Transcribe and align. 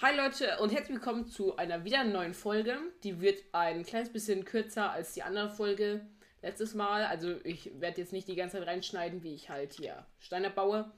Hi 0.00 0.16
Leute 0.16 0.58
und 0.58 0.72
herzlich 0.72 0.96
willkommen 0.96 1.28
zu 1.28 1.56
einer 1.56 1.84
wieder 1.84 2.02
neuen 2.02 2.34
Folge. 2.34 2.76
Die 3.04 3.20
wird 3.20 3.40
ein 3.52 3.84
kleines 3.84 4.08
bisschen 4.08 4.44
kürzer 4.44 4.90
als 4.90 5.12
die 5.12 5.22
andere 5.22 5.48
Folge 5.48 6.04
letztes 6.40 6.74
Mal. 6.74 7.04
Also 7.04 7.36
ich 7.44 7.70
werde 7.78 8.00
jetzt 8.00 8.12
nicht 8.12 8.26
die 8.26 8.34
ganze 8.34 8.58
Zeit 8.58 8.66
reinschneiden, 8.66 9.22
wie 9.22 9.34
ich 9.34 9.48
halt 9.48 9.74
hier 9.74 10.04
Steine 10.18 10.50
baue. 10.50 10.90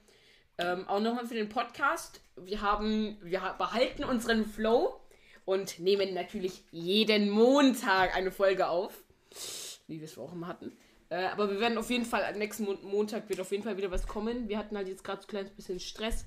Ähm, 0.57 0.87
auch 0.87 1.01
nochmal 1.01 1.27
für 1.27 1.35
den 1.35 1.49
Podcast. 1.49 2.21
Wir 2.35 2.61
haben, 2.61 3.17
wir 3.21 3.41
behalten 3.59 4.05
unseren 4.05 4.43
Flow 4.45 4.99
und 5.43 5.77
nehmen 5.77 6.15
natürlich 6.15 6.63
jeden 6.71 7.29
Montag 7.29 8.15
eine 8.15 8.31
Folge 8.31 8.69
auf. 8.69 9.03
Wie 9.87 9.99
wir 9.99 10.05
es 10.05 10.17
auch 10.17 10.33
immer 10.33 10.47
hatten. 10.47 10.75
Äh, 11.09 11.25
aber 11.25 11.51
wir 11.51 11.59
werden 11.59 11.77
auf 11.77 11.91
jeden 11.91 12.05
Fall, 12.05 12.35
nächsten 12.37 12.63
Mon 12.63 12.83
Montag 12.83 13.29
wird 13.29 13.39
auf 13.39 13.51
jeden 13.51 13.63
Fall 13.63 13.77
wieder 13.77 13.91
was 13.91 14.07
kommen. 14.07 14.49
Wir 14.49 14.57
hatten 14.57 14.75
halt 14.75 14.87
jetzt 14.87 15.03
gerade 15.03 15.21
so 15.21 15.27
ein 15.27 15.29
kleines 15.29 15.51
bisschen 15.51 15.79
Stress 15.79 16.25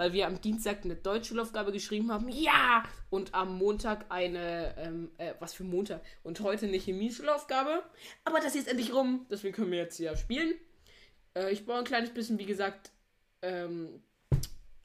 weil 0.00 0.14
wir 0.14 0.26
am 0.26 0.40
Dienstag 0.40 0.78
eine 0.82 0.96
Deutschschulaufgabe 0.96 1.72
geschrieben 1.72 2.10
haben. 2.10 2.30
Ja! 2.30 2.84
Und 3.10 3.34
am 3.34 3.58
Montag 3.58 4.06
eine, 4.08 4.74
ähm, 4.78 5.10
äh, 5.18 5.34
was 5.40 5.52
für 5.52 5.62
Montag? 5.62 6.00
Und 6.22 6.40
heute 6.40 6.64
eine 6.64 6.78
Chemieschulaufgabe. 6.78 7.82
Aber 8.24 8.40
das 8.40 8.54
ist 8.54 8.66
endlich 8.66 8.94
rum, 8.94 9.26
deswegen 9.30 9.54
können 9.54 9.70
wir 9.70 9.76
jetzt 9.76 9.98
hier 9.98 10.16
spielen. 10.16 10.54
Äh, 11.34 11.52
ich 11.52 11.66
baue 11.66 11.80
ein 11.80 11.84
kleines 11.84 12.14
bisschen, 12.14 12.38
wie 12.38 12.46
gesagt, 12.46 12.92
ähm, 13.42 14.02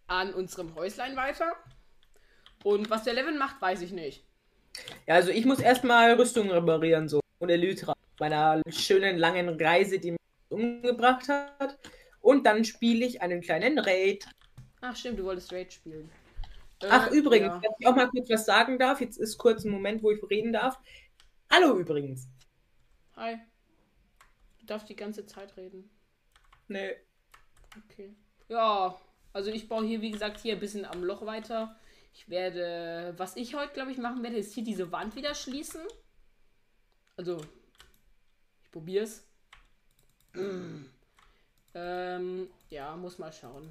an 0.07 0.33
unserem 0.33 0.75
Häuslein 0.75 1.15
weiter. 1.15 1.53
Und 2.65 2.89
was 2.89 3.05
der 3.05 3.13
Levin 3.13 3.37
macht, 3.37 3.61
weiß 3.61 3.83
ich 3.83 3.93
nicht. 3.93 4.25
Ja, 5.07 5.15
also 5.15 5.31
ich 5.31 5.45
muss 5.45 5.61
erstmal 5.61 6.11
Rüstung 6.15 6.51
reparieren, 6.51 7.07
so. 7.07 7.21
Und 7.39 7.49
Elytra. 7.49 7.93
Meiner 8.19 8.61
schönen 8.67 9.17
langen 9.17 9.47
Reise, 9.61 9.97
die 9.97 10.11
mich 10.11 10.19
umgebracht 10.49 11.29
hat. 11.29 11.79
Und 12.19 12.45
dann 12.45 12.65
spiele 12.65 13.05
ich 13.05 13.21
einen 13.21 13.39
kleinen 13.39 13.79
Raid. 13.79 14.25
Ach 14.87 14.95
stimmt, 14.95 15.17
du 15.17 15.23
wolltest 15.23 15.51
Raid 15.51 15.73
spielen. 15.73 16.11
Ach, 16.87 17.09
Äh, 17.09 17.15
übrigens, 17.15 17.47
ja. 17.47 17.61
wenn 17.63 17.71
ich 17.79 17.87
auch 17.87 17.95
mal 17.95 18.07
kurz 18.07 18.29
was 18.29 18.45
sagen 18.45 18.77
darf, 18.77 19.01
jetzt 19.01 19.17
ist 19.17 19.39
kurz 19.39 19.63
ein 19.63 19.71
Moment, 19.71 20.03
wo 20.03 20.11
ich 20.11 20.21
reden 20.29 20.53
darf. 20.53 20.77
Hallo 21.51 21.79
übrigens. 21.79 22.27
Hi. 23.15 23.39
Du 24.59 24.65
darfst 24.67 24.87
die 24.87 24.95
ganze 24.95 25.25
Zeit 25.25 25.57
reden. 25.57 25.89
Nee. 26.67 26.97
Okay. 27.85 28.13
Ja, 28.47 28.95
also 29.33 29.49
ich 29.49 29.67
baue 29.67 29.85
hier, 29.85 30.01
wie 30.01 30.11
gesagt, 30.11 30.39
hier 30.39 30.53
ein 30.53 30.59
bisschen 30.59 30.85
am 30.85 31.03
Loch 31.03 31.25
weiter. 31.25 31.79
Ich 32.13 32.29
werde, 32.29 33.15
was 33.17 33.35
ich 33.37 33.55
heute, 33.55 33.73
glaube 33.73 33.91
ich, 33.91 33.97
machen 33.97 34.21
werde, 34.21 34.37
ist 34.37 34.53
hier 34.53 34.63
diese 34.63 34.91
Wand 34.91 35.15
wieder 35.15 35.33
schließen. 35.33 35.81
Also, 37.17 37.41
ich 38.63 38.71
probiere 38.71 39.05
es. 39.05 39.25
Ähm, 41.77 42.47
ja, 42.69 42.95
muss 42.95 43.17
mal 43.17 43.33
schauen. 43.33 43.69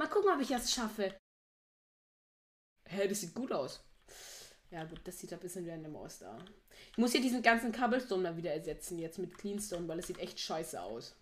Mal 0.00 0.08
gucken, 0.08 0.30
ob 0.34 0.40
ich 0.40 0.48
das 0.48 0.72
schaffe. 0.72 1.14
Hä, 2.88 3.06
das 3.06 3.20
sieht 3.20 3.34
gut 3.34 3.52
aus. 3.52 3.84
Ja, 4.70 4.84
gut, 4.84 5.02
das 5.04 5.18
sieht 5.18 5.30
ein 5.30 5.38
bisschen 5.40 5.66
wie 5.66 5.72
eine 5.72 5.90
Maus 5.90 6.20
da. 6.20 6.38
Ich 6.92 6.96
muss 6.96 7.12
hier 7.12 7.20
diesen 7.20 7.42
ganzen 7.42 7.70
Cobblestone 7.70 8.22
mal 8.22 8.36
wieder 8.38 8.50
ersetzen, 8.50 8.98
jetzt 8.98 9.18
mit 9.18 9.36
Cleanstone, 9.36 9.86
weil 9.88 9.98
es 9.98 10.06
sieht 10.06 10.18
echt 10.18 10.40
scheiße 10.40 10.80
aus. 10.80 11.14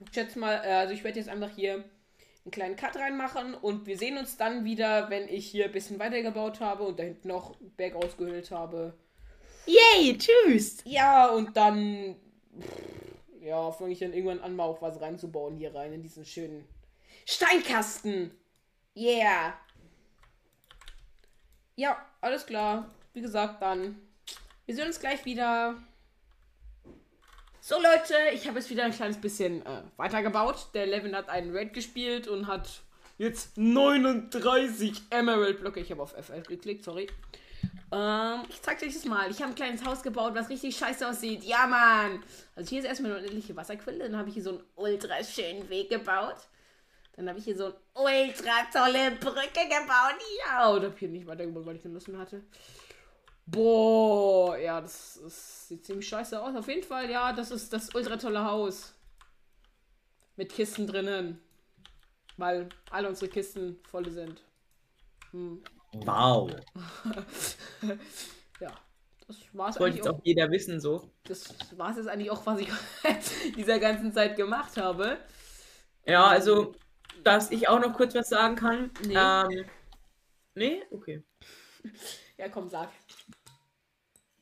Ich 0.00 0.12
schätze 0.12 0.40
mal, 0.40 0.54
äh, 0.64 0.72
also 0.72 0.94
ich 0.94 1.04
werde 1.04 1.20
jetzt 1.20 1.28
einfach 1.28 1.50
hier 1.54 1.74
einen 1.74 2.50
kleinen 2.50 2.74
Cut 2.74 2.96
reinmachen 2.96 3.54
und 3.54 3.86
wir 3.86 3.96
sehen 3.96 4.18
uns 4.18 4.36
dann 4.36 4.64
wieder, 4.64 5.08
wenn 5.10 5.28
ich 5.28 5.46
hier 5.46 5.66
ein 5.66 5.72
bisschen 5.72 6.00
weitergebaut 6.00 6.58
habe 6.58 6.82
und 6.82 6.98
da 6.98 7.04
hinten 7.04 7.28
noch 7.28 7.56
Berg 7.76 7.94
ausgehöhlt 7.94 8.50
habe. 8.50 8.98
Yay, 9.66 10.18
tschüss. 10.18 10.78
Ja, 10.86 11.28
und 11.28 11.56
dann. 11.56 12.16
pff, 12.58 12.95
Ja, 13.46 13.70
fange 13.70 13.92
ich 13.92 14.00
dann 14.00 14.12
irgendwann 14.12 14.40
an, 14.40 14.56
mal 14.56 14.64
auch 14.64 14.82
was 14.82 15.00
reinzubauen 15.00 15.56
hier 15.56 15.72
rein 15.72 15.92
in 15.92 16.02
diesen 16.02 16.24
schönen 16.24 16.66
Steinkasten. 17.24 18.32
Yeah. 18.96 19.56
Ja, 21.76 21.96
alles 22.20 22.44
klar. 22.44 22.90
Wie 23.14 23.20
gesagt, 23.20 23.62
dann. 23.62 24.00
Wir 24.64 24.74
sehen 24.74 24.88
uns 24.88 24.98
gleich 24.98 25.24
wieder. 25.24 25.76
So 27.60 27.76
Leute, 27.76 28.14
ich 28.34 28.48
habe 28.48 28.58
jetzt 28.58 28.68
wieder 28.68 28.84
ein 28.84 28.90
kleines 28.90 29.20
bisschen 29.20 29.64
äh, 29.64 29.82
weitergebaut. 29.96 30.70
Der 30.74 30.86
Levin 30.86 31.14
hat 31.14 31.28
einen 31.28 31.56
Raid 31.56 31.72
gespielt 31.72 32.26
und 32.26 32.48
hat 32.48 32.82
jetzt 33.16 33.56
39 33.56 35.02
Emerald 35.10 35.60
Blöcke. 35.60 35.78
Ich 35.78 35.92
habe 35.92 36.02
auf 36.02 36.16
FL 36.20 36.42
geklickt, 36.42 36.82
sorry. 36.82 37.06
Ähm, 37.92 38.42
ich 38.48 38.60
zeig 38.62 38.82
euch 38.82 38.94
das 38.94 39.04
mal. 39.04 39.30
Ich 39.30 39.40
habe 39.40 39.52
ein 39.52 39.54
kleines 39.54 39.84
Haus 39.84 40.02
gebaut, 40.02 40.34
was 40.34 40.48
richtig 40.48 40.76
scheiße 40.76 41.08
aussieht. 41.08 41.44
Ja, 41.44 41.66
Mann. 41.66 42.22
Also 42.54 42.70
hier 42.70 42.80
ist 42.80 42.86
erstmal 42.86 43.12
eine 43.12 43.20
unendliche 43.20 43.54
Wasserquelle. 43.54 44.04
Dann 44.04 44.16
habe 44.16 44.28
ich 44.28 44.34
hier 44.34 44.42
so 44.42 44.50
einen 44.50 44.64
ultra 44.74 45.22
schönen 45.22 45.68
Weg 45.68 45.90
gebaut. 45.90 46.36
Dann 47.14 47.28
habe 47.28 47.38
ich 47.38 47.44
hier 47.44 47.56
so 47.56 47.66
eine 47.66 47.74
ultra 47.94 48.64
tolle 48.72 49.12
Brücke 49.12 49.64
gebaut. 49.68 50.20
Ja, 50.44 50.70
und 50.70 50.84
habe 50.84 50.94
hier 50.98 51.08
nicht 51.08 51.26
weitergebaut, 51.26 51.64
weil 51.64 51.76
ich 51.76 51.84
Lust 51.84 52.08
mehr 52.08 52.20
hatte. 52.20 52.42
Boah, 53.46 54.58
ja, 54.58 54.80
das, 54.80 55.20
das 55.22 55.68
sieht 55.68 55.84
ziemlich 55.84 56.08
scheiße 56.08 56.42
aus. 56.42 56.56
Auf 56.56 56.66
jeden 56.66 56.82
Fall, 56.82 57.08
ja, 57.08 57.32
das 57.32 57.52
ist 57.52 57.72
das 57.72 57.94
ultra 57.94 58.16
tolle 58.16 58.44
Haus. 58.44 58.92
Mit 60.34 60.52
Kisten 60.52 60.86
drinnen. 60.86 61.40
Weil 62.36 62.68
alle 62.90 63.08
unsere 63.08 63.30
Kisten 63.30 63.78
voll 63.88 64.10
sind. 64.10 64.42
Hm. 65.30 65.62
Wow. 65.92 66.50
ja, 68.60 68.72
das 69.26 69.36
Das 69.38 69.54
wollte 69.54 69.84
eigentlich 69.84 69.96
jetzt 69.96 70.08
auch. 70.08 70.18
auch 70.18 70.24
jeder 70.24 70.50
wissen, 70.50 70.80
so. 70.80 71.10
Das 71.24 71.54
war's 71.76 71.96
jetzt 71.96 72.08
eigentlich 72.08 72.30
auch, 72.30 72.44
was 72.46 72.60
ich 72.60 72.68
dieser 73.56 73.78
ganzen 73.78 74.12
Zeit 74.12 74.36
gemacht 74.36 74.76
habe. 74.76 75.18
Ja, 76.06 76.26
also, 76.26 76.74
dass 77.24 77.50
ich 77.50 77.68
auch 77.68 77.80
noch 77.80 77.92
kurz 77.94 78.14
was 78.14 78.28
sagen 78.28 78.56
kann. 78.56 78.90
Nee. 79.06 79.16
Ähm, 79.16 79.64
nee? 80.54 80.82
Okay. 80.90 81.22
Ja, 82.38 82.50
komm, 82.50 82.68
sag. 82.68 82.90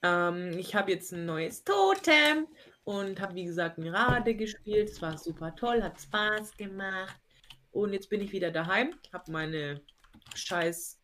Ähm, 0.03 0.59
ich 0.59 0.75
habe 0.75 0.91
jetzt 0.91 1.12
ein 1.12 1.27
neues 1.27 1.62
Totem 1.62 2.49
und 2.83 3.21
habe, 3.21 3.37
wie 3.37 3.44
gesagt, 3.44 3.78
Mirade 3.78 4.34
gespielt. 4.34 4.91
Es 4.91 5.00
war 5.00 5.16
super 5.16 5.54
toll, 5.54 5.81
hat 5.81 6.00
Spaß 6.00 6.56
gemacht. 6.56 7.15
Und 7.71 7.93
jetzt 7.93 8.09
bin 8.10 8.21
ich 8.21 8.33
wieder 8.33 8.50
daheim, 8.50 8.94
habe 9.12 9.31
meine 9.31 9.81
scheiß 10.34 10.99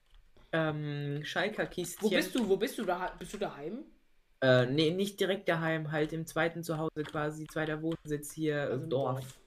ähm, 0.53 1.21
Schalker-Kistchen. 1.25 2.03
Wo 2.03 2.11
bist 2.11 2.35
du? 2.35 2.49
Wo 2.49 2.57
bist 2.57 2.79
du 2.79 2.85
da? 2.85 3.15
Bist 3.19 3.33
du 3.35 3.39
daheim? 3.39 3.85
Äh, 4.43 4.67
nee, 4.67 4.91
nicht 4.91 5.21
direkt 5.21 5.49
daheim, 5.49 5.93
halt 5.93 6.13
im 6.13 6.27
zweiten 6.27 6.65
Zuhause 6.65 7.03
quasi, 7.03 7.47
zweiter 7.47 7.83
Wohnsitz 7.83 8.33
hier 8.33 8.63
Also 8.63 8.75
im 8.75 8.83
im 8.85 8.91
Dorf. 8.91 9.39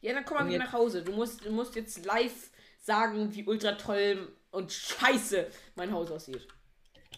Ja, 0.00 0.12
dann 0.12 0.24
komm 0.24 0.38
mal 0.38 0.48
wieder 0.48 0.58
nach 0.58 0.72
Hause. 0.72 1.02
Du 1.02 1.12
musst, 1.12 1.44
du 1.44 1.52
musst 1.52 1.76
jetzt 1.76 2.04
live 2.04 2.50
sagen, 2.80 3.32
wie 3.34 3.44
ultra 3.44 3.72
toll 3.72 4.32
und 4.50 4.72
scheiße 4.72 5.46
mein 5.76 5.92
Haus 5.92 6.10
aussieht. 6.10 6.48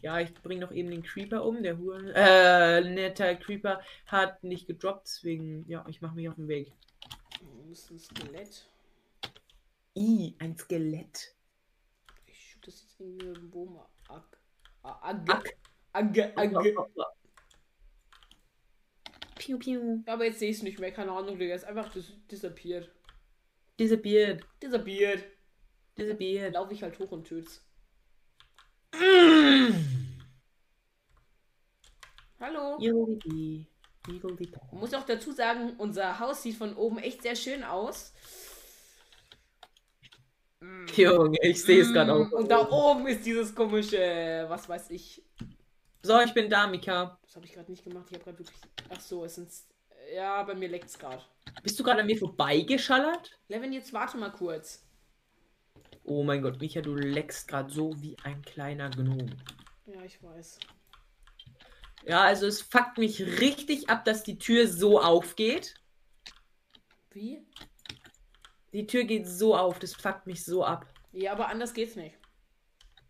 Ja, 0.03 0.19
ich 0.19 0.33
bringe 0.35 0.63
noch 0.63 0.73
eben 0.73 0.91
den 0.91 1.03
Creeper 1.03 1.45
um. 1.45 1.63
Der 1.63 1.79
Huren, 1.79 2.09
äh, 2.09 2.81
netter 2.83 3.35
Creeper 3.35 3.81
hat 4.07 4.43
nicht 4.43 4.67
gedroppt, 4.67 5.07
deswegen, 5.07 5.69
ja, 5.69 5.85
ich 5.89 6.01
mache 6.01 6.15
mich 6.15 6.29
auf 6.29 6.37
den 6.37 6.49
Weg. 6.49 6.73
Du 7.41 7.69
bist 7.69 7.91
ein 7.91 7.99
Skelett. 7.99 8.67
I, 9.97 10.37
ein 10.39 10.57
Skelett. 10.57 11.35
Das 12.71 12.83
jetzt 12.83 13.01
irgendwie 13.01 13.27
mit 13.27 13.37
dem 13.37 13.51
Bogen. 13.51 13.81
Ag. 14.09 14.23
Ag. 14.85 15.29
Ag. 15.93 16.37
Ag. 16.37 16.55
Piu, 19.35 19.59
piu. 19.59 20.05
Aber 20.07 20.25
jetzt 20.25 20.39
sehe 20.39 20.51
ich 20.51 20.59
es 20.59 20.63
nicht 20.63 20.79
mehr. 20.79 20.93
Keine 20.93 21.11
Ahnung, 21.11 21.37
Digga. 21.37 21.53
Ist 21.57 21.65
einfach 21.65 21.91
dis 21.91 22.13
disappeared. 22.31 22.89
Disappeared. 23.81 24.45
Disappeared. 24.63 25.25
Disappeared. 25.99 26.55
Laufe 26.55 26.73
ich 26.73 26.85
halt 26.85 26.97
hoch 27.01 27.11
und 27.11 27.27
töt's. 27.27 27.67
Hallo. 32.39 32.79
Man 32.79 33.67
muss 34.73 34.95
auch 34.95 35.07
dazu 35.07 35.33
sagen, 35.33 35.75
unser 35.79 36.21
Haus 36.21 36.45
sieht 36.45 36.57
von 36.57 36.77
oben 36.77 36.99
echt 36.99 37.23
sehr 37.23 37.35
schön 37.35 37.65
aus. 37.65 38.15
Junge, 40.97 41.39
ich 41.43 41.63
sehe 41.63 41.83
es 41.83 41.93
gerade 41.93 42.13
Mm, 42.13 42.23
auch. 42.23 42.33
Und 42.33 42.51
da 42.51 42.69
oben 42.69 43.07
ist 43.07 43.25
dieses 43.25 43.55
komische, 43.55 44.45
was 44.49 44.69
weiß 44.69 44.91
ich. 44.91 45.23
So, 46.03 46.19
ich 46.21 46.33
bin 46.35 46.51
da, 46.51 46.67
Mika. 46.67 47.19
Das 47.23 47.37
habe 47.37 47.47
ich 47.47 47.53
gerade 47.53 47.71
nicht 47.71 47.85
gemacht. 47.85 48.07
Ich 48.09 48.15
habe 48.15 48.25
gerade 48.25 48.39
wirklich. 48.39 48.59
Ach 48.89 49.01
so, 49.01 49.25
es 49.25 49.37
sind. 49.37 49.49
Ja, 50.15 50.43
bei 50.43 50.55
mir 50.55 50.69
leckt's 50.69 50.99
gerade. 50.99 51.23
Bist 51.63 51.79
du 51.79 51.85
gerade 51.85 52.01
an 52.01 52.07
mir 52.07 52.17
vorbeigeschallert? 52.19 53.39
Levin, 53.49 53.73
jetzt 53.73 53.93
warte 53.93 54.17
mal 54.17 54.31
kurz. 54.33 54.85
Oh 56.05 56.23
mein 56.25 56.43
Gott, 56.43 56.61
Micha, 56.61 56.81
du 56.81 56.95
leckst 56.95 57.47
gerade 57.47 57.71
so 57.71 57.93
wie 58.03 58.17
ein 58.25 58.43
kleiner 58.43 58.91
Gnom. 58.91 59.31
Ja, 59.87 60.03
ich 60.03 60.23
weiß. 60.23 60.59
Ja, 62.07 62.23
also 62.23 62.47
es 62.47 62.63
fuckt 62.63 62.99
mich 62.99 63.21
richtig 63.41 63.91
ab, 63.91 64.05
dass 64.05 64.25
die 64.25 64.39
Tür 64.39 64.67
so 64.67 65.01
aufgeht. 65.01 65.75
Wie? 67.11 67.47
Die 68.73 68.87
Tür 68.87 69.05
geht 69.05 69.27
so 69.27 69.57
auf, 69.57 69.79
das 69.79 69.95
fuckt 69.95 70.27
mich 70.27 70.45
so 70.45 70.65
ab. 70.65 70.87
Ja, 71.13 71.33
aber 71.33 71.49
anders 71.49 71.75
geht's 71.75 71.97
nicht. 71.97 72.17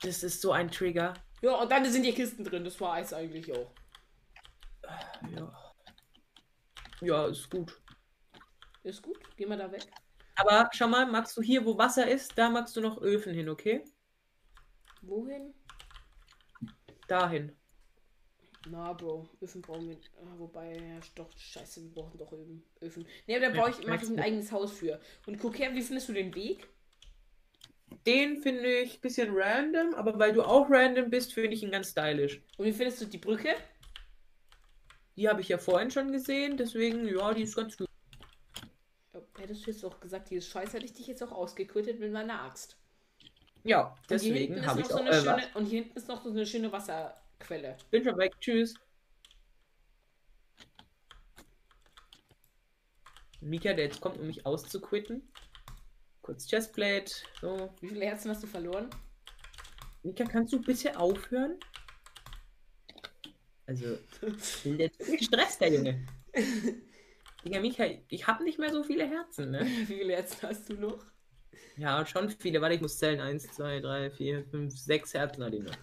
Das 0.02 0.22
ist 0.22 0.40
so 0.40 0.52
ein 0.52 0.70
Trigger. 0.70 1.14
Ja, 1.42 1.54
und 1.56 1.70
dann 1.70 1.84
sind 1.90 2.04
die 2.04 2.14
Kisten 2.14 2.44
drin. 2.44 2.64
Das 2.64 2.80
war 2.80 2.98
es 2.98 3.12
eigentlich 3.12 3.52
auch. 3.52 3.70
Ja. 5.30 5.72
Ja, 7.02 7.26
ist 7.26 7.50
gut. 7.50 7.80
Ist 8.82 9.02
gut. 9.02 9.18
Gehen 9.36 9.48
wir 9.48 9.56
da 9.56 9.70
weg. 9.70 9.86
Aber 10.36 10.70
schau 10.72 10.88
mal, 10.88 11.06
magst 11.06 11.36
du 11.36 11.42
hier, 11.42 11.64
wo 11.64 11.76
Wasser 11.76 12.08
ist, 12.08 12.36
da 12.36 12.48
magst 12.48 12.74
du 12.76 12.80
noch 12.80 13.00
Öfen 13.02 13.34
hin, 13.34 13.48
okay? 13.48 13.84
Wohin? 15.02 15.54
Dahin. 17.08 17.56
Na, 18.68 18.92
Bro, 18.92 19.26
Öfen 19.40 19.62
brauchen 19.62 19.88
wir. 19.88 19.96
Ah, 20.18 20.34
wobei, 20.38 20.74
ja, 20.76 21.00
doch, 21.14 21.30
scheiße, 21.36 21.82
wir 21.82 21.90
brauchen 21.90 22.18
doch 22.18 22.30
Öfen. 22.32 22.62
Öfen. 22.82 23.06
Ne, 23.26 23.36
aber 23.36 23.46
da 23.46 23.52
brauche 23.60 23.70
ich, 23.80 23.86
mach 23.86 24.02
ich 24.02 24.08
ein 24.08 24.20
eigenes 24.20 24.52
Haus 24.52 24.72
für. 24.72 25.00
Und 25.26 25.38
guck 25.38 25.58
her, 25.58 25.74
wie 25.74 25.80
findest 25.82 26.08
du 26.10 26.12
den 26.12 26.34
Weg? 26.34 26.68
Den 28.06 28.40
finde 28.42 28.80
ich 28.80 28.98
ein 28.98 29.00
bisschen 29.00 29.30
random, 29.34 29.94
aber 29.94 30.18
weil 30.18 30.32
du 30.32 30.42
auch 30.42 30.68
random 30.70 31.10
bist, 31.10 31.32
finde 31.32 31.54
ich 31.54 31.62
ihn 31.62 31.70
ganz 31.70 31.90
stylisch. 31.90 32.42
Und 32.58 32.66
wie 32.66 32.72
findest 32.72 33.00
du 33.00 33.06
die 33.06 33.18
Brücke? 33.18 33.54
Die 35.16 35.28
habe 35.28 35.40
ich 35.40 35.48
ja 35.48 35.58
vorhin 35.58 35.90
schon 35.90 36.12
gesehen, 36.12 36.56
deswegen, 36.56 37.06
ja, 37.08 37.34
die 37.34 37.42
ist 37.42 37.56
ganz 37.56 37.76
gut. 37.76 37.88
Ja, 39.14 39.20
Hättest 39.38 39.66
du 39.66 39.70
jetzt 39.70 39.84
auch 39.84 40.00
gesagt, 40.00 40.30
die 40.30 40.36
ist 40.36 40.48
scheiße, 40.48 40.74
hätte 40.74 40.84
ich 40.84 40.92
dich 40.92 41.06
jetzt 41.06 41.22
auch 41.22 41.32
ausgequittet 41.32 41.98
mit 41.98 42.12
meiner 42.12 42.42
Axt. 42.42 42.76
Ja, 43.64 43.94
deswegen 44.08 44.64
habe 44.64 44.80
ich 44.80 44.86
so 44.86 44.94
auch. 44.94 45.00
eine 45.00 45.10
Äh, 45.10 45.20
schöne, 45.20 45.36
was? 45.36 45.56
Und 45.56 45.66
hier 45.66 45.82
hinten 45.82 45.96
ist 45.98 46.08
noch 46.08 46.22
so 46.22 46.30
eine 46.30 46.46
schöne 46.46 46.72
Wasserquelle. 47.40 47.76
Bin 47.90 48.04
schon 48.04 48.18
weg, 48.18 48.34
tschüss. 48.40 48.74
Mika, 53.40 53.72
der 53.72 53.86
jetzt 53.86 54.00
kommt, 54.00 54.18
um 54.18 54.26
mich 54.26 54.44
auszuquitten. 54.44 55.32
Kurz 56.20 56.46
Chestplate. 56.46 57.10
So. 57.40 57.74
Wie 57.80 57.88
viele 57.88 58.04
Herzen 58.04 58.30
hast 58.30 58.42
du 58.42 58.46
verloren? 58.46 58.90
Mika, 60.02 60.24
kannst 60.24 60.52
du 60.52 60.60
bitte 60.60 60.98
aufhören? 60.98 61.58
Also, 63.66 63.98
der 64.64 64.90
ist 64.98 65.18
gestresst, 65.18 65.60
der 65.60 65.72
Junge. 65.72 66.06
Digga, 67.44 67.60
Mika, 67.60 67.86
ich 68.08 68.26
habe 68.26 68.44
nicht 68.44 68.58
mehr 68.58 68.70
so 68.72 68.82
viele 68.82 69.06
Herzen, 69.08 69.50
ne? 69.52 69.64
Wie 69.64 69.86
viele 69.86 70.14
Herzen 70.14 70.48
hast 70.48 70.68
du 70.68 70.74
noch? 70.74 71.02
Ja, 71.76 72.04
schon 72.04 72.28
viele. 72.28 72.60
Warte, 72.60 72.74
ich 72.74 72.80
muss 72.82 72.98
zählen. 72.98 73.20
Eins, 73.20 73.50
zwei, 73.52 73.80
drei, 73.80 74.10
vier, 74.10 74.44
fünf, 74.44 74.78
sechs 74.78 75.14
Herzen 75.14 75.44
hat 75.44 75.54
die 75.54 75.60
noch. 75.60 75.76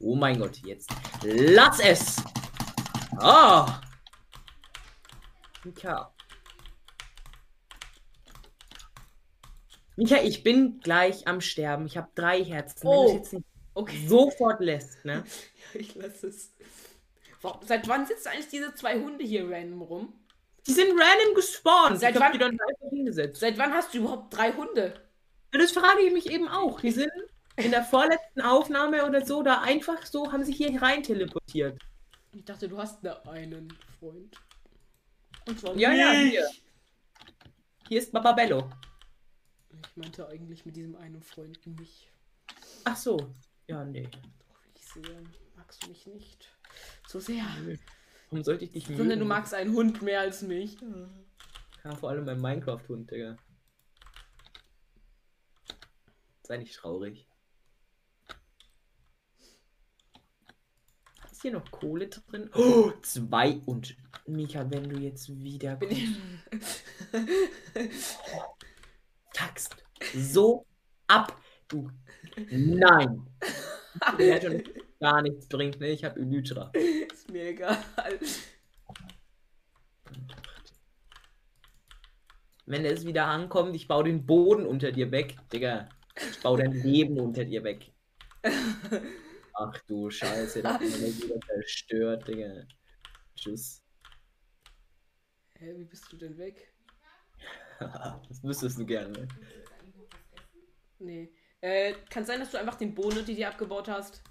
Oh 0.00 0.14
mein 0.14 0.38
Gott, 0.38 0.58
jetzt. 0.64 0.90
Lass 1.22 1.80
es! 1.80 2.16
Ah! 3.18 3.80
Mika. 5.64 6.12
Mika, 9.96 10.16
ich 10.22 10.42
bin 10.42 10.80
gleich 10.80 11.26
am 11.26 11.40
Sterben. 11.40 11.86
Ich 11.86 11.96
habe 11.96 12.08
drei 12.14 12.44
Herzen. 12.44 12.82
Wenn 12.82 12.90
Oh. 12.90 13.04
du 13.04 13.08
es 13.08 13.14
jetzt 13.14 13.32
nicht 13.32 13.46
Okay. 13.74 14.06
sofort 14.06 14.60
lässt, 14.60 15.04
ne? 15.04 15.24
Ich 15.74 15.94
lasse 15.94 16.28
es. 16.28 16.52
Warum, 17.42 17.60
seit 17.66 17.86
wann 17.88 18.06
sitzen 18.06 18.28
eigentlich 18.28 18.48
diese 18.48 18.74
zwei 18.74 18.94
Hunde 19.00 19.24
hier 19.24 19.50
random 19.50 19.82
rum? 19.82 20.12
Die 20.66 20.72
sind 20.72 20.88
random 20.90 21.34
gespawnt. 21.34 21.98
Seit 22.00 22.18
wann- 22.18 22.32
die 22.32 22.38
dann 22.38 22.50
einfach 22.52 22.88
hingesetzt. 22.90 23.40
Seit 23.40 23.58
wann 23.58 23.72
hast 23.74 23.92
du 23.92 23.98
überhaupt 23.98 24.34
drei 24.36 24.52
Hunde? 24.52 24.94
Ja, 25.52 25.60
Das 25.60 25.72
frage 25.72 26.00
ich 26.02 26.12
mich 26.12 26.30
eben 26.30 26.48
auch. 26.48 26.80
Die 26.80 26.90
sind 26.90 27.10
in 27.56 27.70
der 27.70 27.84
vorletzten 27.84 28.40
Aufnahme 28.40 29.06
oder 29.06 29.24
so 29.24 29.42
da 29.42 29.62
einfach 29.62 30.04
so, 30.06 30.32
haben 30.32 30.44
sich 30.44 30.56
hier 30.56 30.80
rein 30.80 31.02
teleportiert. 31.02 31.80
Ich 32.32 32.44
dachte, 32.44 32.68
du 32.68 32.76
hast 32.78 33.02
nur 33.02 33.26
einen 33.28 33.72
Freund. 33.98 34.36
Und 35.48 35.58
zwar 35.60 35.76
Ja, 35.76 35.92
ja, 35.92 36.12
mich. 36.12 36.32
hier. 36.32 36.50
Hier 37.88 37.98
ist 38.00 38.12
Bababello. 38.12 38.68
Ich 39.70 39.96
meinte 39.96 40.28
eigentlich 40.28 40.66
mit 40.66 40.76
diesem 40.76 40.96
einen 40.96 41.22
Freund 41.22 41.64
mich. 41.66 42.10
Ach 42.84 42.96
so. 42.96 43.32
Ja, 43.68 43.84
nee. 43.84 44.08
Doch, 44.10 44.64
wie 44.64 44.70
ich 44.74 44.86
sehe, 44.86 45.24
magst 45.56 45.82
du 45.84 45.88
mich 45.88 46.06
nicht 46.06 46.52
so 47.06 47.20
sehr. 47.20 47.44
Warum 48.30 48.44
sollte 48.44 48.64
ich 48.64 48.72
dich 48.72 48.88
mögen? 48.88 48.98
Sondern 48.98 49.18
du 49.20 49.24
magst 49.24 49.54
einen 49.54 49.72
Hund 49.72 50.02
mehr 50.02 50.20
als 50.20 50.42
mich. 50.42 50.76
Ja, 51.84 51.94
vor 51.94 52.10
allem 52.10 52.24
mein 52.24 52.40
Minecraft-Hund, 52.40 53.10
Digga. 53.10 53.36
Sei 56.42 56.58
nicht 56.58 56.74
traurig. 56.74 57.28
Ist 61.36 61.42
hier 61.42 61.52
noch 61.52 61.70
Kohle 61.70 62.08
drin? 62.08 62.48
Oh, 62.54 62.92
zwei 63.02 63.60
und 63.66 63.94
Mika, 64.26 64.70
wenn 64.70 64.88
du 64.88 64.96
jetzt 64.96 65.28
wieder 65.28 65.76
Bin 65.76 65.90
ich... 65.90 66.08
taxt 69.34 69.76
so 70.14 70.64
ab, 71.06 71.38
du. 71.68 71.90
Nein. 72.48 73.26
Der 74.18 74.40
schon 74.40 74.62
gar 74.98 75.20
nichts 75.20 75.46
bringt, 75.46 75.78
ne? 75.78 75.90
Ich 75.90 76.04
habe 76.04 76.18
Elytra. 76.18 76.72
Ist 76.72 77.30
mir 77.30 77.48
egal. 77.48 77.84
Wenn 82.64 82.86
es 82.86 83.04
wieder 83.04 83.26
ankommt, 83.26 83.76
ich 83.76 83.86
baue 83.86 84.04
den 84.04 84.24
Boden 84.24 84.64
unter 84.64 84.90
dir 84.90 85.10
weg, 85.10 85.36
Digga. 85.52 85.90
Ich 86.18 86.40
baue 86.40 86.62
dein 86.62 86.72
Leben 86.72 87.20
unter 87.20 87.44
dir 87.44 87.62
weg. 87.62 87.92
Ach 89.58 89.78
du 89.86 90.10
Scheiße, 90.10 90.62
das 90.62 90.82
ist 90.82 91.00
mir 91.00 91.16
wieder 91.16 91.40
zerstört, 91.40 92.28
Digga. 92.28 92.62
Tschüss. 93.34 93.82
Hä, 95.54 95.72
wie 95.78 95.84
bist 95.84 96.12
du 96.12 96.16
denn 96.18 96.36
weg? 96.36 96.74
das 98.28 98.42
müsstest 98.42 98.78
du 98.78 98.84
gerne. 98.84 99.26
Nee. 100.98 101.32
Äh, 101.62 101.94
kann 102.10 102.26
sein, 102.26 102.40
dass 102.40 102.50
du 102.50 102.58
einfach 102.58 102.74
den 102.74 102.94
Boden 102.94 103.18
unter 103.18 103.32
dir 103.32 103.48
abgebaut 103.48 103.88
hast? 103.88 104.22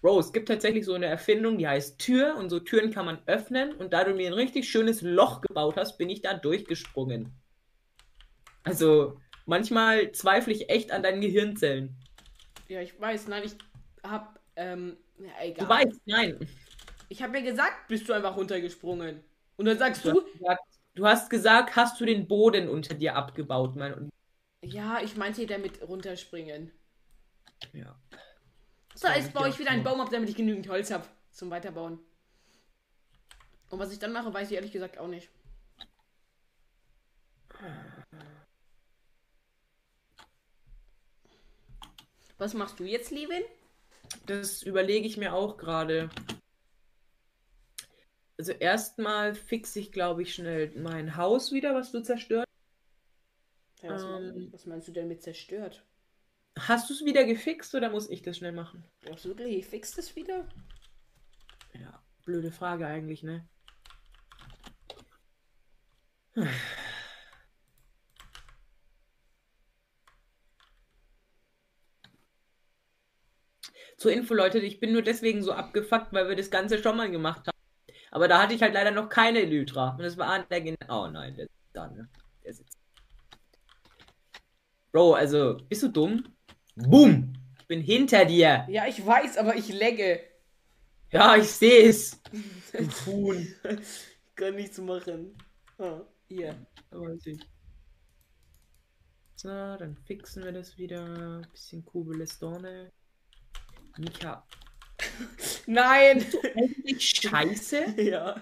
Bro, 0.00 0.18
es 0.18 0.32
gibt 0.32 0.48
tatsächlich 0.48 0.84
so 0.84 0.94
eine 0.94 1.06
Erfindung, 1.06 1.56
die 1.56 1.68
heißt 1.68 2.00
Tür 2.00 2.36
und 2.36 2.50
so 2.50 2.58
Türen 2.58 2.90
kann 2.90 3.06
man 3.06 3.22
öffnen 3.26 3.76
und 3.76 3.92
da 3.92 4.02
du 4.02 4.12
mir 4.12 4.26
ein 4.26 4.32
richtig 4.32 4.68
schönes 4.68 5.02
Loch 5.02 5.40
gebaut 5.40 5.76
hast, 5.76 5.98
bin 5.98 6.10
ich 6.10 6.20
da 6.22 6.34
durchgesprungen. 6.34 7.32
Also, 8.64 9.20
manchmal 9.46 10.10
zweifle 10.10 10.52
ich 10.52 10.68
echt 10.68 10.90
an 10.90 11.04
deinen 11.04 11.20
Gehirnzellen. 11.20 11.96
Ja, 12.68 12.80
ich 12.80 13.00
weiß. 13.00 13.28
Nein, 13.28 13.44
ich 13.44 13.56
hab. 14.10 14.40
Ähm, 14.56 14.96
ja, 15.18 15.30
egal. 15.42 15.64
Du 15.64 15.68
weißt, 15.68 16.00
nein. 16.06 16.48
Ich 17.08 17.22
habe 17.22 17.38
ja 17.38 17.44
gesagt, 17.44 17.88
bist 17.88 18.08
du 18.08 18.12
einfach 18.12 18.36
runtergesprungen. 18.36 19.22
Und 19.56 19.64
dann 19.64 19.78
sagst 19.78 20.04
Du 20.04 20.12
du, 20.12 20.20
hast, 20.20 20.32
gesagt, 20.32 20.62
du 20.94 21.06
hast 21.06 21.30
gesagt, 21.30 21.76
hast 21.76 22.00
du 22.00 22.04
den 22.04 22.26
Boden 22.26 22.68
unter 22.68 22.94
dir 22.94 23.16
abgebaut, 23.16 23.76
mein. 23.76 24.10
Ja, 24.62 25.00
ich 25.02 25.16
meinte 25.16 25.46
damit 25.46 25.80
runterspringen. 25.82 26.72
ja. 27.72 27.94
So, 28.94 29.08
jetzt 29.08 29.32
baue 29.32 29.48
ich 29.48 29.58
wieder 29.58 29.70
einen. 29.70 29.84
Baum 29.84 30.00
ab, 30.00 30.08
damit 30.10 30.28
ich 30.28 30.36
genügend 30.36 30.68
Holz 30.68 30.90
habe 30.90 31.06
zum 31.30 31.50
Weiterbauen. 31.50 31.98
Und 33.70 33.78
was 33.78 33.92
ich 33.92 33.98
dann 33.98 34.12
mache, 34.12 34.32
weiß 34.32 34.48
ich 34.50 34.54
ehrlich 34.56 34.72
gesagt 34.72 34.98
auch 34.98 35.08
nicht. 35.08 35.28
Was 42.38 42.54
machst 42.54 42.78
du 42.80 42.84
jetzt, 42.84 43.10
Levin? 43.10 43.42
Das 44.26 44.62
überlege 44.62 45.06
ich 45.06 45.16
mir 45.16 45.32
auch 45.32 45.56
gerade. 45.56 46.10
Also 48.38 48.52
erstmal 48.52 49.34
fixe 49.34 49.80
ich, 49.80 49.92
glaube 49.92 50.22
ich, 50.22 50.34
schnell 50.34 50.72
mein 50.76 51.16
Haus 51.16 51.52
wieder, 51.52 51.74
was 51.74 51.92
du 51.92 52.02
zerstört. 52.02 52.44
Ja, 53.82 53.90
was, 53.90 54.02
Ähm. 54.02 54.48
was 54.52 54.66
meinst 54.66 54.88
du 54.88 54.92
denn 54.92 55.08
mit 55.08 55.22
zerstört? 55.22 55.84
Hast 56.58 56.90
du 56.90 56.94
es 56.94 57.04
wieder 57.04 57.24
gefixt 57.24 57.74
oder 57.74 57.90
muss 57.90 58.10
ich 58.10 58.22
das 58.22 58.38
schnell 58.38 58.52
machen? 58.52 58.82
Wirklich, 59.22 59.58
ich 59.58 59.66
fix 59.66 59.92
das 59.94 60.16
wieder? 60.16 60.48
Ja, 61.74 62.02
blöde 62.24 62.50
Frage 62.50 62.86
eigentlich, 62.86 63.22
ne? 63.22 63.46
Zur 74.06 74.12
Info, 74.12 74.34
Leute, 74.34 74.60
ich 74.60 74.78
bin 74.78 74.92
nur 74.92 75.02
deswegen 75.02 75.42
so 75.42 75.50
abgefuckt, 75.50 76.12
weil 76.12 76.28
wir 76.28 76.36
das 76.36 76.48
Ganze 76.48 76.80
schon 76.80 76.96
mal 76.96 77.10
gemacht 77.10 77.48
haben. 77.48 77.58
Aber 78.12 78.28
da 78.28 78.40
hatte 78.40 78.54
ich 78.54 78.62
halt 78.62 78.72
leider 78.72 78.92
noch 78.92 79.08
keine 79.08 79.40
Elytra. 79.40 79.96
Und 79.96 80.02
das 80.04 80.16
war 80.16 80.28
an 80.28 80.44
der 80.48 80.60
Gen 80.60 80.76
Oh 80.88 81.08
nein, 81.08 81.34
der 81.34 81.46
sitzt 81.46 81.70
da, 81.72 81.88
ne? 81.88 82.08
Der 82.44 82.54
sitzt. 82.54 82.78
Bro, 84.92 85.14
also, 85.14 85.56
bist 85.68 85.82
du 85.82 85.88
dumm? 85.88 86.22
Boom! 86.76 87.32
Ich 87.58 87.66
bin 87.66 87.80
hinter 87.80 88.24
dir. 88.24 88.64
Ja, 88.68 88.86
ich 88.86 89.04
weiß, 89.04 89.38
aber 89.38 89.56
ich 89.56 89.70
legge. 89.70 90.20
Ja, 91.10 91.34
ich 91.34 91.50
sehe 91.50 91.88
es. 91.88 92.22
Huhn. 93.06 93.44
Ich 93.64 94.36
kann 94.36 94.54
nichts 94.54 94.78
machen. 94.78 95.36
Ah, 95.78 96.02
hier. 96.28 96.54
Weiß 96.92 97.26
ich. 97.26 97.40
So, 99.34 99.48
dann 99.48 99.96
fixen 100.04 100.44
wir 100.44 100.52
das 100.52 100.78
wieder. 100.78 101.42
Bisschen 101.50 101.84
Kubelestone. 101.84 102.92
Mika. 103.98 104.46
Nein! 105.66 106.24
Eigentlich 106.54 107.10
scheiße. 107.10 108.00
ja. 108.00 108.40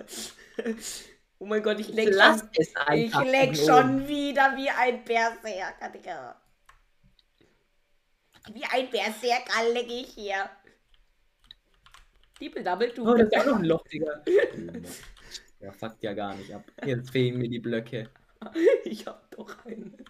Oh 1.39 1.47
mein 1.47 1.63
Gott, 1.63 1.81
ich 1.81 1.89
leck 1.89 2.09
Lass 2.13 2.41
schon. 2.41 2.49
es 2.57 2.69
Ich 2.69 2.77
einfach. 2.77 3.25
leck 3.25 3.57
von 3.57 3.67
schon 3.67 4.09
wieder 4.09 4.57
wie 4.57 4.71
ein 4.71 5.05
Berserker, 5.05 5.89
Digga. 5.91 6.41
Wie 8.53 8.65
ein 8.65 8.91
Berserker 8.91 9.73
leck 9.73 9.87
ich 9.91 10.09
hier. 10.15 10.49
Diebel 12.41 12.63
Double, 12.63 12.93
du. 12.95 13.09
Oh, 13.11 13.15
das 13.15 13.29
ist 13.29 13.37
auch 13.37 13.47
noch 13.47 13.59
ein 13.59 13.65
Loch, 13.65 13.85
Digga. 13.89 14.23
Ja, 15.61 15.73
fuckt 15.73 16.03
ja 16.03 16.13
gar 16.13 16.35
nicht 16.35 16.53
ab. 16.53 16.65
Jetzt 16.85 17.11
fehlen 17.11 17.39
mir 17.39 17.49
die 17.49 17.59
Blöcke. 17.61 18.11
Ich 18.85 19.07
hab 19.07 19.31
doch 19.31 19.65
einen. 19.65 20.05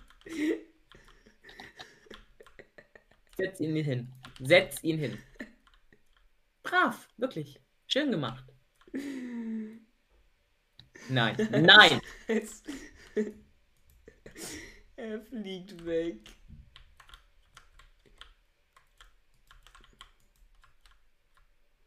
Setz 3.36 3.60
ihn 3.60 3.76
hin. 3.76 4.12
Setz 4.40 4.82
ihn 4.82 4.98
hin. 4.98 5.18
Brav, 6.74 7.08
wirklich. 7.18 7.60
Schön 7.86 8.10
gemacht. 8.10 8.44
Nein, 11.08 11.36
nein. 11.50 12.00
Er 14.96 15.20
fliegt 15.20 15.84
weg. 15.84 16.16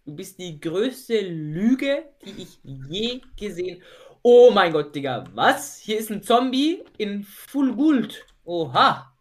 Du 0.05 0.15
bist 0.15 0.37
die 0.39 0.59
größte 0.59 1.19
Lüge, 1.21 2.13
die 2.23 2.43
ich 2.43 2.59
je 2.63 3.21
gesehen. 3.35 3.81
Oh 4.21 4.51
mein 4.51 4.71
Gott, 4.71 4.95
Digga. 4.95 5.25
Was? 5.33 5.79
Hier 5.79 5.97
ist 5.97 6.11
ein 6.11 6.21
Zombie 6.21 6.83
in 6.97 7.23
Full 7.23 7.75
Gold. 7.75 8.23
Oha. 8.45 9.17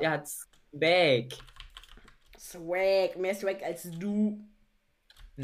Der 0.00 0.12
hat's 0.12 0.48
weg. 0.70 1.34
Swag, 2.38 3.16
mehr 3.18 3.34
Swag 3.34 3.62
als 3.62 3.90
du. 3.90 4.51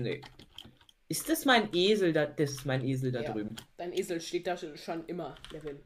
Nee. 0.03 0.21
Ist 1.09 1.29
das 1.29 1.45
mein 1.45 1.71
Esel 1.75 2.13
da? 2.13 2.27
Das 2.27 2.51
ist 2.51 2.67
mein 2.67 2.85
Esel 2.85 3.11
da 3.13 3.23
Ja. 3.23 3.33
drüben. 3.33 3.57
Dein 3.77 3.93
Esel 3.93 4.21
steht 4.21 4.47
da 4.47 4.57
schon- 4.57 5.05
immer, 5.07 5.35
Levin. 5.53 5.81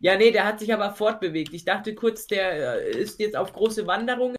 Ja, 0.00 0.16
nee, 0.16 0.30
der 0.32 0.44
hat 0.46 0.58
sich 0.60 0.72
aber 0.72 0.94
fortbewegt. 0.94 1.52
Ich 1.54 1.64
dachte 1.64 1.94
kurz, 1.94 2.26
der 2.26 2.80
äh, 2.82 2.90
ist 3.02 3.20
jetzt 3.20 3.36
auf 3.36 3.52
große 3.52 3.86
Wanderung. 3.86 4.34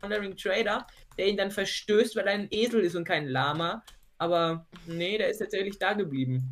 Wandering 0.00 0.36
Trader, 0.36 0.86
der 1.16 1.28
ihn 1.28 1.36
dann 1.36 1.50
verstößt, 1.50 2.16
weil 2.16 2.26
er 2.26 2.34
ein 2.34 2.48
Esel 2.50 2.80
ist 2.82 2.94
und 2.96 3.04
kein 3.04 3.26
Lama. 3.26 3.84
Aber 4.18 4.66
nee, 4.86 5.16
der 5.18 5.28
ist 5.28 5.38
tatsächlich 5.38 5.78
da 5.78 5.94
geblieben. 5.94 6.48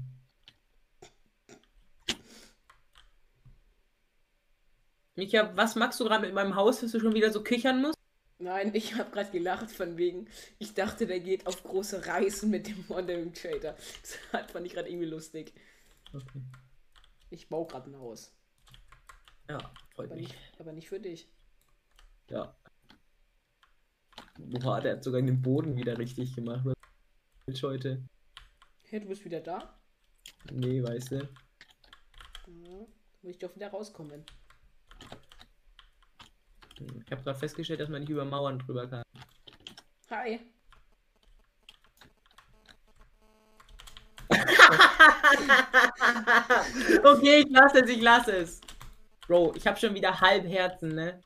Micha, 5.17 5.53
was 5.57 5.75
magst 5.77 6.01
du 6.01 6.05
gerade 6.05 6.25
mit 6.27 6.35
meinem 6.35 6.55
Haus, 6.55 6.81
dass 6.81 6.93
du 6.93 7.01
schon 7.01 7.15
wieder 7.15 7.31
so 7.31 7.43
kichern 7.43 7.83
musst? 7.83 8.00
Nein, 8.41 8.75
ich 8.75 8.95
habe 8.95 9.11
gerade 9.11 9.31
gelacht 9.31 9.71
von 9.71 9.99
wegen, 9.99 10.27
ich 10.59 10.73
dachte, 10.73 11.07
der 11.07 11.21
geht 11.21 11.47
auf 11.47 11.63
große 11.63 12.07
Reisen 12.07 12.51
mit 12.51 12.67
dem 12.69 12.89
Wandering 12.89 13.35
Trader. 13.35 13.77
Das 14.03 14.19
hat- 14.33 14.51
fand 14.51 14.67
ich 14.67 14.73
gerade 14.73 14.89
irgendwie 14.89 15.07
lustig. 15.09 15.53
Okay. 16.13 16.41
Ich 17.29 17.49
baue 17.49 17.67
gerade 17.67 17.91
ein 17.91 17.99
Haus. 17.99 18.33
Ja, 19.49 19.59
freut 19.95 20.07
Aber 20.11 20.15
mich. 20.17 20.29
nicht, 20.29 20.39
aber 20.59 20.73
nicht 20.73 20.89
für 20.89 20.99
dich. 21.01 21.29
Ja. 22.31 22.57
Boah, 24.39 24.81
der 24.81 24.93
hat 24.97 25.05
sogar 25.05 25.21
den 25.21 25.43
Boden 25.43 25.77
wieder 25.77 25.99
richtig 25.99 26.35
gemacht. 26.35 26.65
Was 27.47 27.63
heute? 27.63 28.03
Hey, 28.89 29.01
du 29.01 29.07
bist 29.09 29.25
wieder 29.25 29.41
da? 29.41 29.79
Nee, 30.51 30.83
weißt 30.83 31.13
du. 31.13 31.17
Ja, 32.47 32.71
muss 33.23 33.33
ich 33.33 33.39
doch 33.39 33.55
wieder 33.55 33.69
rauskommen. 33.69 34.25
Ich 36.81 37.13
habe 37.13 37.23
gerade 37.23 37.39
festgestellt, 37.39 37.81
dass 37.81 37.89
man 37.89 38.01
nicht 38.01 38.11
über 38.11 38.25
Mauern 38.25 38.59
drüber 38.59 38.87
kann. 38.87 39.03
Hi. 40.11 40.41
okay, 47.05 47.41
ich 47.41 47.51
lasse 47.51 47.81
es, 47.81 47.91
ich 47.91 48.01
lasse 48.01 48.37
es. 48.37 48.61
Bro, 49.27 49.55
ich 49.57 49.67
habe 49.67 49.79
schon 49.79 49.95
wieder 49.95 50.21
halb 50.21 50.47
Herzen, 50.47 50.95
ne? 50.95 51.21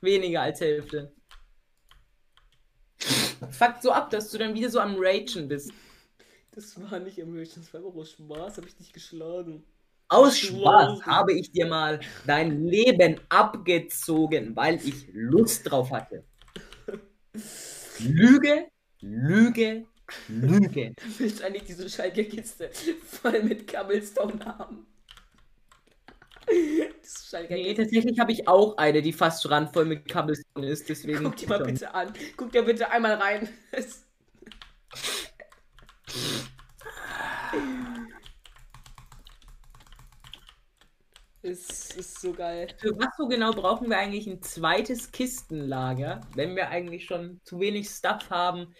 Weniger 0.00 0.42
als 0.42 0.60
Hälfte. 0.60 1.12
Fuckt 3.50 3.82
so 3.82 3.92
ab, 3.92 4.10
dass 4.10 4.30
du 4.30 4.38
dann 4.38 4.54
wieder 4.54 4.70
so 4.70 4.80
am 4.80 4.96
Ragen 4.98 5.48
bist. 5.48 5.72
Das 6.52 6.80
war 6.80 6.98
nicht 6.98 7.18
im 7.18 7.36
Rage, 7.36 7.50
das 7.56 7.72
war 7.72 7.80
einfach 7.80 7.96
aus 7.96 8.10
Spaß, 8.10 8.56
habe 8.58 8.66
ich 8.66 8.76
dich 8.76 8.92
geschlagen. 8.92 9.64
Aus 10.12 10.38
Spaß 10.40 11.06
habe 11.06 11.32
ich 11.34 11.52
dir 11.52 11.66
mal 11.66 12.00
dein 12.26 12.64
Leben 12.64 13.20
abgezogen, 13.28 14.56
weil 14.56 14.74
ich 14.84 15.06
Lust 15.12 15.70
drauf 15.70 15.92
hatte. 15.92 16.24
Lüge, 18.00 18.66
Lüge, 19.00 19.86
Lüge. 20.26 20.94
Du 21.00 21.18
willst 21.18 21.44
eigentlich 21.44 21.62
diese 21.62 21.88
Schalke-Kiste 21.88 22.70
voll 23.06 23.44
mit 23.44 23.72
Cobblestone 23.72 24.44
haben. 24.44 24.86
Schalke 27.04 27.54
Nee, 27.54 27.72
tatsächlich 27.74 28.18
habe 28.18 28.32
ich 28.32 28.48
auch 28.48 28.76
eine, 28.78 29.02
die 29.02 29.12
fast 29.12 29.48
randvoll 29.48 29.84
mit 29.84 30.08
Cobblestone 30.08 30.66
ist, 30.66 30.88
deswegen. 30.88 31.22
Guck 31.22 31.36
dir 31.36 31.48
mal 31.48 31.62
bitte 31.62 31.94
an. 31.94 32.12
Guck 32.36 32.50
dir 32.50 32.62
bitte 32.62 32.90
einmal 32.90 33.14
rein. 33.14 33.48
Es 41.42 41.96
ist 41.96 42.20
so 42.20 42.32
geil. 42.32 42.68
Für 42.78 42.90
was 42.98 43.16
so 43.16 43.26
genau 43.26 43.52
brauchen 43.52 43.88
wir 43.88 43.98
eigentlich 43.98 44.26
ein 44.26 44.42
zweites 44.42 45.10
Kistenlager, 45.10 46.20
wenn 46.34 46.54
wir 46.54 46.68
eigentlich 46.68 47.06
schon 47.06 47.40
zu 47.44 47.60
wenig 47.60 47.88
Stuff 47.88 48.28
haben 48.28 48.74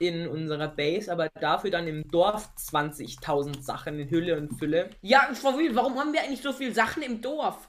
in 0.00 0.26
unserer 0.26 0.68
Base, 0.68 1.12
aber 1.12 1.28
dafür 1.28 1.70
dann 1.70 1.86
im 1.86 2.08
Dorf 2.10 2.48
20.000 2.56 3.62
Sachen 3.62 3.98
in 3.98 4.08
Hülle 4.10 4.38
und 4.38 4.58
Fülle? 4.58 4.90
Ja, 5.02 5.28
Frau 5.34 5.58
Will, 5.58 5.74
warum 5.74 5.98
haben 5.98 6.12
wir 6.12 6.22
eigentlich 6.22 6.40
so 6.40 6.52
viele 6.52 6.72
Sachen 6.72 7.02
im 7.02 7.20
Dorf? 7.20 7.68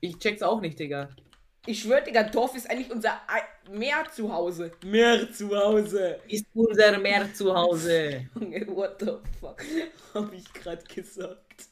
Ich 0.00 0.18
check's 0.18 0.42
auch 0.42 0.60
nicht, 0.60 0.78
Digga. 0.78 1.08
Ich 1.66 1.82
schwör, 1.82 2.00
Digga, 2.00 2.22
Dorf 2.22 2.54
ist 2.54 2.70
eigentlich 2.70 2.90
unser 2.90 3.20
Meer 3.70 4.04
zu 4.12 4.32
Hause. 4.32 4.72
Meer 4.84 5.30
zu 5.32 5.54
Hause. 5.54 6.20
Ist 6.28 6.46
unser 6.54 6.98
Meer 6.98 7.32
zu 7.34 7.54
Hause. 7.54 8.28
Junge, 8.34 8.66
what 8.68 8.96
the 9.00 9.12
fuck? 9.40 9.62
Hab 10.14 10.32
ich 10.32 10.50
gerade 10.52 10.82
gesagt. 10.84 11.68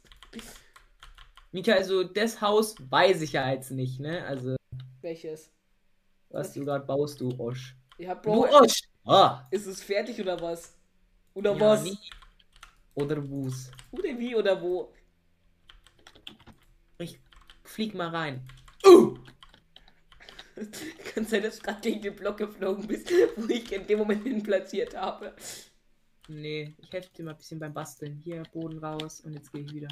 Mika, 1.52 1.72
also 1.72 2.04
das 2.04 2.40
Haus 2.40 2.74
weiß 2.90 3.22
ich 3.22 3.32
ja 3.32 3.50
jetzt 3.50 3.70
nicht, 3.70 4.00
ne? 4.00 4.24
Also, 4.26 4.56
Welches? 5.00 5.50
was 6.30 6.52
du 6.52 6.64
gerade 6.64 6.84
baust, 6.84 7.20
du 7.20 7.30
Osch. 7.38 7.74
Ja, 7.98 8.14
Du 8.14 8.30
Bro, 8.30 8.48
Osch! 8.60 8.80
Ah! 9.06 9.46
ist 9.50 9.66
es 9.66 9.82
fertig 9.82 10.20
oder 10.20 10.38
was? 10.40 10.74
Oder 11.34 11.54
Ja, 11.54 11.60
was? 11.60 11.84
wie? 11.84 11.98
Oder 12.94 13.26
Wus. 13.28 13.70
Oder 13.92 14.18
wie 14.18 14.34
oder 14.34 14.60
wo? 14.60 14.92
Ich 16.98 17.18
flieg 17.64 17.94
mal 17.94 18.08
rein. 18.08 18.46
Kann 21.14 21.24
sein, 21.24 21.42
dass 21.44 21.56
du 21.58 21.62
gerade 21.62 21.80
gegen 21.80 22.02
den 22.02 22.16
Block 22.16 22.36
geflogen 22.36 22.86
bist, 22.86 23.10
wo 23.36 23.46
ich 23.48 23.70
in 23.72 23.86
dem 23.86 23.98
Moment 24.00 24.24
hin 24.24 24.42
platziert 24.42 24.96
habe. 24.96 25.34
Nee, 26.28 26.74
ich 26.78 26.92
helfe 26.92 27.08
dir 27.16 27.24
mal 27.24 27.30
ein 27.30 27.36
bisschen 27.38 27.58
beim 27.60 27.72
Basteln. 27.72 28.20
Hier, 28.22 28.42
Boden 28.52 28.78
raus 28.84 29.20
und 29.20 29.32
jetzt 29.32 29.52
gehe 29.52 29.62
ich 29.62 29.72
wieder. 29.72 29.88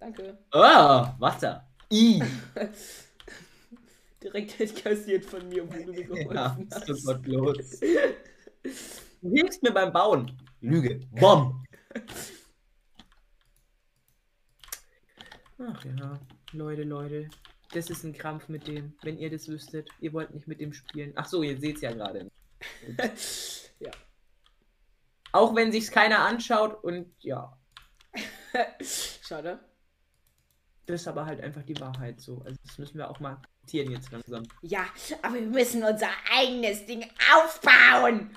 Danke. 0.00 0.38
Ah, 0.52 1.14
Wasser. 1.18 1.66
I. 1.92 2.22
Direkt 4.22 4.60
entkassiert 4.60 5.24
von 5.24 5.48
mir, 5.48 5.66
wo 5.66 5.84
du 5.84 5.92
mir 5.92 6.04
geholfen 6.04 6.34
Ja, 6.34 6.56
hast. 6.72 6.86
sofort 6.86 7.26
los. 7.26 7.80
Du 7.80 9.30
hilfst 9.30 9.62
mir 9.62 9.72
beim 9.72 9.92
Bauen. 9.92 10.36
Lüge. 10.60 11.00
Bom. 11.12 11.64
Ach 15.58 15.84
ja, 15.84 16.20
Leute, 16.52 16.82
Leute. 16.82 17.28
Das 17.72 17.90
ist 17.90 18.02
ein 18.04 18.12
Krampf 18.12 18.48
mit 18.48 18.66
dem, 18.66 18.94
wenn 19.02 19.18
ihr 19.18 19.30
das 19.30 19.48
wüsstet. 19.48 19.88
Ihr 20.00 20.12
wollt 20.12 20.32
nicht 20.32 20.48
mit 20.48 20.60
dem 20.60 20.72
spielen. 20.72 21.12
Ach 21.16 21.26
so, 21.26 21.42
ihr 21.42 21.58
seht's 21.58 21.80
ja 21.80 21.92
gerade. 21.92 22.30
ja. 23.78 23.90
Auch 25.32 25.54
wenn 25.54 25.70
sich's 25.70 25.90
keiner 25.90 26.20
anschaut 26.20 26.82
und 26.82 27.12
ja, 27.20 27.56
Schade. 29.22 29.60
Das 30.88 31.02
ist 31.02 31.08
aber 31.08 31.26
halt 31.26 31.42
einfach 31.42 31.62
die 31.62 31.78
Wahrheit 31.80 32.18
so. 32.18 32.40
Also 32.46 32.56
das 32.64 32.78
müssen 32.78 32.96
wir 32.96 33.10
auch 33.10 33.20
mal 33.20 33.32
akzeptieren 33.34 33.92
jetzt 33.92 34.10
langsam. 34.10 34.42
Ja, 34.62 34.86
aber 35.20 35.34
wir 35.34 35.42
müssen 35.42 35.84
unser 35.84 36.08
eigenes 36.34 36.86
Ding 36.86 37.04
aufbauen. 37.34 38.30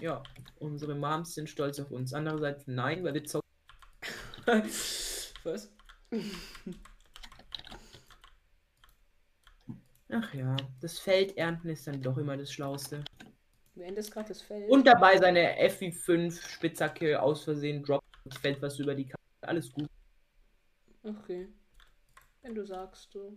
Ja, 0.00 0.20
unsere 0.58 0.96
Moms 0.96 1.34
sind 1.34 1.48
stolz 1.48 1.78
auf 1.78 1.92
uns. 1.92 2.12
Andererseits 2.12 2.66
nein, 2.66 3.04
weil 3.04 3.14
wir 3.14 3.24
zocken. 3.24 3.48
Was? 5.44 5.72
Ach 10.12 10.34
ja, 10.34 10.56
das 10.80 10.98
Feld 10.98 11.36
ernten 11.36 11.68
ist 11.68 11.86
dann 11.86 12.02
doch 12.02 12.18
immer 12.18 12.36
das 12.36 12.52
Schlauste. 12.52 13.04
Du 13.76 13.82
endest 13.82 14.12
gerade 14.12 14.28
das 14.28 14.42
Feld. 14.42 14.68
Und 14.68 14.88
dabei 14.88 15.16
seine 15.18 15.56
FI5 15.68 16.48
Spitzhacke 16.48 17.22
aus 17.22 17.44
Versehen 17.44 17.84
droppt. 17.84 18.04
Fällt 18.40 18.60
was 18.60 18.78
über 18.80 18.94
die 18.94 19.06
Karte. 19.06 19.20
Alles 19.42 19.70
gut. 19.70 19.88
Okay. 21.02 21.48
Wenn 22.42 22.54
du 22.54 22.64
sagst, 22.64 23.14
du. 23.14 23.36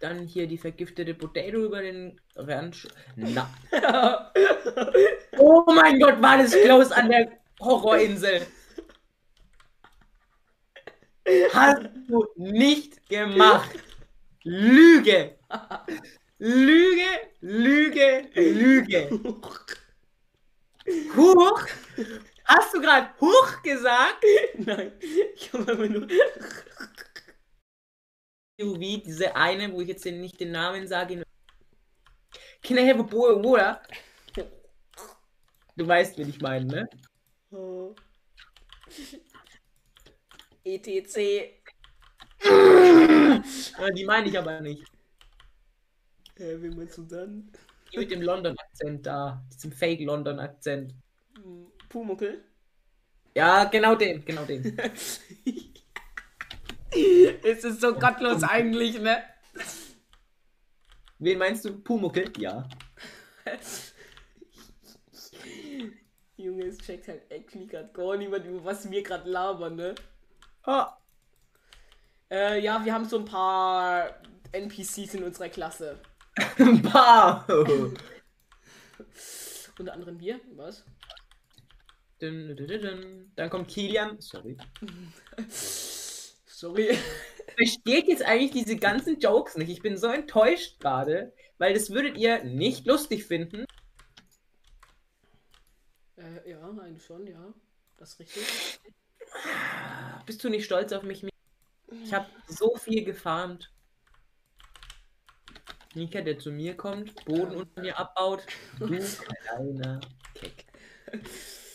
Dann 0.00 0.26
hier 0.26 0.46
die 0.46 0.58
vergiftete 0.58 1.14
Potato 1.14 1.64
über 1.64 1.80
den 1.82 2.20
Rand. 2.36 2.88
Na. 3.16 3.50
Oh 5.38 5.64
mein 5.66 6.00
Gott, 6.00 6.22
war 6.22 6.38
das 6.38 6.52
close 6.52 6.96
an 6.96 7.10
der 7.10 7.30
Horrorinsel. 7.60 8.46
Hast 11.52 11.82
du 12.08 12.26
nicht 12.36 13.06
gemacht. 13.08 13.78
Lüge. 14.44 15.36
Lüge, 16.38 17.02
Lüge, 17.40 18.28
Lüge. 18.34 19.10
Huch. 21.16 21.66
Hast 22.46 22.72
du 22.74 22.80
gerade 22.80 23.10
Huch 23.20 23.62
gesagt? 23.62 24.24
Nein, 24.58 24.92
ich 25.34 25.52
habe 25.52 25.72
immer 25.72 25.88
nur. 25.88 26.06
POV, 28.58 28.78
diese 29.04 29.36
eine, 29.36 29.72
wo 29.72 29.80
ich 29.80 29.88
jetzt 29.88 30.04
nicht 30.06 30.40
den 30.40 30.52
Namen 30.52 30.86
sage. 30.86 31.22
Can 32.62 32.78
I 32.78 32.88
have 32.88 33.00
a? 33.00 33.82
Du 35.76 35.86
weißt, 35.86 36.16
wen 36.16 36.28
ich 36.30 36.40
meine, 36.40 36.66
ne? 36.66 36.88
Oh. 37.52 37.94
ETC. 40.64 41.62
Die 43.94 44.04
meine 44.04 44.28
ich 44.28 44.36
aber 44.36 44.60
nicht. 44.60 44.82
Äh, 46.34 46.60
wie 46.60 46.70
meinst 46.70 46.98
du 46.98 47.02
dann? 47.04 47.52
Die 47.92 47.98
mit 47.98 48.10
dem 48.10 48.20
London-Akzent 48.20 49.06
da. 49.06 49.46
Diesem 49.54 49.70
Fake-London-Akzent. 49.70 50.92
Hm, 51.36 51.70
Pumuckel. 51.88 52.44
Ja, 53.34 53.64
genau 53.64 53.94
den, 53.94 54.24
genau 54.24 54.44
den. 54.44 54.78
es 56.90 57.64
ist 57.64 57.80
so 57.80 57.94
gottlos 57.94 58.42
eigentlich, 58.42 58.98
ne? 59.00 59.22
Wen 61.18 61.38
meinst 61.38 61.64
du? 61.64 61.78
Pumuckel? 61.82 62.32
Ja. 62.38 62.68
Junge, 66.36 66.64
es 66.66 66.78
checkt 66.78 67.08
halt 67.08 67.30
actually 67.30 67.66
gerade 67.66 67.90
gar 67.92 68.16
niemand, 68.16 68.44
über 68.46 68.64
was 68.64 68.90
wir 68.90 69.02
gerade 69.02 69.28
labern, 69.28 69.76
ne? 69.76 69.94
Ah, 70.64 70.98
Äh, 72.30 72.60
ja, 72.60 72.84
wir 72.84 72.92
haben 72.92 73.04
so 73.04 73.18
ein 73.18 73.24
paar 73.24 74.20
NPCs 74.52 75.14
in 75.14 75.24
unserer 75.24 75.48
Klasse. 75.48 76.00
ein 76.58 76.82
paar. 76.82 77.46
Unter 79.78 79.92
anderem 79.92 80.18
hier, 80.18 80.40
was? 80.56 80.84
Dann 82.18 83.50
kommt 83.50 83.68
Kilian. 83.68 84.20
Sorry. 84.20 84.56
Sorry. 86.46 86.96
Versteht 87.56 88.08
jetzt 88.08 88.22
eigentlich 88.22 88.52
diese 88.52 88.76
ganzen 88.76 89.18
Jokes 89.18 89.56
nicht. 89.56 89.70
Ich 89.70 89.82
bin 89.82 89.96
so 89.98 90.06
enttäuscht 90.06 90.80
gerade, 90.80 91.32
weil 91.58 91.74
das 91.74 91.90
würdet 91.90 92.16
ihr 92.16 92.44
nicht 92.44 92.86
lustig 92.86 93.24
finden. 93.24 93.66
Äh, 96.16 96.50
ja, 96.50 96.62
eigentlich 96.62 97.04
schon, 97.04 97.26
ja. 97.26 97.52
Das 97.98 98.12
ist 98.12 98.20
richtig. 98.20 98.80
Bist 100.24 100.42
du 100.42 100.48
nicht 100.48 100.64
stolz 100.64 100.92
auf 100.92 101.02
mich? 101.02 101.26
Ich 102.04 102.14
habe 102.14 102.26
so 102.48 102.76
viel 102.76 103.04
gefarmt. 103.04 103.70
Nika, 105.94 106.20
der 106.20 106.38
zu 106.38 106.50
mir 106.52 106.76
kommt, 106.76 107.14
Boden 107.24 107.56
unter 107.56 107.80
mir 107.80 107.98
abbaut. 107.98 108.42
Du 108.78 108.86
kleiner 108.88 110.00
Keck. 110.34 110.66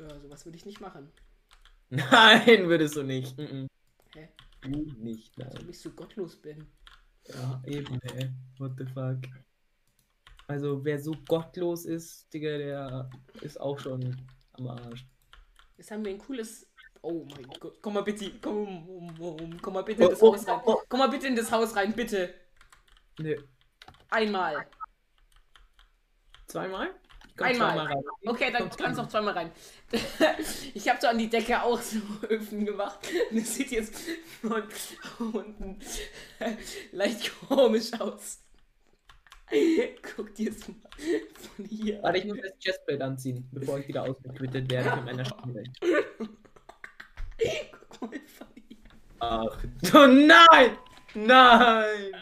Ja, 0.00 0.18
sowas 0.18 0.46
würde 0.46 0.56
ich 0.56 0.64
nicht 0.64 0.80
machen. 0.80 1.10
Nein, 1.90 2.68
würdest 2.68 2.96
du 2.96 3.02
nicht. 3.02 3.36
Mm 3.36 3.42
-mm. 3.42 3.66
Hä? 4.14 4.28
Du 4.62 4.68
nicht, 4.98 5.36
nein. 5.38 5.68
ich 5.68 5.80
so 5.80 5.90
gottlos 5.90 6.36
bin. 6.36 6.66
Ja, 7.28 7.62
eben, 7.66 8.00
ey. 8.02 8.30
What 8.58 8.72
the 8.78 8.86
fuck. 8.86 9.18
Also, 10.46 10.84
wer 10.84 10.98
so 11.00 11.12
gottlos 11.28 11.84
ist, 11.84 12.32
Digga, 12.32 12.58
der 12.58 13.10
ist 13.40 13.60
auch 13.60 13.78
schon 13.78 14.16
am 14.52 14.68
Arsch. 14.68 15.06
Jetzt 15.76 15.90
haben 15.90 16.04
wir 16.04 16.12
ein 16.12 16.18
cooles. 16.18 16.66
Oh 17.02 17.26
mein 17.34 17.46
Gott. 17.58 17.78
Komm 17.82 17.94
mal 17.94 18.02
bitte. 18.02 18.32
Komm, 18.40 18.88
um, 18.88 19.20
um, 19.20 19.62
komm 19.62 19.74
mal 19.74 19.82
bitte 19.82 20.04
in 20.04 20.10
das 20.10 20.22
Haus 20.22 20.46
rein. 20.46 20.60
Komm 20.88 20.98
mal 20.98 21.08
bitte 21.08 21.26
in 21.26 21.36
das 21.36 21.50
Haus 21.50 21.74
rein, 21.76 21.92
bitte. 21.94 22.34
Nö. 23.18 23.36
Einmal. 24.10 24.66
Zweimal? 26.46 26.94
Komm 27.40 27.48
Einmal. 27.48 28.04
Okay, 28.26 28.52
dann 28.52 28.68
kannst 28.68 28.78
du 28.78 28.84
zweimal. 28.84 29.00
auch 29.00 29.08
zweimal 29.08 29.32
rein. 29.32 29.50
Ich 30.74 30.86
habe 30.90 31.00
so 31.00 31.06
an 31.06 31.16
die 31.16 31.30
Decke 31.30 31.62
auch 31.62 31.80
so 31.80 31.98
Öfen 32.28 32.66
gemacht. 32.66 32.98
Und 33.30 33.38
es 33.38 33.54
sieht 33.54 33.70
jetzt 33.70 33.94
von 34.42 34.62
unten 35.32 35.78
leicht 36.92 37.32
komisch 37.48 37.98
aus. 37.98 38.42
Guck 40.14 40.34
dir 40.34 40.50
es 40.50 40.68
mal 40.68 40.76
von 41.56 41.64
hier. 41.64 42.02
Warte, 42.02 42.18
ich 42.18 42.26
muss 42.26 42.42
das 42.42 42.58
Chestplate 42.58 43.02
anziehen, 43.02 43.48
bevor 43.52 43.78
ich 43.78 43.88
wieder 43.88 44.02
ausgequittet 44.02 44.70
werde 44.70 44.90
von 44.90 45.04
meiner 45.06 45.24
Stimme. 45.24 45.62
Guck 47.88 48.02
mal 48.02 48.20
von 48.20 48.48
hier. 48.54 48.76
Ach, 49.20 49.64
oh 49.94 50.06
nein! 50.06 50.76
Nein! 51.14 52.12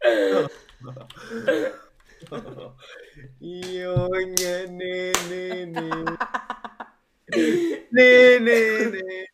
Junge, 3.38 4.66
nee, 4.68 5.12
nee, 5.28 5.66
nee. 5.66 6.04
Nee, 7.92 8.38
nee, 8.40 8.86
nee. 8.86 9.28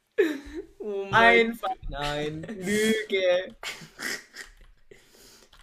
Oh 0.79 1.09
Einfach 1.11 1.75
nein. 1.89 2.43
Lüge. 2.43 3.57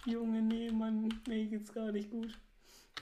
Junge, 0.04 0.42
nee, 0.42 0.70
Mann, 0.70 1.08
mir 1.26 1.46
geht's 1.46 1.72
gar 1.72 1.92
nicht 1.92 2.10
gut. 2.10 2.36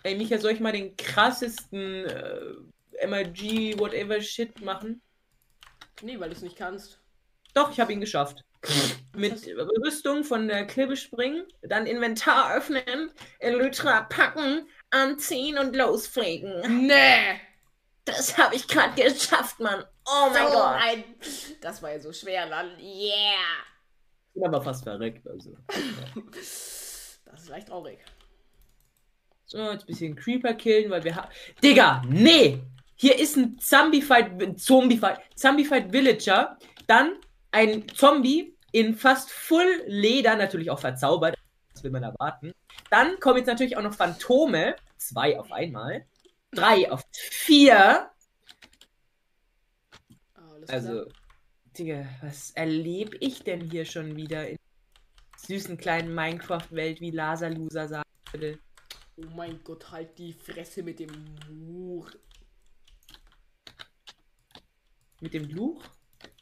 Ey, 0.03 0.17
Micha, 0.17 0.39
soll 0.39 0.53
ich 0.53 0.61
mal 0.61 0.73
den 0.73 0.97
krassesten 0.97 2.05
äh, 2.07 3.07
MRG 3.07 3.79
whatever 3.79 4.21
Shit 4.21 4.61
machen? 4.61 5.01
Nee, 6.03 6.19
weil 6.21 6.31
du 6.31 6.37
es 6.37 6.43
nicht 6.43 6.57
kannst. 6.57 7.01
Doch, 7.55 7.71
ich 7.71 7.81
habe 7.81 7.93
ihn 7.93 8.01
geschafft. 8.01 8.45
Mit 9.17 9.47
Rüstung 9.85 10.25
von 10.25 10.47
der 10.47 10.67
Klippe 10.67 10.97
springen, 10.97 11.45
dann 11.63 11.87
Inventar 11.87 12.55
öffnen, 12.55 13.11
Elytra 13.41 14.03
packen, 14.03 14.69
anziehen 14.93 15.59
und 15.59 15.75
lospflegen. 15.75 16.87
Nee! 16.87 17.41
Das 18.05 18.37
habe 18.39 18.55
ich 18.55 18.67
gerade 18.69 19.01
geschafft, 19.01 19.61
Mann. 19.61 19.85
Oh 20.07 20.29
mein 20.33 20.47
so 20.47 20.53
Gott. 20.53 20.77
ein. 20.81 21.05
Das 21.61 21.83
war 21.83 21.93
ja 21.93 22.01
so 22.01 22.13
schwer, 22.13 22.49
dann. 22.49 22.79
Yeah! 22.79 23.63
Ich 24.29 24.35
bin 24.35 24.45
aber 24.45 24.63
fast 24.63 24.85
verreckt, 24.85 25.27
also. 25.27 25.57
Das 27.25 27.43
ist 27.43 27.49
leicht 27.49 27.69
traurig. 27.69 27.99
So, 29.47 29.59
jetzt 29.71 29.83
ein 29.83 29.87
bisschen 29.87 30.17
Creeper 30.17 30.55
killen, 30.55 30.91
weil 30.91 31.05
wir 31.05 31.15
haben. 31.15 31.29
Digga, 31.63 32.03
nee! 32.09 32.61
Hier 32.97 33.19
ist 33.19 33.37
ein 33.37 33.59
Zombie-Fight, 33.59 34.61
Zombie-Fight, 34.61 35.21
Zombie-Fight 35.35 35.93
Villager, 35.93 36.57
dann 36.87 37.17
ein 37.51 37.89
Zombie 37.89 38.57
in 38.71 38.95
fast 38.95 39.31
Full 39.31 39.83
Leder, 39.87 40.37
natürlich 40.37 40.71
auch 40.71 40.79
verzaubert. 40.79 41.37
Will 41.83 41.91
man 41.91 42.03
erwarten. 42.03 42.53
Dann 42.91 43.19
kommen 43.21 43.39
jetzt 43.39 43.47
natürlich 43.47 43.77
auch 43.77 43.83
noch 43.83 43.95
Phantome. 43.95 44.77
Zwei 44.99 45.39
auf 45.39 45.51
einmal. 45.53 46.07
Drei 46.53 46.91
auf 46.91 47.05
vier. 47.13 48.11
Alles 50.35 50.71
Also. 50.71 51.07
Digga, 51.79 52.07
was 52.21 52.51
erlebe 52.51 53.17
ich 53.19 53.45
denn 53.45 53.71
hier 53.71 53.87
schon 53.87 54.15
wieder 54.15 54.47
in 54.47 54.59
süßen 55.39 55.79
kleinen 55.79 56.15
Minecraft-Welt, 56.15 57.01
wie 57.01 57.11
Laserloser 57.11 57.89
sagen 57.89 58.11
würde? 58.31 58.59
Oh 59.17 59.25
mein 59.35 59.63
Gott, 59.65 59.91
halt 59.91 60.19
die 60.19 60.35
Fresse 60.35 60.83
mit 60.83 60.99
dem 60.99 61.35
Buch. 61.49 62.11
Mit 65.21 65.35
dem 65.35 65.49
Luch? 65.49 65.83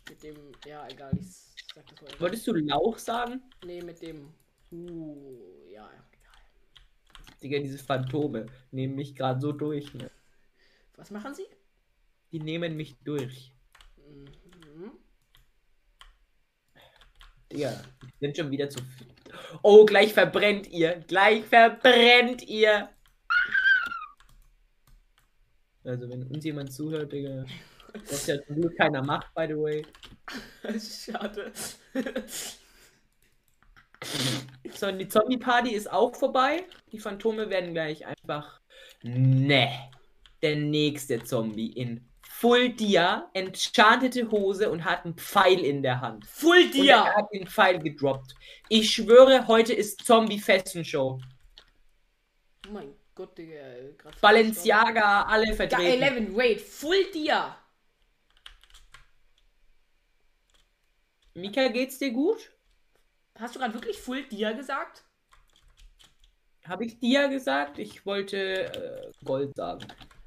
Mit 0.08 0.22
dem. 0.22 0.36
Ja, 0.66 0.88
egal, 0.88 1.12
ich 1.20 1.28
sag 1.74 1.86
das 1.86 2.00
mal. 2.00 2.20
Wolltest 2.20 2.46
du 2.46 2.54
Lauch 2.54 2.98
sagen? 2.98 3.42
Nee, 3.64 3.82
mit 3.82 4.02
dem. 4.02 4.34
Uh, 4.70 5.66
ja, 5.68 5.90
egal. 6.12 7.40
Digga, 7.42 7.58
diese 7.58 7.78
Phantome 7.78 8.46
nehmen 8.70 8.94
mich 8.94 9.14
gerade 9.16 9.40
so 9.40 9.52
durch. 9.52 9.92
Ne? 9.94 10.10
Was 10.96 11.10
machen 11.10 11.34
sie? 11.34 11.46
Die 12.30 12.40
nehmen 12.40 12.76
mich 12.76 12.96
durch. 13.02 13.52
Mhm. 13.96 14.92
Digga, 17.50 17.82
die 18.02 18.26
sind 18.26 18.36
schon 18.36 18.50
wieder 18.50 18.68
zu. 18.70 18.80
Oh, 19.62 19.84
gleich 19.84 20.12
verbrennt 20.12 20.68
ihr. 20.68 21.02
Gleich 21.08 21.44
verbrennt 21.44 22.42
ihr. 22.42 22.90
Also, 25.82 26.08
wenn 26.08 26.26
uns 26.26 26.44
jemand 26.44 26.72
zuhört, 26.72 27.12
Digga. 27.12 27.44
Was 28.08 28.26
ja 28.26 28.40
zum 28.44 28.56
Glück 28.56 28.76
keiner 28.76 29.02
macht, 29.02 29.34
by 29.34 29.46
the 29.48 29.56
way. 29.56 29.86
Schade. 30.78 31.52
So, 34.74 34.90
die 34.92 35.08
Zombie-Party 35.08 35.70
ist 35.70 35.90
auch 35.90 36.14
vorbei. 36.16 36.64
Die 36.92 36.98
Phantome 36.98 37.50
werden 37.50 37.74
gleich 37.74 38.06
einfach. 38.06 38.60
Ne. 39.02 39.90
Der 40.42 40.56
nächste 40.56 41.22
Zombie 41.22 41.72
in 41.72 42.08
Full 42.22 42.70
Dia, 42.70 43.28
enchantete 43.34 44.30
Hose 44.30 44.70
und 44.70 44.84
hat 44.84 45.04
einen 45.04 45.14
Pfeil 45.14 45.60
in 45.60 45.82
der 45.82 46.00
Hand. 46.00 46.26
Full 46.26 46.70
Und 46.74 46.86
er 46.86 47.14
hat 47.14 47.26
den 47.34 47.46
Pfeil 47.46 47.78
gedroppt. 47.78 48.34
Ich 48.70 48.90
schwöre, 48.90 49.46
heute 49.46 49.74
ist 49.74 50.06
Zombie-Festen-Show. 50.06 51.20
Oh 52.66 52.72
mein 52.72 52.94
Gott, 53.14 53.36
Digga. 53.36 53.60
grad 53.98 54.18
Balenciaga, 54.22 55.24
alle 55.24 55.54
vertreten. 55.54 56.02
11, 56.02 56.34
wait, 56.34 56.60
Full 56.62 57.10
dir! 57.12 57.54
Mika, 61.34 61.68
geht's 61.68 61.98
dir 61.98 62.12
gut? 62.12 62.50
Hast 63.40 63.54
du 63.54 63.58
gerade 63.58 63.72
wirklich 63.72 63.98
Full 63.98 64.24
dir 64.28 64.52
gesagt? 64.52 65.02
Habe 66.66 66.84
ich 66.84 66.98
dir 66.98 67.28
gesagt? 67.28 67.78
Ich 67.78 68.04
wollte 68.04 68.36
äh, 68.36 69.12
Gold 69.24 69.56
sagen. 69.56 69.86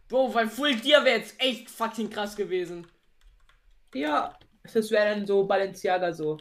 Bro, 0.10 0.34
weil 0.34 0.50
Full 0.50 0.76
dir 0.78 1.06
wäre 1.06 1.20
jetzt 1.20 1.40
echt 1.40 1.70
fucking 1.70 2.10
krass 2.10 2.36
gewesen. 2.36 2.88
Ja, 3.94 4.38
das 4.64 4.90
wäre 4.90 5.14
dann 5.14 5.28
so 5.28 5.44
Balenciaga 5.44 6.12
so. 6.12 6.38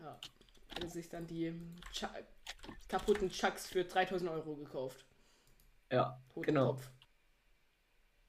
Ja. 0.00 0.18
Hat 0.70 0.82
er 0.82 0.88
sich 0.88 1.08
dann 1.08 1.28
die 1.28 1.54
Chu 1.92 2.06
kaputten 2.88 3.30
Chucks 3.30 3.68
für 3.68 3.84
3000 3.84 4.30
Euro 4.30 4.56
gekauft. 4.56 5.06
Ja, 5.90 6.20
genau. 6.36 6.72
Kopf. 6.72 6.90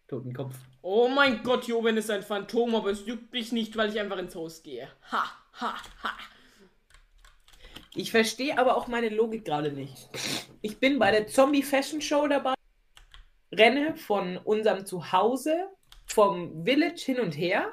Totenkopf. 0.07 0.55
Oh 0.83 1.07
mein 1.09 1.41
Gott, 1.43 1.67
Joven 1.67 1.97
ist 1.97 2.11
ein 2.11 2.21
Phantom, 2.21 2.75
aber 2.75 2.91
es 2.91 3.05
juckt 3.05 3.33
mich 3.33 3.51
nicht, 3.51 3.75
weil 3.75 3.89
ich 3.89 3.99
einfach 3.99 4.17
ins 4.19 4.35
Haus 4.35 4.61
gehe. 4.61 4.87
Ha, 5.11 5.25
ha, 5.53 5.75
ha. 6.03 6.17
Ich 7.95 8.11
verstehe 8.11 8.57
aber 8.57 8.75
auch 8.75 8.87
meine 8.87 9.09
Logik 9.09 9.45
gerade 9.45 9.71
nicht. 9.71 10.09
Ich 10.61 10.79
bin 10.79 10.97
bei 10.97 11.11
der 11.11 11.27
Zombie 11.27 11.61
Fashion 11.61 12.01
Show 12.01 12.27
dabei, 12.27 12.55
renne 13.51 13.95
von 13.95 14.37
unserem 14.37 14.85
Zuhause, 14.85 15.69
vom 16.07 16.65
Village 16.65 17.03
hin 17.05 17.19
und 17.19 17.33
her 17.33 17.71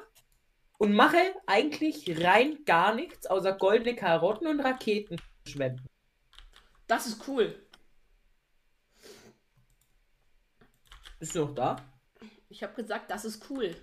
und 0.77 0.93
mache 0.93 1.17
eigentlich 1.47 2.23
rein 2.23 2.63
gar 2.65 2.93
nichts, 2.93 3.25
außer 3.25 3.53
goldene 3.53 3.95
Karotten 3.95 4.47
und 4.47 4.59
Raketen 4.59 5.17
schwenden. 5.47 5.87
Das 6.85 7.07
ist 7.07 7.27
cool. 7.27 7.55
Bist 11.19 11.35
du 11.35 11.45
noch 11.45 11.55
da? 11.55 11.75
Ich 12.49 12.61
habe 12.61 12.73
gesagt, 12.73 13.09
das 13.09 13.25
ist 13.25 13.49
cool. 13.49 13.75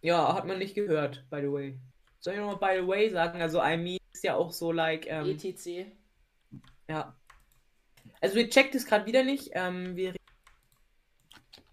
Ja, 0.00 0.34
hat 0.34 0.46
man 0.46 0.58
nicht 0.58 0.74
gehört, 0.74 1.24
by 1.30 1.40
the 1.40 1.50
way. 1.50 1.78
Soll 2.20 2.34
ich 2.34 2.40
nochmal 2.40 2.76
by 2.76 2.82
the 2.82 2.86
way 2.86 3.10
sagen? 3.10 3.40
Also, 3.42 3.62
I 3.62 3.76
mean 3.76 3.98
ist 4.14 4.24
ja 4.24 4.36
auch 4.36 4.52
so 4.52 4.72
like, 4.72 5.06
ähm, 5.08 5.26
ETC. 5.26 5.92
ja. 6.88 7.14
Also, 8.20 8.36
wir 8.36 8.48
checkt 8.48 8.74
es 8.74 8.86
gerade 8.86 9.04
wieder 9.06 9.22
nicht. 9.22 9.50
Ähm, 9.52 9.96
wir 9.96 10.14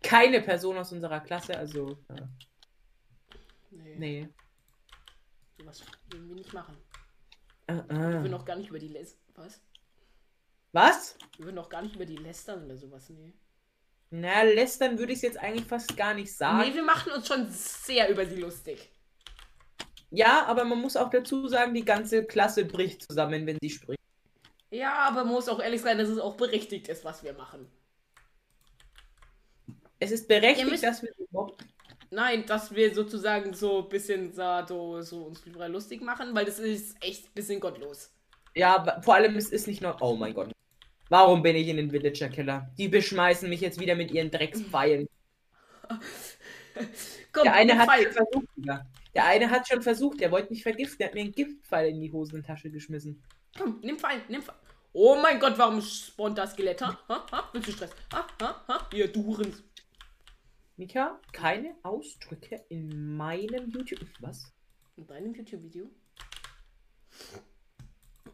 keine 0.02 0.42
Person 0.42 0.78
aus 0.78 0.92
unserer 0.92 1.22
Klasse, 1.22 1.58
also, 1.58 1.98
äh, 2.10 2.22
Nee, 3.70 3.96
nee. 3.98 4.30
sowas 5.58 5.82
würden 6.10 6.28
wir 6.28 6.36
nicht 6.36 6.52
machen. 6.54 6.76
Äh, 7.68 7.76
Wir 7.76 7.84
äh. 7.90 8.14
würden 8.14 8.32
noch 8.32 8.44
gar 8.44 8.58
nicht 8.58 8.70
über 8.70 8.80
die 8.80 8.90
Les 8.90 9.18
Was? 9.36 9.62
Was? 10.74 11.18
Wir 11.38 11.46
würden 11.46 11.56
noch 11.56 11.70
gar 11.70 11.82
nicht 11.82 11.96
über 11.96 12.06
die 12.06 12.18
lästern 12.18 12.66
oder 12.66 12.76
sowas, 12.78 13.10
nee. 13.10 13.34
Na, 14.10 14.42
lästern 14.42 14.98
würde 14.98 15.14
ich 15.14 15.20
es 15.20 15.24
jetzt 15.24 15.38
eigentlich 15.38 15.68
fast 15.68 15.96
gar 15.96 16.14
nicht 16.14 16.36
sagen. 16.36 16.68
Nee, 16.68 16.76
wir 16.76 16.84
machen 16.84 17.14
uns 17.14 17.28
schon 17.28 17.50
sehr 17.50 18.10
über 18.10 18.26
sie 18.26 18.36
lustig. 18.42 18.90
Ja, 20.12 20.46
aber 20.46 20.66
man 20.66 20.80
muss 20.80 20.98
auch 20.98 21.10
dazu 21.10 21.48
sagen, 21.48 21.74
die 21.74 21.86
ganze 21.86 22.26
Klasse 22.26 22.66
bricht 22.66 23.04
zusammen, 23.04 23.46
wenn 23.48 23.58
sie 23.62 23.70
spricht. 23.70 24.00
Ja, 24.70 24.94
aber 25.08 25.24
man 25.24 25.34
muss 25.34 25.50
auch 25.50 25.62
ehrlich 25.62 25.82
sein, 25.82 25.98
dass 25.98 26.10
es 26.10 26.20
auch 26.20 26.36
berechtigt 26.36 26.88
ist, 26.90 27.04
was 27.06 27.24
wir 27.24 27.34
machen. 27.34 27.68
Es 30.00 30.12
ist 30.12 30.28
berechtigt, 30.28 30.70
müsst- 30.70 30.84
dass 30.84 31.02
wir. 31.04 31.12
Nein, 32.10 32.46
dass 32.46 32.74
wir 32.76 32.94
sozusagen 32.94 33.54
so 33.54 33.84
ein 33.84 33.90
bisschen 33.90 34.34
so, 34.34 35.02
so 35.02 35.24
uns 35.24 35.42
drüber 35.44 35.70
lustig 35.70 36.02
machen, 36.02 36.36
weil 36.36 36.44
das 36.46 36.60
ist 36.60 36.98
echt 37.02 37.28
ein 37.28 37.34
bisschen 37.34 37.60
gottlos. 37.62 38.12
Ja, 38.54 39.00
vor 39.02 39.16
allem, 39.16 39.36
es 39.38 39.50
ist 39.50 39.68
nicht 39.68 39.82
nur. 39.82 39.96
Oh 40.02 40.16
mein 40.16 40.34
Gott. 40.34 40.52
Warum 41.08 41.42
bin 41.42 41.56
ich 41.56 41.68
in 41.68 41.78
den 41.78 41.92
Villager-Keller? 41.92 42.70
Die 42.78 42.88
beschmeißen 42.90 43.48
mich 43.50 43.62
jetzt 43.62 43.80
wieder 43.80 43.96
mit 43.96 44.12
ihren 44.12 44.30
Dreckspfeilen. 44.32 45.08
Komm, 47.34 47.44
Der 47.44 47.54
eine 47.54 47.78
hat 47.78 47.90
Pfeil. 47.90 48.12
versucht, 48.12 48.48
Digga. 48.58 48.86
Der 49.14 49.26
eine 49.26 49.50
hat 49.50 49.68
schon 49.68 49.82
versucht, 49.82 50.22
der 50.22 50.32
wollte 50.32 50.52
mich 50.52 50.64
vergiften. 50.64 51.00
Der 51.00 51.08
hat 51.08 51.14
mir 51.14 51.22
einen 51.22 51.34
Giftpfeil 51.34 51.90
in 51.90 52.02
die 52.02 52.12
Hosentasche 52.12 52.70
geschmissen. 52.70 53.22
Komm, 53.58 53.80
nimm 53.82 54.00
Pfeil, 54.00 54.22
nimm 54.30 54.42
Pfeil. 54.42 54.56
Oh 54.94 55.18
mein 55.22 55.40
Gott, 55.40 55.58
warum 55.58 55.82
spawnt 55.82 56.38
das 56.38 56.52
Skelett? 56.52 56.82
Ha? 56.82 56.98
Ha? 57.08 57.26
Ha? 57.32 57.50
Willst 57.54 57.70
du 57.70 57.72
Stress? 57.72 57.92
Ha? 58.14 58.28
Ha? 58.42 58.66
Ha? 58.68 58.90
Ihr 58.94 59.08
Duren. 59.08 59.54
Mika, 60.78 61.20
keine 61.32 61.76
Ausdrücke 61.84 62.66
in 62.70 63.16
meinem 63.16 63.70
YouTube. 63.70 64.06
Was? 64.20 64.52
In 64.98 65.08
deinem 65.08 65.34
YouTube-Video? 65.34 65.90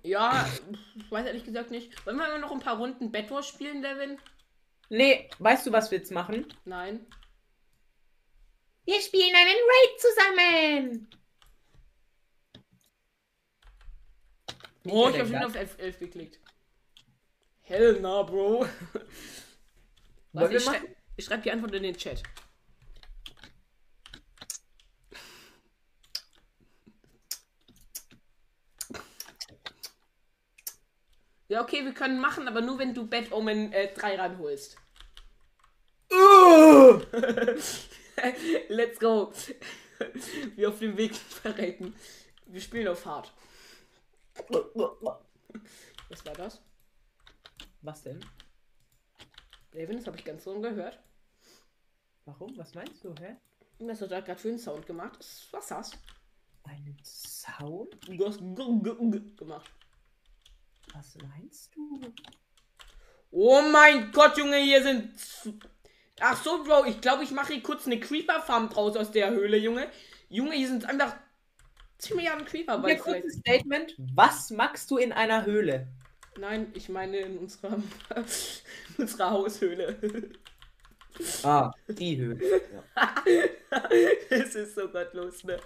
Ja, 0.04 0.48
ich 0.96 1.12
weiß 1.12 1.26
ehrlich 1.26 1.44
gesagt 1.44 1.72
nicht. 1.72 2.06
Wollen 2.06 2.18
wir 2.18 2.38
noch 2.40 2.52
ein 2.52 2.60
paar 2.60 2.78
Runden 2.78 3.12
Bedwars 3.12 3.48
spielen, 3.48 3.82
Devin? 3.82 4.18
Nee, 4.90 5.30
weißt 5.40 5.68
du, 5.68 5.72
was 5.72 5.92
wir 5.92 5.98
jetzt 5.98 6.12
machen? 6.12 6.48
Nein. 6.66 7.06
Wir 8.88 9.02
spielen 9.02 9.36
einen 9.36 9.58
Raid 9.68 10.00
zusammen. 10.00 11.10
Oh, 14.86 15.10
ich 15.10 15.20
habe 15.20 15.28
schon 15.28 15.44
auf 15.44 15.56
11, 15.56 15.76
11 15.78 16.00
geklickt. 16.00 16.40
Hell 17.64 18.00
na, 18.00 18.24
Bro. 18.24 18.66
Was, 20.32 20.52
ich, 20.52 20.64
schrei 20.64 20.80
ich 21.18 21.26
schreibe 21.26 21.44
die 21.44 21.52
Antwort 21.52 21.74
in 21.74 21.84
den 21.84 21.98
Chat. 21.98 22.24
Ja, 31.50 31.62
okay, 31.62 31.84
wir 31.84 31.94
können 31.94 32.22
machen, 32.22 32.48
aber 32.48 32.62
nur 32.62 32.80
wenn 32.80 32.94
du 32.94 33.06
Bad 33.06 33.34
Omen 33.34 33.74
äh, 33.74 33.94
3 33.94 34.16
ranholst. 34.16 34.78
Let's 38.70 39.00
go. 39.00 39.32
Wir 40.56 40.70
auf 40.70 40.80
dem 40.80 40.98
Weg 40.98 41.16
verrecken. 41.16 41.96
Wir 42.46 42.62
spielen 42.62 42.88
auf 42.88 43.06
hart. 43.06 43.32
Was 46.10 46.26
war 46.26 46.34
das? 46.34 46.62
Was 47.82 48.04
denn? 48.04 48.24
David, 49.72 50.00
das 50.00 50.08
habe 50.08 50.18
ich 50.18 50.26
ganz 50.26 50.44
so 50.44 50.60
gehört. 50.60 51.00
Warum? 52.26 52.58
Was 52.58 52.74
meinst 52.74 53.04
du, 53.04 53.14
hä? 53.20 53.38
Was 53.80 54.02
hat 54.02 54.12
er 54.12 54.22
gerade 54.22 54.40
für 54.40 54.50
einen 54.50 54.60
Sound 54.60 54.86
gemacht? 54.86 55.26
Was 55.52 55.68
das? 55.68 55.92
Einen 56.64 56.98
Sound? 57.04 57.96
Du 58.08 58.26
hast 58.26 58.40
gemacht. 59.38 59.72
Was 60.94 61.18
meinst 61.18 61.76
du? 61.76 62.14
Oh 63.32 63.62
mein 63.72 64.12
Gott, 64.12 64.38
Junge, 64.38 64.58
hier 64.58 64.82
sind. 64.82 65.14
Ach 66.20 66.42
so, 66.44 66.64
Bro, 66.64 66.86
ich 66.86 67.00
glaube, 67.02 67.24
ich 67.24 67.32
mache 67.32 67.54
hier 67.54 67.64
kurz 67.64 67.86
eine 67.86 68.00
Creeper-Farm 68.00 68.70
draus 68.70 68.96
aus 68.98 69.12
der 69.12 69.30
Höhle, 69.32 69.58
Junge. 69.58 69.88
Junge, 70.30 70.56
hier 70.56 70.68
sind 70.68 70.86
einfach 70.86 71.16
10 72.00 72.16
Milliarden 72.16 72.46
Creeper 72.46 72.80
bei 72.80 72.96
Hier 72.96 73.00
kurzes 73.00 73.36
Statement. 73.36 73.96
Was 74.14 74.50
magst 74.50 74.90
du 74.90 74.98
in 74.98 75.14
einer 75.14 75.46
Höhle? 75.46 75.88
Nein, 76.40 76.72
ich 76.74 76.90
meine 76.90 77.18
in 77.18 77.38
unserer, 77.38 77.76
in 77.76 78.24
unserer 78.98 79.32
Haushöhle. 79.32 80.32
Ah, 81.44 81.72
die 81.88 82.18
Höhle. 82.18 82.62
Ja. 82.72 83.16
Es 84.30 84.56
ist 84.56 84.76
so 84.76 84.88
gottlos, 84.90 85.44
ne? 85.44 85.60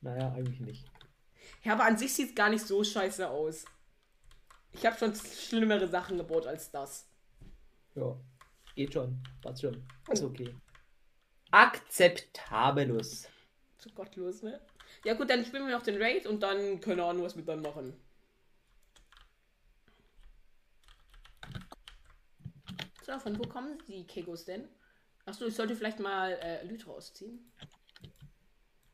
Naja, 0.00 0.32
eigentlich 0.32 0.60
nicht. 0.60 0.84
Ja, 1.62 1.74
aber 1.74 1.84
an 1.84 1.98
sich 1.98 2.14
sieht 2.14 2.30
es 2.30 2.34
gar 2.34 2.48
nicht 2.48 2.66
so 2.66 2.82
scheiße 2.82 3.28
aus. 3.28 3.64
Ich 4.72 4.86
habe 4.86 4.96
schon 4.98 5.14
schlimmere 5.14 5.88
Sachen 5.88 6.18
gebaut 6.18 6.46
als 6.46 6.70
das. 6.70 7.06
Ja, 7.94 8.18
geht 8.78 8.92
schon. 8.92 9.20
Passt 9.42 9.62
schon. 9.62 9.82
Ist 10.08 10.22
okay. 10.22 10.54
Akzeptabelus. 11.50 13.28
So 13.78 13.90
gottlos, 13.90 14.42
ne? 14.42 14.60
Ja 15.04 15.14
gut, 15.14 15.28
dann 15.28 15.44
spielen 15.44 15.66
wir 15.66 15.76
noch 15.76 15.82
den 15.82 16.00
Raid 16.00 16.26
und 16.26 16.40
dann 16.44 16.80
keine 16.80 17.02
Ahnung, 17.02 17.24
was 17.24 17.36
wir 17.36 17.44
dann 17.44 17.60
machen. 17.60 17.92
So, 23.04 23.18
von 23.18 23.36
wo 23.38 23.42
kommen 23.48 23.78
die 23.88 24.06
Kegos 24.06 24.44
denn? 24.44 24.68
Achso, 25.26 25.46
ich 25.46 25.56
sollte 25.56 25.74
vielleicht 25.74 25.98
mal 25.98 26.32
äh, 26.40 26.64
Lytra 26.64 26.92
ausziehen. 26.92 27.50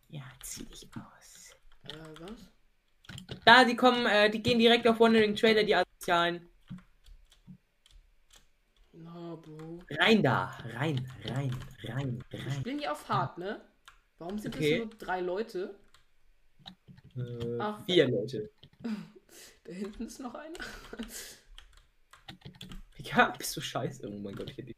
Ja, 0.09 0.23
zieh 0.43 0.65
dich 0.65 0.89
aus. 0.97 1.51
Äh, 1.83 2.21
was? 2.21 2.51
Da, 3.45 3.65
die 3.65 3.77
kommen, 3.77 4.07
äh, 4.07 4.31
die 4.31 4.43
gehen 4.43 4.59
direkt 4.59 4.87
auf 4.89 4.99
Wandering 4.99 5.37
Trailer, 5.37 5.65
die 5.65 5.75
Asozialen. 5.75 6.49
Na, 8.97 9.37
Bro. 9.37 9.81
Rein 9.91 10.23
da. 10.23 10.47
Rein, 10.75 11.07
rein, 11.25 11.51
rein, 11.85 12.25
rein. 12.33 12.53
Spielen 12.61 12.79
die 12.79 12.89
auf 12.89 13.09
hart, 13.09 13.39
ne? 13.39 13.61
Warum 14.19 14.39
sind 14.39 14.55
Okay. 14.55 14.79
das 14.79 14.87
nur 14.87 14.95
drei 14.97 15.21
Leute? 15.21 15.75
Äh, 17.17 17.59
Ach. 17.59 17.85
vier 17.85 18.09
Leute. 18.09 18.51
Da 19.65 19.73
hinten 19.73 20.07
ist 20.07 20.21
noch 20.21 20.35
einer. 20.35 20.59
Ja, 22.99 23.31
bist 23.37 23.57
du 23.57 23.61
scheiße. 23.61 24.09
Oh 24.09 24.19
mein 24.19 24.35
Gott, 24.35 24.51
ich 24.51 24.59
hätte. 24.59 24.75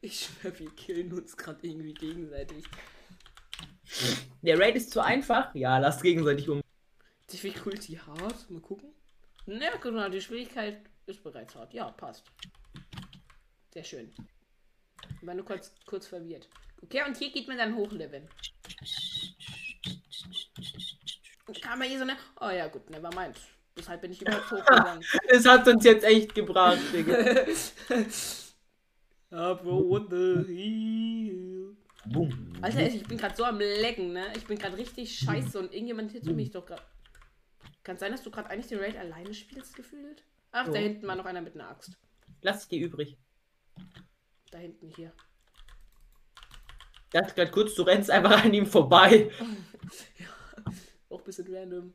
Ich 0.00 0.20
schwör, 0.20 0.58
wir 0.58 0.70
killen 0.70 1.12
uns 1.12 1.36
gerade 1.36 1.66
irgendwie 1.66 1.92
gegenseitig. 1.92 2.64
Der 4.40 4.58
Raid 4.58 4.76
ist 4.76 4.90
zu 4.92 5.00
einfach. 5.00 5.54
Ja, 5.54 5.76
lasst 5.78 6.02
gegenseitig 6.02 6.48
um. 6.48 6.62
Difficulty 7.30 7.96
hart? 7.96 8.48
Mal 8.50 8.60
gucken. 8.60 8.90
Na, 9.46 9.76
genau, 9.76 10.08
die 10.08 10.20
Schwierigkeit 10.20 10.80
ist 11.06 11.22
bereits 11.22 11.54
hart. 11.54 11.72
Ja, 11.74 11.90
passt. 11.90 12.24
Sehr 13.72 13.84
schön. 13.84 14.12
Ich 15.20 15.26
war 15.26 15.34
nur 15.34 15.44
kurz, 15.44 15.72
kurz 15.86 16.06
verwirrt. 16.06 16.48
Okay, 16.82 17.02
und 17.06 17.16
hier 17.16 17.30
geht 17.30 17.46
man 17.48 17.58
dann 17.58 17.74
hochleveln. 17.76 18.28
Und 21.46 21.62
kam 21.62 21.78
man 21.78 21.88
hier 21.88 21.98
so 21.98 22.04
eine. 22.04 22.16
Oh 22.40 22.50
ja, 22.50 22.68
gut, 22.68 22.88
never 22.90 23.10
mind. 23.14 23.36
Deshalb 23.76 24.00
bin 24.02 24.12
ich 24.12 24.22
überhaupt 24.22 24.50
hochgegangen. 24.50 25.04
Es 25.28 25.46
hat 25.46 25.66
uns 25.66 25.84
jetzt 25.84 26.04
echt 26.04 26.34
gebracht, 26.34 26.78
Digga. 26.92 27.16
ah, 29.30 29.54
Bro, 29.54 29.88
what 29.88 30.10
the 30.10 30.44
hell? 30.46 31.76
Boom. 32.06 32.52
Alter, 32.62 32.86
ich 32.86 33.04
bin 33.04 33.18
gerade 33.18 33.36
so 33.36 33.44
am 33.44 33.58
Lecken, 33.58 34.12
ne? 34.12 34.32
Ich 34.36 34.46
bin 34.46 34.58
gerade 34.58 34.76
richtig 34.76 35.18
scheiße 35.18 35.58
und 35.58 35.72
irgendjemand 35.72 36.12
hittet 36.12 36.34
mich 36.34 36.50
doch 36.50 36.66
gerade. 36.66 36.82
Kann 37.82 37.98
sein, 37.98 38.12
dass 38.12 38.22
du 38.22 38.30
gerade 38.30 38.50
eigentlich 38.50 38.68
den 38.68 38.78
Raid 38.78 38.96
alleine 38.96 39.32
spielst, 39.34 39.74
gefühlt? 39.76 40.24
Ach, 40.52 40.66
So. 40.66 40.72
da 40.72 40.78
hinten 40.78 41.06
war 41.06 41.16
noch 41.16 41.24
einer 41.26 41.40
mit 41.40 41.54
einer 41.54 41.68
Axt. 41.70 41.96
Lass 42.42 42.68
dir 42.68 42.84
übrig. 42.84 43.16
Da 44.50 44.58
hinten 44.58 44.88
hier. 44.96 45.12
Dachte 47.12 47.34
gerade 47.34 47.50
kurz, 47.50 47.74
du 47.74 47.82
rennst 47.82 48.10
einfach 48.10 48.44
an 48.44 48.54
ihm 48.54 48.66
vorbei. 48.66 49.30
Auch 51.10 51.18
ein 51.18 51.24
bisschen 51.24 51.54
random. 51.54 51.92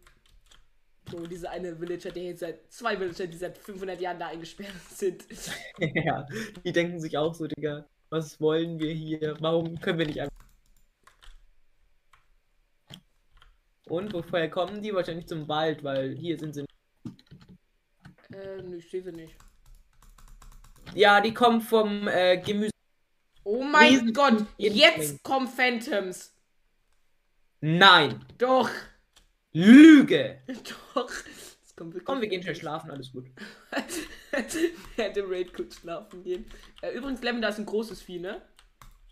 So, 1.09 1.25
diese 1.27 1.49
eine 1.49 1.79
Villager, 1.79 2.11
der 2.11 2.23
jetzt 2.23 2.39
seit 2.39 2.71
zwei 2.71 2.99
Villager, 2.99 3.27
die 3.27 3.37
seit 3.37 3.57
500 3.57 4.01
Jahren 4.01 4.19
da 4.19 4.27
eingesperrt 4.27 4.73
sind. 4.89 5.23
ja, 5.79 6.25
die 6.63 6.71
denken 6.71 6.99
sich 6.99 7.17
auch 7.17 7.33
so, 7.33 7.47
Digga, 7.47 7.87
was 8.09 8.41
wollen 8.41 8.79
wir 8.79 8.91
hier? 8.93 9.35
Warum 9.39 9.79
können 9.79 9.99
wir 9.99 10.07
nicht 10.07 10.21
einfach. 10.21 10.35
Und 13.87 14.13
woher 14.13 14.49
kommen 14.49 14.81
die? 14.81 14.93
Wahrscheinlich 14.93 15.27
zum 15.27 15.47
Wald, 15.47 15.83
weil 15.83 16.15
hier 16.15 16.37
sind 16.39 16.55
sie. 16.55 16.65
Äh, 18.35 18.75
ich 18.75 18.89
sehe 18.89 19.03
sie 19.03 19.11
nicht. 19.11 19.35
Ja, 20.93 21.21
die 21.21 21.33
kommen 21.33 21.61
vom 21.61 22.07
äh, 22.07 22.37
Gemüse. 22.37 22.71
Oh 23.43 23.63
mein 23.63 23.93
Riesen- 23.93 24.13
Gott, 24.13 24.45
jetzt 24.57 25.23
kommen 25.23 25.47
Phantoms. 25.47 26.33
Nein! 27.61 28.25
Doch, 28.37 28.69
Lüge! 29.53 30.41
doch. 30.93 31.11
Kommt 31.75 31.93
wirklich 31.93 32.05
Komm, 32.05 32.21
wir 32.21 32.29
gehen 32.29 32.41
schnell 32.41 32.55
schlafen, 32.55 32.89
alles 32.89 33.11
gut. 33.11 33.25
Dem 34.97 35.25
Raid 35.29 35.53
kurz 35.53 35.75
schlafen 35.75 36.23
gehen. 36.23 36.45
Übrigens, 36.93 37.21
Lemon, 37.21 37.41
da 37.41 37.49
ist 37.49 37.59
ein 37.59 37.65
großes 37.65 38.01
Vieh, 38.01 38.19
ne? 38.19 38.41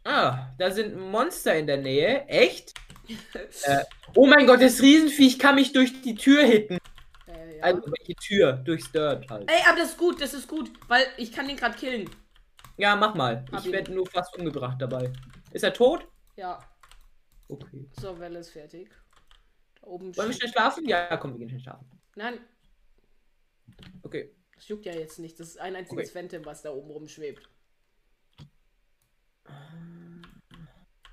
Ah, 0.05 0.47
da 0.57 0.71
sind 0.71 0.97
Monster 0.97 1.55
in 1.57 1.67
der 1.67 1.77
Nähe. 1.77 2.25
Echt? 2.27 2.73
äh, 3.63 3.83
oh 4.15 4.25
mein 4.27 4.47
Gott, 4.47 4.61
das 4.61 4.81
Riesenviech 4.81 5.39
kann 5.39 5.55
mich 5.55 5.73
durch 5.73 6.01
die 6.01 6.15
Tür 6.15 6.43
hitten. 6.43 6.77
Ja. 7.63 7.75
Also, 7.75 7.81
welche 7.85 8.15
Tür? 8.15 8.53
Durchs 8.53 8.91
Dirt 8.91 9.29
halt. 9.29 9.49
Ey, 9.49 9.61
aber 9.67 9.77
das 9.79 9.89
ist 9.91 9.97
gut, 9.97 10.21
das 10.21 10.33
ist 10.33 10.47
gut, 10.47 10.71
weil 10.87 11.05
ich 11.17 11.31
kann 11.31 11.47
den 11.47 11.57
gerade 11.57 11.77
killen. 11.77 12.09
Ja, 12.77 12.95
mach 12.95 13.13
mal. 13.15 13.45
Hab 13.51 13.59
Ich 13.61 13.67
ihn. 13.67 13.71
werde 13.73 13.93
nur 13.93 14.05
fast 14.07 14.35
umgebracht 14.37 14.81
dabei. 14.81 15.11
Ist 15.51 15.63
er 15.63 15.73
tot? 15.73 16.07
Ja, 16.35 16.59
Okay. 17.49 17.87
so, 17.99 18.17
Welle 18.19 18.39
ist 18.39 18.49
fertig. 18.49 18.89
Da 19.79 19.87
oben 19.87 20.15
Wollen 20.17 20.29
wir 20.29 20.35
schnell 20.35 20.49
schlafen? 20.51 20.87
Ja, 20.87 21.15
komm, 21.17 21.33
wir 21.33 21.39
gehen 21.39 21.49
schnell 21.49 21.61
schlafen. 21.61 21.85
Nein, 22.15 22.39
Okay. 24.01 24.35
das 24.55 24.67
juckt 24.67 24.85
ja 24.85 24.93
jetzt 24.93 25.19
nicht. 25.19 25.39
Das 25.39 25.49
ist 25.49 25.59
ein 25.59 25.75
einziges 25.75 26.11
Phantom, 26.11 26.45
was 26.45 26.61
da 26.63 26.71
oben 26.71 26.89
rumschwebt. 26.89 27.47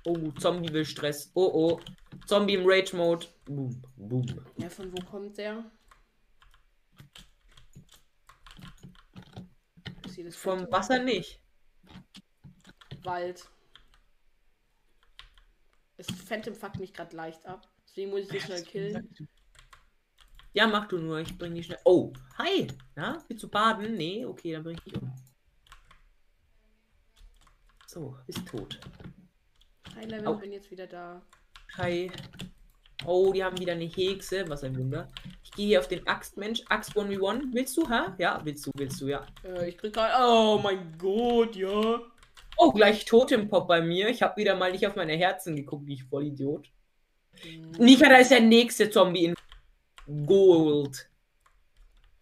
Oh, 0.05 0.31
Zombie 0.39 0.73
will 0.73 0.85
Stress. 0.85 1.29
Oh, 1.35 1.51
oh. 1.53 1.79
Zombie 2.25 2.55
im 2.55 2.63
Rage-Mode. 2.65 3.27
Boom, 3.45 3.81
boom. 3.97 4.25
Ja, 4.57 4.69
von 4.69 4.91
wo 4.91 5.01
kommt 5.05 5.37
der? 5.37 5.63
Vom? 10.41 10.71
Wasser 10.71 11.03
nicht. 11.03 11.39
Wald. 13.03 13.47
Das 15.97 16.07
Phantom 16.07 16.55
fuckt 16.55 16.79
mich 16.79 16.93
gerade 16.93 17.15
leicht 17.15 17.45
ab. 17.45 17.67
Deswegen 17.85 18.09
muss 18.09 18.21
ich 18.21 18.29
dich 18.29 18.43
schnell 18.43 18.63
killen. 18.63 19.29
Ja, 20.53 20.67
mach 20.67 20.87
du 20.87 20.97
nur. 20.97 21.19
Ich 21.19 21.37
bring 21.37 21.53
die 21.53 21.63
schnell. 21.63 21.79
Oh, 21.85 22.11
hi. 22.37 22.67
Na, 22.95 23.23
willst 23.27 23.43
du 23.43 23.49
baden? 23.49 23.95
Nee, 23.95 24.25
okay, 24.25 24.53
dann 24.53 24.63
bring 24.63 24.77
ich 24.77 24.83
dich 24.83 25.01
um. 25.01 25.13
So, 27.85 28.17
ist 28.27 28.45
tot. 28.47 28.79
Hi, 29.95 30.05
Level, 30.05 30.27
Au. 30.27 30.35
bin 30.35 30.51
jetzt 30.51 30.71
wieder 30.71 30.87
da. 30.87 31.21
Hi. 31.77 32.11
Oh, 33.05 33.31
die 33.31 33.43
haben 33.43 33.59
wieder 33.59 33.73
eine 33.73 33.85
Hexe. 33.85 34.47
Was 34.49 34.63
ein 34.63 34.75
Wunder. 34.77 35.07
Ich 35.51 35.57
gehe 35.57 35.67
hier 35.67 35.79
auf 35.79 35.87
den 35.87 36.07
Axtmensch. 36.07 36.61
Axt 36.69 36.95
1v1. 36.95 37.43
Willst 37.51 37.75
du, 37.75 37.87
ha? 37.89 38.15
Ja, 38.17 38.39
willst 38.43 38.65
du, 38.65 38.71
willst 38.75 39.01
du, 39.01 39.07
ja. 39.07 39.25
Äh, 39.43 39.69
ich 39.69 39.77
krieg 39.77 39.93
gerade. 39.93 40.13
Oh 40.17 40.59
mein 40.63 40.97
Gott, 40.97 41.55
ja. 41.55 42.01
Oh, 42.57 42.71
gleich 42.71 43.05
Totempop 43.05 43.67
bei 43.67 43.81
mir. 43.81 44.09
Ich 44.09 44.21
habe 44.21 44.37
wieder 44.37 44.55
mal 44.55 44.71
nicht 44.71 44.87
auf 44.87 44.95
meine 44.95 45.13
Herzen 45.15 45.55
geguckt, 45.55 45.85
wie 45.87 45.95
ich 45.95 46.03
voll 46.05 46.27
Idiot. 46.27 46.69
Hm, 47.41 47.71
Nika, 47.79 48.07
da 48.07 48.17
ist 48.17 48.31
der 48.31 48.41
nächste 48.41 48.89
Zombie 48.89 49.25
in 49.25 49.35
Gold. 50.25 51.09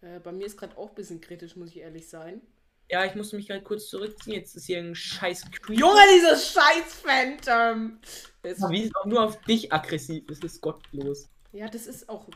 Äh, 0.00 0.18
bei 0.20 0.32
mir 0.32 0.46
ist 0.46 0.56
gerade 0.56 0.76
auch 0.76 0.88
ein 0.88 0.94
bisschen 0.94 1.20
kritisch, 1.20 1.56
muss 1.56 1.70
ich 1.70 1.78
ehrlich 1.78 2.08
sein. 2.08 2.40
Ja, 2.90 3.04
ich 3.04 3.14
musste 3.14 3.36
mich 3.36 3.46
gerade 3.46 3.62
kurz 3.62 3.88
zurückziehen. 3.88 4.34
Jetzt 4.34 4.56
ist 4.56 4.66
hier 4.66 4.78
ein 4.78 4.96
scheiß 4.96 5.44
Creep. 5.62 5.78
Junge, 5.78 6.00
dieses 6.16 6.52
scheiß 6.52 6.94
Phantom! 6.94 8.00
Wie 8.42 8.82
es 8.82 8.94
auch 8.96 9.06
nur 9.06 9.22
auf 9.22 9.40
dich 9.42 9.72
aggressiv 9.72 10.28
ist, 10.28 10.42
ist 10.42 10.60
gottlos. 10.60 11.28
ja, 11.52 11.68
das 11.68 11.86
ist 11.86 12.08
auch, 12.08 12.26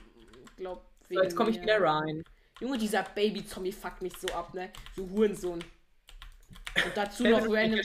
glaub, 0.56 0.84
So, 1.08 1.22
jetzt 1.22 1.36
komme 1.36 1.50
ich 1.50 1.60
wieder 1.60 1.80
rein. 1.80 2.24
Junge, 2.60 2.78
dieser 2.78 3.02
Baby-Zombie 3.02 3.72
fuckt 3.72 4.02
mich 4.02 4.16
so 4.16 4.28
ab, 4.28 4.54
ne? 4.54 4.70
Du 4.96 5.08
Hurensohn. 5.10 5.62
Und 6.76 6.92
dazu 6.96 7.24
noch 7.24 7.46
random. 7.48 7.80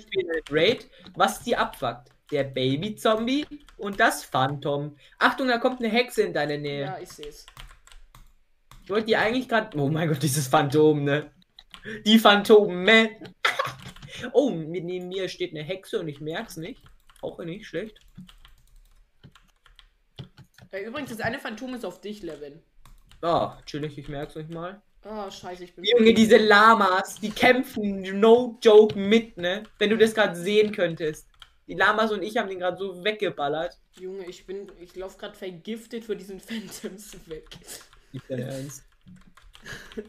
Raid, 0.49 0.89
was 1.15 1.41
die 1.43 1.55
abfuckt. 1.55 2.10
Der 2.32 2.43
Baby-Zombie 2.43 3.45
und 3.77 3.99
das 3.99 4.23
Phantom. 4.23 4.95
Achtung, 5.17 5.47
da 5.47 5.58
kommt 5.58 5.79
eine 5.79 5.89
Hexe 5.89 6.21
in 6.21 6.34
deine 6.34 6.60
Nähe. 6.60 6.86
Ja, 6.86 6.99
ich 6.99 7.10
seh's. 7.10 7.45
Ich 8.84 8.89
wollte 8.89 9.08
die 9.08 9.17
eigentlich 9.17 9.47
gerade. 9.47 9.77
Oh 9.77 9.89
mein 9.89 10.08
Gott, 10.08 10.21
dieses 10.21 10.47
Phantom, 10.47 11.03
ne? 11.03 11.32
Die 12.05 12.19
Phantome. 12.19 13.10
oh, 14.34 14.51
neben 14.51 15.08
mir 15.08 15.29
steht 15.29 15.51
eine 15.51 15.63
Hexe 15.63 15.99
und 15.99 16.08
ich 16.08 16.21
merk's 16.21 16.58
nicht. 16.58 16.84
Auch 17.21 17.39
nicht 17.39 17.65
schlecht. 17.65 17.99
Äh, 20.71 20.84
übrigens, 20.84 21.10
das 21.10 21.21
eine 21.21 21.39
Phantom 21.39 21.73
ist 21.73 21.86
auf 21.86 22.01
dich, 22.01 22.21
Levin. 22.21 22.62
Ah, 23.21 23.58
chillig, 23.65 23.97
ich 23.97 24.08
merk's 24.08 24.36
euch 24.36 24.47
mal. 24.49 24.82
Oh, 25.05 25.29
scheiße, 25.29 25.63
ich 25.63 25.75
bin. 25.75 25.86
Junge, 25.86 26.13
diese 26.13 26.38
Lamas, 26.38 27.19
die 27.19 27.29
kämpfen 27.29 28.01
no 28.19 28.58
joke 28.62 28.97
mit, 28.97 29.38
ne? 29.38 29.63
Wenn 29.77 29.89
du 29.89 29.97
das 29.97 30.13
gerade 30.13 30.36
sehen 30.36 30.71
könntest. 30.71 31.27
Die 31.67 31.75
Lamas 31.75 32.12
und 32.12 32.23
ich 32.23 32.36
haben 32.38 32.49
den 32.49 32.60
gerade 32.60 32.77
so 32.77 33.03
weggeballert. 33.03 33.77
Junge, 33.99 34.25
ich 34.25 34.45
bin. 34.45 34.71
Ich 34.79 34.95
lauf 34.95 35.17
gerade 35.17 35.36
vergiftet 35.38 36.03
für 36.03 36.15
diesen 36.15 36.39
Phantoms 36.39 37.15
weg. 37.27 37.47
Nicht 38.12 38.25
dein 38.29 38.39
Ernst. 38.39 38.84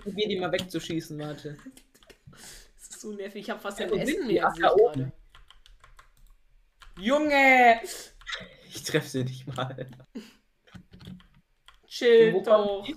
Probier 0.02 0.28
die 0.28 0.40
mal 0.40 0.50
wegzuschießen, 0.52 1.18
warte. 1.18 1.56
Das 2.30 2.88
ist 2.88 3.00
so 3.00 3.12
nervig. 3.12 3.42
Ich 3.42 3.50
hab 3.50 3.60
fast 3.60 3.78
Ja, 3.78 3.88
kein 3.88 4.00
Essen 4.00 4.26
mehr. 4.26 4.48
Ach, 4.48 4.56
da 4.56 4.68
ich 4.68 4.82
oben. 4.82 5.12
Junge! 6.98 7.80
Ich 8.72 8.84
treffe 8.84 9.08
sie 9.08 9.24
nicht 9.24 9.48
mal. 9.48 9.88
Chill 11.90 12.40
doch. 12.44 12.88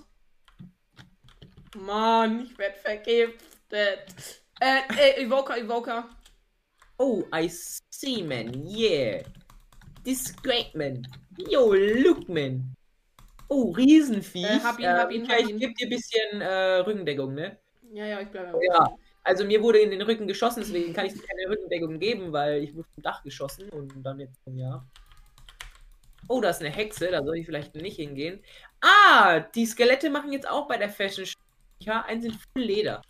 Mann, 1.74 2.44
ich 2.44 2.56
werd 2.56 2.76
vergiftet. 2.76 4.40
Äh, 4.60 4.82
äh, 4.96 5.24
Evoker, 5.24 5.58
Evoker. 5.58 6.08
Oh, 6.98 7.24
I 7.34 7.50
see, 7.90 8.22
man. 8.22 8.64
Yeah. 8.64 9.24
This 10.04 10.26
is 10.26 10.36
great, 10.36 10.72
man. 10.76 11.04
Yo, 11.50 11.72
look, 11.72 12.28
man. 12.28 12.76
Oh, 13.48 13.72
Riesenviech. 13.72 14.44
Äh, 14.44 14.60
hab 14.60 14.78
ihn, 14.78 14.86
hab 14.86 15.10
ihn, 15.10 15.22
Mika, 15.22 15.34
hab 15.34 15.40
ich 15.40 15.50
ihn. 15.50 15.58
geb 15.58 15.74
dir 15.74 15.86
ein 15.86 15.90
bisschen 15.90 16.40
äh, 16.40 16.76
Rückendeckung, 16.76 17.34
ne? 17.34 17.58
Ja, 17.92 18.06
ja, 18.06 18.20
ich 18.20 18.28
bleibe 18.28 18.60
Ja. 18.64 18.94
Also 19.24 19.44
mir 19.44 19.60
wurde 19.60 19.80
in 19.80 19.90
den 19.90 20.02
Rücken 20.02 20.28
geschossen, 20.28 20.60
deswegen 20.60 20.92
kann 20.92 21.06
ich 21.06 21.14
dir 21.14 21.22
keine 21.22 21.50
Rückendeckung 21.50 21.98
geben, 21.98 22.32
weil 22.32 22.62
ich 22.62 22.74
wurde 22.76 22.86
vom 22.94 23.02
Dach 23.02 23.24
geschossen 23.24 23.70
und 23.70 23.92
dann 24.04 24.20
jetzt, 24.20 24.38
ja. 24.46 24.86
Oh, 26.28 26.40
da 26.40 26.50
ist 26.50 26.60
eine 26.60 26.70
Hexe, 26.70 27.10
da 27.10 27.22
soll 27.22 27.38
ich 27.38 27.46
vielleicht 27.46 27.74
nicht 27.74 27.96
hingehen. 27.96 28.40
Ah, 28.84 29.40
die 29.40 29.64
Skelette 29.64 30.10
machen 30.10 30.32
jetzt 30.32 30.46
auch 30.46 30.68
bei 30.68 30.76
der 30.76 30.90
Fashion 30.90 31.24
Show. 31.24 31.38
Ja, 31.78 32.02
einen 32.02 32.20
sind 32.20 32.34
voll 32.34 32.62
Leder. 32.62 33.00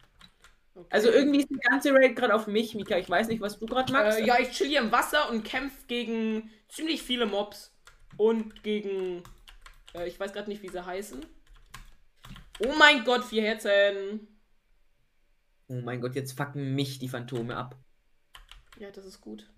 Okay. 0.74 0.87
Also 0.90 1.10
irgendwie 1.10 1.40
ist 1.40 1.50
die 1.50 1.58
ganze 1.58 1.92
Raid 1.92 2.14
gerade 2.14 2.34
auf 2.34 2.46
mich, 2.46 2.74
Mika. 2.74 2.96
Ich 2.96 3.10
weiß 3.10 3.26
nicht, 3.26 3.40
was 3.40 3.58
du 3.58 3.66
gerade 3.66 3.92
magst. 3.92 4.20
Äh, 4.20 4.26
ja, 4.26 4.38
ich 4.38 4.50
chill 4.50 4.68
hier 4.68 4.80
im 4.80 4.92
Wasser 4.92 5.30
und 5.30 5.42
kämpfe 5.44 5.87
gegen 5.88 6.50
ziemlich 6.68 7.02
viele 7.02 7.26
Mobs. 7.26 7.72
Und 8.16 8.62
gegen. 8.62 9.24
Äh, 9.94 10.06
ich 10.06 10.18
weiß 10.18 10.32
gerade 10.32 10.48
nicht, 10.48 10.62
wie 10.62 10.68
sie 10.68 10.84
heißen. 10.84 11.26
Oh 12.64 12.72
mein 12.78 13.04
Gott, 13.04 13.24
vier 13.24 13.42
Herzen. 13.42 14.28
Oh 15.66 15.80
mein 15.80 16.00
Gott, 16.00 16.14
jetzt 16.14 16.37
fucken 16.37 16.74
mich 16.74 17.00
die 17.00 17.08
Phantome 17.08 17.56
ab. 17.56 17.76
Ja, 18.78 18.90
das 18.90 19.06
ist 19.06 19.20
gut. 19.20 19.50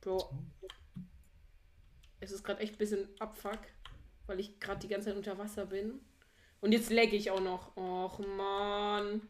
Bro. 0.00 0.30
Es 2.20 2.32
ist 2.32 2.42
gerade 2.44 2.60
echt 2.60 2.74
ein 2.74 2.78
bisschen 2.78 3.08
Abfuck, 3.20 3.60
weil 4.28 4.40
ich 4.40 4.60
gerade 4.60 4.80
die 4.80 4.88
ganze 4.88 5.08
Zeit 5.08 5.16
unter 5.16 5.38
Wasser 5.38 5.66
bin. 5.66 6.00
Und 6.60 6.72
jetzt 6.72 6.90
lagge 6.90 7.16
ich 7.16 7.30
auch 7.30 7.40
noch. 7.40 7.76
Och 7.76 8.18
man. 8.36 9.22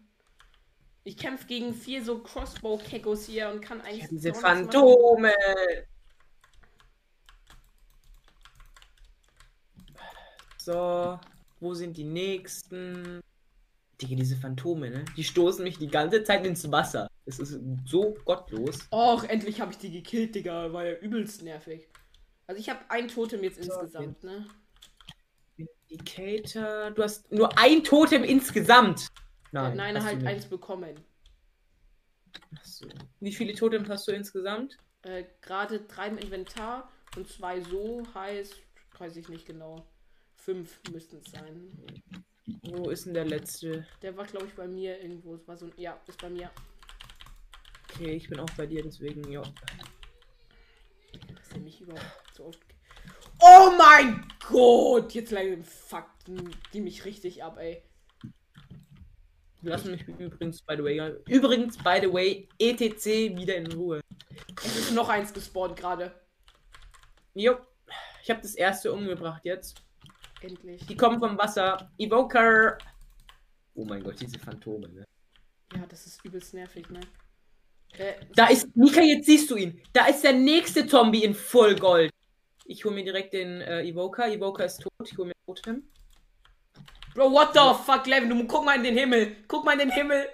Ich 1.04 1.16
kämpfe 1.16 1.46
gegen 1.46 1.72
vier 1.72 2.04
so 2.04 2.18
Crossbow-Kekos 2.22 3.26
hier 3.26 3.48
und 3.50 3.61
kann 3.61 3.80
eigentlich. 3.80 4.02
Ja, 4.02 4.08
diese. 4.11 4.34
Phantome. 4.34 5.32
So, 10.58 11.18
wo 11.61 11.74
sind 11.74 11.96
die 11.96 12.04
nächsten? 12.04 13.20
Digga, 14.00 14.14
diese 14.14 14.37
Phantome, 14.37 14.90
ne? 14.90 15.04
Die 15.16 15.24
stoßen 15.24 15.64
mich 15.64 15.78
die 15.78 15.88
ganze 15.88 16.22
Zeit 16.22 16.46
ins 16.46 16.70
Wasser. 16.70 17.08
Es 17.24 17.38
ist 17.38 17.58
so 17.84 18.16
gottlos. 18.24 18.87
Och, 18.92 19.24
endlich 19.24 19.61
habe 19.61 19.72
ich 19.72 19.78
die 19.78 19.90
gekillt, 19.90 20.34
Digga. 20.34 20.72
War 20.72 20.84
ja 20.84 20.94
übelst 20.98 21.42
nervig. 21.42 21.88
Also 22.46 22.61
ich 22.61 22.68
habe 22.70 22.80
ein 22.88 23.08
Totem 23.08 23.42
jetzt 23.42 23.58
insgesamt, 23.58 24.22
ne? 24.22 24.46
Indicator. 25.88 26.90
Du 26.90 27.03
hast 27.03 27.31
nur 27.33 27.57
ein 27.59 27.83
Totem 27.85 28.24
insgesamt. 28.24 29.09
Nein, 29.53 29.77
Nein, 29.77 29.77
Nein 29.77 29.96
hast 29.96 30.03
du 30.03 30.07
halt 30.09 30.18
nicht. 30.18 30.27
eins 30.29 30.46
bekommen. 30.46 30.94
Ach 32.57 32.64
so. 32.64 32.87
Wie 33.20 33.33
viele 33.33 33.55
Totems 33.55 33.88
hast 33.88 34.07
du 34.09 34.12
insgesamt? 34.12 34.77
Äh, 35.03 35.24
Gerade 35.40 35.81
drei 35.81 36.09
im 36.09 36.18
Inventar 36.18 36.90
und 37.16 37.29
zwei 37.29 37.61
so 37.61 38.03
heißt, 38.14 38.55
weiß 38.98 39.16
ich 39.16 39.29
nicht 39.29 39.46
genau. 39.46 39.87
Fünf 40.37 40.81
müssten 40.92 41.16
es 41.18 41.31
sein. 41.31 41.72
Wo 42.62 42.90
ist 42.90 43.07
denn 43.07 43.14
der 43.14 43.24
letzte? 43.24 43.87
Der 44.03 44.16
war, 44.16 44.24
glaube 44.27 44.46
ich, 44.46 44.55
bei 44.55 44.66
mir 44.66 45.01
irgendwo. 45.01 45.35
Es 45.35 45.46
war 45.48 45.57
so 45.57 45.66
ein. 45.66 45.72
Ja, 45.77 45.98
ist 46.07 46.20
bei 46.20 46.31
mir. 46.31 46.51
Okay, 47.90 48.12
ich 48.12 48.29
bin 48.29 48.38
auch 48.40 48.51
bei 48.57 48.66
dir, 48.66 48.83
deswegen, 48.83 49.31
ja. 49.31 49.42
Dass 51.35 51.53
er 51.53 51.59
mich 51.61 51.81
überhaupt 51.81 52.35
so 52.35 52.44
oft. 52.46 52.61
Oh 53.40 53.70
mein 53.77 54.27
Gott! 54.48 55.14
Jetzt 55.14 55.31
langsam 55.31 55.64
fuckten 55.64 56.51
die 56.72 56.81
mich 56.81 57.05
richtig 57.05 57.42
ab, 57.42 57.59
ey. 57.59 57.83
Lassen 59.62 59.90
mich 59.90 60.07
übrigens, 60.07 60.62
by 60.62 60.77
the 60.77 60.85
way, 60.85 61.12
übrigens, 61.27 61.77
by 61.79 61.98
the 62.01 62.12
way, 62.12 62.48
ETC 62.59 63.37
wieder 63.37 63.57
in 63.57 63.70
Ruhe. 63.72 64.01
Es 64.64 64.77
ist 64.77 64.92
noch 64.92 65.09
eins 65.09 65.33
gespawnt 65.33 65.77
gerade. 65.77 66.14
Jo, 67.35 67.57
ich 68.22 68.31
habe 68.31 68.40
das 68.40 68.55
erste 68.55 68.92
umgebracht 68.92 69.44
jetzt. 69.44 69.83
Endlich. 70.40 70.87
Die 70.87 70.96
kommen 70.96 71.18
vom 71.18 71.37
Wasser. 71.37 71.90
Evoker. 71.98 72.79
Oh 73.74 73.85
mein 73.85 74.03
Gott, 74.03 74.20
diese 74.20 74.38
Phantome, 74.38 74.88
ne? 74.88 75.05
Ja, 75.74 75.85
das 75.88 76.07
ist 76.07 76.24
übelst 76.24 76.55
nervig, 76.55 76.88
ne? 76.90 77.01
Äh, 77.98 78.14
Da 78.35 78.46
ist, 78.48 78.74
Mika, 78.77 79.01
jetzt 79.01 79.27
siehst 79.27 79.51
du 79.51 79.57
ihn. 79.57 79.81
Da 79.92 80.07
ist 80.07 80.22
der 80.22 80.33
nächste 80.35 80.87
Zombie 80.87 81.24
in 81.24 81.35
Vollgold. 81.35 82.12
Ich 82.70 82.85
hole 82.85 82.94
mir 82.94 83.02
direkt 83.02 83.33
den 83.33 83.62
äh, 83.62 83.83
Evoker. 83.83 84.28
Evoker 84.28 84.66
ist 84.66 84.83
tot. 84.83 84.92
Ich 85.02 85.16
hole 85.16 85.28
mir 85.28 85.35
Totem. 85.46 85.88
Bro, 87.14 87.33
what 87.33 87.54
the 87.54 87.61
fuck, 87.83 88.07
Levin? 88.07 88.28
Du 88.28 88.46
guck 88.46 88.62
mal 88.62 88.76
in 88.76 88.85
den 88.85 88.94
Himmel. 88.94 89.37
Guck 89.48 89.64
mal 89.64 89.72
in 89.72 89.78
den 89.78 89.90
Himmel. 89.90 90.28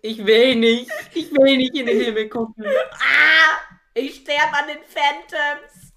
Ich 0.00 0.24
will 0.24 0.54
nicht. 0.54 0.88
Ich 1.12 1.32
will 1.32 1.56
nicht 1.56 1.74
in 1.74 1.86
den 1.86 2.00
Himmel 2.00 2.28
gucken. 2.28 2.64
Ah! 2.92 3.58
Ich 3.94 4.20
sterbe 4.20 4.56
an 4.56 4.68
den 4.68 4.78
Phantoms. 4.84 5.92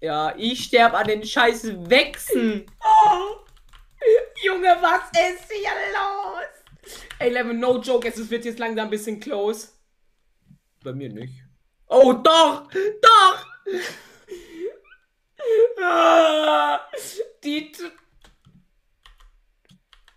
Ja, 0.00 0.32
ich 0.36 0.62
sterbe 0.62 0.96
an 0.96 1.08
den 1.08 1.24
scheiß 1.24 1.90
Wechsen. 1.90 2.64
Oh! 2.80 3.38
Junge, 4.44 4.76
was 4.80 5.10
ist 5.10 5.50
hier 5.50 5.70
los? 5.92 6.94
Ey, 7.18 7.30
Levin, 7.30 7.58
no 7.58 7.80
joke, 7.80 8.06
es 8.06 8.30
wird 8.30 8.44
jetzt 8.44 8.60
langsam 8.60 8.86
ein 8.86 8.90
bisschen 8.90 9.18
close. 9.18 9.70
Bei 10.84 10.92
mir 10.92 11.08
nicht. 11.08 11.42
Oh, 11.88 12.12
doch! 12.12 12.70
Doch! 13.02 13.46
Ah, 15.82 16.80
die. 17.44 17.72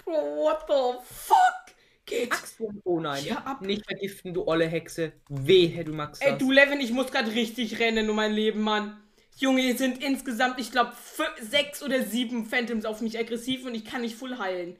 Bro, 0.03 0.13
what 0.13 0.65
the 0.67 1.03
fuck? 1.03 1.75
Geht's? 2.05 2.55
Oh 2.83 2.99
nein. 2.99 3.23
Ja, 3.25 3.37
ab. 3.37 3.61
Nicht 3.61 3.85
vergiften, 3.85 4.33
du 4.33 4.45
olle 4.47 4.67
Hexe. 4.67 5.13
Wehe, 5.29 5.85
du 5.85 5.93
magst 5.93 6.21
Ey, 6.21 6.31
das. 6.31 6.39
du 6.39 6.51
Levin, 6.51 6.79
ich 6.81 6.91
muss 6.91 7.11
gerade 7.11 7.31
richtig 7.31 7.79
rennen 7.79 8.09
um 8.09 8.15
mein 8.15 8.33
Leben, 8.33 8.61
Mann. 8.61 9.01
Junge, 9.37 9.61
hier 9.61 9.77
sind 9.77 10.03
insgesamt, 10.03 10.59
ich 10.59 10.71
glaube, 10.71 10.91
sechs 11.39 11.81
oder 11.81 12.03
sieben 12.03 12.45
Phantoms 12.45 12.85
auf 12.85 13.01
mich 13.01 13.17
aggressiv 13.17 13.65
und 13.65 13.73
ich 13.75 13.85
kann 13.85 14.01
nicht 14.01 14.15
full 14.15 14.37
heilen. 14.37 14.77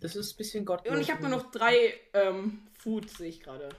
Das 0.00 0.14
ist 0.16 0.34
ein 0.34 0.36
bisschen 0.36 0.64
gottlos. 0.64 0.94
Und 0.94 1.00
ich 1.00 1.10
habe 1.10 1.22
nur 1.22 1.30
noch 1.30 1.50
drei 1.50 1.94
ähm, 2.12 2.68
Food, 2.78 3.10
sehe 3.10 3.28
ich 3.28 3.40
gerade. 3.40 3.70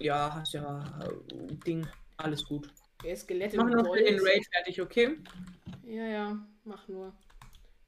Ja, 0.00 0.34
hast 0.34 0.52
ja 0.52 0.84
äh, 1.02 1.54
Ding. 1.64 1.86
Alles 2.16 2.44
gut. 2.44 2.68
Der 3.04 3.16
Skelette 3.16 3.56
Mach 3.56 3.68
noch 3.70 3.94
den 3.94 4.18
Raid 4.20 4.46
fertig, 4.52 4.80
okay? 4.82 5.18
Ja, 5.84 6.04
ja, 6.04 6.46
mach 6.64 6.86
nur. 6.88 7.12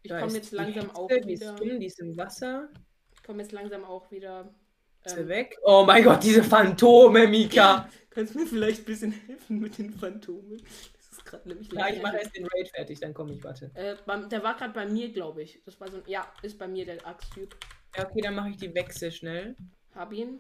Ich 0.03 0.11
komme 0.11 0.33
jetzt 0.33 0.53
langsam 0.53 0.85
Hexe, 0.85 0.97
auch 0.97 1.09
Die 1.09 1.33
ist 1.33 1.61
wieder. 1.61 1.79
die 1.79 1.87
ist 1.87 2.01
im 2.01 2.17
Wasser. 2.17 2.69
Ich 3.13 3.23
komme 3.23 3.43
jetzt 3.43 3.53
langsam 3.53 3.85
auch 3.85 4.11
wieder. 4.11 4.55
Er 5.03 5.19
Ähm, 5.19 5.29
weg? 5.29 5.59
Oh 5.63 5.85
mein 5.87 6.05
Gott, 6.05 6.23
diese 6.23 6.43
Phantome, 6.43 7.27
Mika. 7.27 7.89
kannst 8.11 8.35
du 8.35 8.41
mir 8.41 8.47
vielleicht 8.47 8.83
ein 8.83 8.85
bisschen 8.85 9.13
helfen 9.13 9.59
mit 9.59 9.79
den 9.79 9.93
Phantomen? 9.93 10.59
Das 10.59 11.13
ist 11.13 11.25
gerade 11.25 11.49
nämlich 11.49 11.73
Ja, 11.73 11.89
ich 11.89 12.03
mache 12.03 12.19
erst 12.19 12.37
den 12.37 12.47
Raid 12.47 12.69
fertig, 12.69 13.01
dann 13.01 13.15
komme 13.15 13.33
ich, 13.33 13.43
warte. 13.43 13.71
Äh, 13.75 13.97
der 14.29 14.43
war 14.43 14.57
gerade 14.57 14.73
bei 14.73 14.87
mir, 14.87 15.11
glaube 15.13 15.43
ich. 15.43 15.63
Das 15.65 15.81
war 15.81 15.91
so 15.91 15.99
ein. 15.99 16.03
Ja, 16.07 16.33
ist 16.43 16.59
bei 16.59 16.69
mir 16.69 16.85
der 16.85 17.05
Axttyp. 17.07 17.57
Ja, 17.97 18.07
okay, 18.09 18.21
dann 18.21 18.35
mache 18.35 18.51
ich 18.51 18.57
die 18.57 18.75
Wechsel 18.75 19.11
schnell. 19.11 19.57
Hab 19.95 20.13
ihn. 20.13 20.39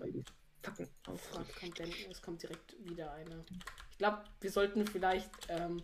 Fucken 0.62 0.88
Oh 1.09 1.16
kommt 1.59 1.78
denn, 1.78 1.90
es 2.11 2.22
kommt 2.22 2.42
direkt 2.42 2.76
wieder 2.85 3.12
eine. 3.12 3.44
Ich 4.00 4.02
glaube, 4.02 4.24
wir 4.40 4.50
sollten 4.50 4.86
vielleicht 4.86 5.28
ähm, 5.50 5.82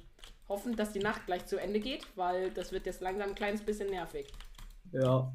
hoffen, 0.49 0.75
dass 0.75 0.91
die 0.91 1.01
Nacht 1.01 1.27
gleich 1.27 1.45
zu 1.45 1.59
Ende 1.61 1.81
geht, 1.81 2.07
weil 2.17 2.51
das 2.51 2.73
wird 2.73 2.87
jetzt 2.87 3.03
langsam 3.03 3.29
ein 3.29 3.35
kleines 3.35 3.61
bisschen 3.61 3.91
nervig. 3.91 4.33
Ja. 4.91 5.31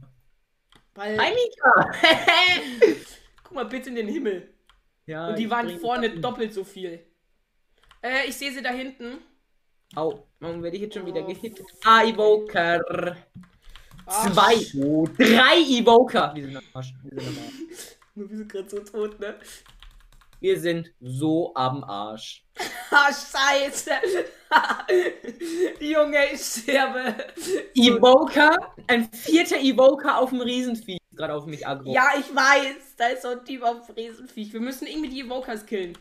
Weil, 0.95 1.15
Hi, 1.15 1.31
Mika. 1.31 1.91
guck 3.43 3.53
mal 3.53 3.65
bitte 3.65 3.89
in 3.89 3.95
den 3.97 4.07
Himmel. 4.07 4.51
ja, 5.05 5.27
Und 5.27 5.37
die 5.37 5.47
waren 5.47 5.77
vorne 5.79 6.09
doppelt 6.09 6.55
so 6.55 6.63
viel. 6.63 7.05
Äh, 8.01 8.27
ich 8.27 8.35
sehe 8.35 8.51
sie 8.51 8.63
da 8.63 8.71
hinten. 8.71 9.19
Au, 9.93 10.25
warum 10.39 10.63
werde 10.63 10.75
ich 10.77 10.81
jetzt 10.81 10.95
schon 10.95 11.05
wieder 11.05 11.21
Oh, 11.21 11.27
gehittet? 11.27 11.67
Ah, 11.85 12.03
Evoker. 12.03 13.15
Ah, 14.07 14.27
Zwei. 14.31 14.81
Oh, 14.83 15.05
drei 15.19 15.59
Evoker. 15.69 16.31
Wir 16.33 16.45
sind 16.45 16.57
am 16.57 16.63
Arsch. 16.73 16.95
Wir 17.03 17.21
sind 17.21 17.37
am 17.37 17.43
Arsch. 17.43 17.53
Wir 18.15 18.27
sind 18.37 18.51
gerade 18.51 18.69
so 18.71 18.79
tot, 18.79 19.19
ne? 19.19 19.35
Wir 20.41 20.59
sind 20.59 20.91
so 20.99 21.53
am 21.55 21.83
Arsch. 21.83 22.43
Ah, 22.93 23.09
scheiße. 23.09 23.89
Junge, 25.79 26.33
ich 26.33 26.41
sterbe. 26.41 27.15
Evoker, 27.73 28.73
ein 28.87 29.09
vierter 29.13 29.57
Evoker 29.61 30.17
auf 30.17 30.31
dem 30.31 30.41
Riesenvieh. 30.41 30.97
Gerade 31.13 31.35
auf 31.35 31.45
mich 31.45 31.65
aggro. 31.65 31.93
Ja, 31.93 32.09
ich 32.19 32.35
weiß. 32.35 32.97
Da 32.97 33.07
ist 33.07 33.21
so 33.21 33.29
ein 33.29 33.45
Typ 33.45 33.63
auf 33.63 33.85
dem 33.85 33.95
Riesenviech. 33.95 34.51
Wir 34.51 34.59
müssen 34.59 34.87
irgendwie 34.87 35.07
die 35.07 35.21
Evokers 35.21 35.65
killen. 35.65 35.97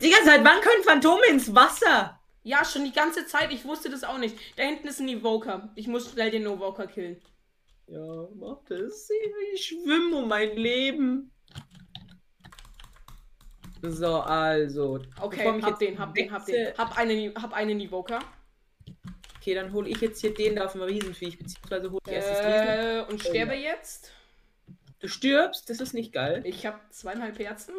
Digga, 0.00 0.18
seit 0.24 0.44
wann 0.44 0.60
können 0.60 0.84
Phantome 0.84 1.26
ins 1.28 1.52
Wasser? 1.52 2.20
Ja, 2.44 2.64
schon 2.64 2.84
die 2.84 2.92
ganze 2.92 3.26
Zeit. 3.26 3.52
Ich 3.52 3.64
wusste 3.64 3.90
das 3.90 4.04
auch 4.04 4.18
nicht. 4.18 4.36
Da 4.56 4.62
hinten 4.62 4.86
ist 4.86 5.00
ein 5.00 5.08
Evoker. 5.08 5.72
Ich 5.74 5.88
muss 5.88 6.12
schnell 6.12 6.30
den 6.30 6.46
Evoker 6.46 6.86
killen. 6.86 7.20
Ja, 7.88 8.28
mach 8.36 8.62
das. 8.68 9.08
Ich 9.52 9.66
schwimme 9.66 10.14
um 10.14 10.28
mein 10.28 10.54
Leben. 10.54 11.33
So, 13.92 14.20
also. 14.20 15.00
Okay, 15.20 15.46
hab 15.46 15.68
jetzt 15.68 15.80
den, 15.80 15.98
hab 15.98 16.14
den, 16.14 16.32
hab 16.32 16.46
den. 16.46 16.76
Hab 16.76 16.96
einen, 16.96 17.34
hab 17.34 17.52
einen 17.52 17.80
Evoker. 17.80 18.20
Okay, 19.36 19.54
dann 19.54 19.72
hole 19.72 19.88
ich 19.88 20.00
jetzt 20.00 20.20
hier 20.20 20.32
den 20.32 20.56
da 20.56 20.64
auf 20.64 20.72
dem 20.72 20.80
Riesenviech, 20.82 21.38
beziehungsweise 21.38 21.90
hole 21.90 22.00
ich 22.06 22.12
erst 22.12 22.30
das 22.30 22.38
Riesen. 22.38 22.68
Äh, 22.68 23.04
und 23.10 23.20
sterbe 23.20 23.54
jetzt. 23.54 24.10
Du 25.00 25.08
stirbst, 25.08 25.68
das 25.68 25.80
ist 25.80 25.92
nicht 25.92 26.12
geil. 26.14 26.40
Ich 26.46 26.64
habe 26.64 26.78
zweieinhalb 26.90 27.38
Herzen 27.38 27.74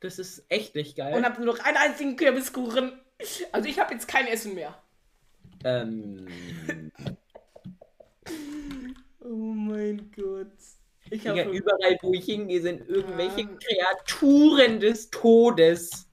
Das 0.00 0.18
ist 0.18 0.44
echt 0.48 0.74
nicht 0.74 0.96
geil. 0.96 1.14
und 1.14 1.24
habe 1.24 1.40
nur 1.42 1.54
noch 1.54 1.64
einen 1.64 1.76
einzigen 1.76 2.16
Kürbiskuchen. 2.16 3.00
Also 3.52 3.68
ich 3.68 3.78
habe 3.78 3.94
jetzt 3.94 4.08
kein 4.08 4.26
Essen 4.26 4.54
mehr. 4.54 4.74
ähm, 5.64 6.26
Oh 9.22 9.52
mein 9.54 10.10
Gott. 10.16 10.48
Ich 11.10 11.22
Digga, 11.22 11.44
überall, 11.50 11.98
wo 12.02 12.12
ich 12.14 12.24
hingehe, 12.24 12.60
sind 12.62 12.88
irgendwelche 12.88 13.48
Ah. 13.48 13.58
Kreaturen 13.58 14.78
des 14.80 15.10
Todes. 15.10 16.08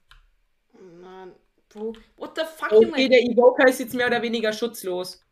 Mann, 1.00 1.32
Bro. 1.68 1.94
What 2.16 2.36
the 2.36 2.42
fuck, 2.56 2.72
Junge? 2.72 2.88
Okay, 2.88 3.08
der 3.08 3.22
Evoker 3.22 3.68
ist 3.68 3.78
jetzt 3.78 3.94
mehr 3.94 4.08
oder 4.08 4.20
weniger 4.22 4.52
schutzlos. 4.52 5.24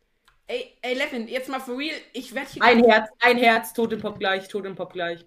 Ey, 0.47 0.77
ey, 0.81 0.93
Levin, 0.93 1.27
jetzt 1.27 1.49
mal 1.49 1.59
for 1.59 1.77
real. 1.77 1.95
Ich 2.13 2.33
werde 2.33 2.49
hier. 2.49 2.63
Ein 2.63 2.83
Herz, 2.85 3.09
ein 3.19 3.37
Herz, 3.37 3.73
Totempop 3.73 4.17
gleich, 4.19 4.47
Totempop 4.47 4.93
gleich. 4.93 5.25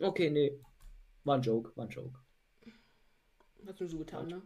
Okay, 0.00 0.30
nee. 0.30 0.58
War 1.24 1.36
ein 1.36 1.42
Joke, 1.42 1.72
war 1.76 1.84
ein 1.84 1.90
Joke. 1.90 2.18
Hast 3.66 3.80
du 3.80 3.86
so 3.88 3.98
getan, 3.98 4.28
ne? 4.28 4.42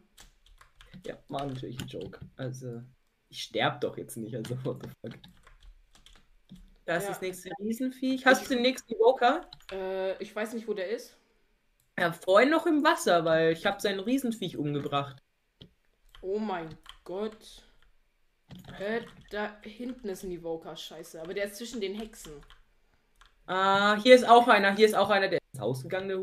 Ja, 1.06 1.16
war 1.28 1.46
natürlich 1.46 1.78
ein 1.80 1.86
Joke. 1.86 2.18
Also, 2.36 2.82
ich 3.28 3.42
sterb 3.42 3.80
doch 3.82 3.96
jetzt 3.96 4.16
nicht, 4.16 4.34
also 4.34 4.56
what 4.64 4.82
the 4.82 4.88
fuck. 5.00 5.18
Da 6.90 6.96
ist 6.96 7.04
Ja. 7.04 7.10
das 7.10 7.20
nächste 7.20 7.50
Riesenviech. 7.60 8.26
Hast 8.26 8.46
du 8.50 8.54
den 8.54 8.62
nächsten 8.62 8.92
Evoker? 8.92 9.48
Äh, 9.70 10.20
ich 10.20 10.34
weiß 10.34 10.54
nicht, 10.54 10.66
wo 10.66 10.74
der 10.74 10.88
ist. 10.88 11.16
Ja, 11.96 12.10
vorhin 12.10 12.50
noch 12.50 12.66
im 12.66 12.82
Wasser, 12.82 13.24
weil 13.24 13.52
ich 13.52 13.64
habe 13.64 13.80
sein 13.80 14.00
Riesenviech 14.00 14.56
umgebracht. 14.56 15.22
Oh 16.20 16.40
mein 16.40 16.76
Gott. 17.04 17.62
Äh, 18.80 19.02
da 19.30 19.56
hinten 19.62 20.08
ist 20.08 20.24
ein 20.24 20.32
Evoker, 20.32 20.74
scheiße. 20.74 21.22
Aber 21.22 21.32
der 21.32 21.44
ist 21.44 21.58
zwischen 21.58 21.80
den 21.80 21.94
Hexen. 21.94 22.32
Ah, 23.46 23.94
hier 24.02 24.16
ist 24.16 24.28
auch 24.28 24.48
einer, 24.48 24.74
hier 24.74 24.86
ist 24.86 24.96
auch 24.96 25.10
einer, 25.10 25.28
der 25.28 25.38
ist 25.38 25.54
ins 25.54 25.62
Haus 25.62 25.82
gegangen. 25.84 26.22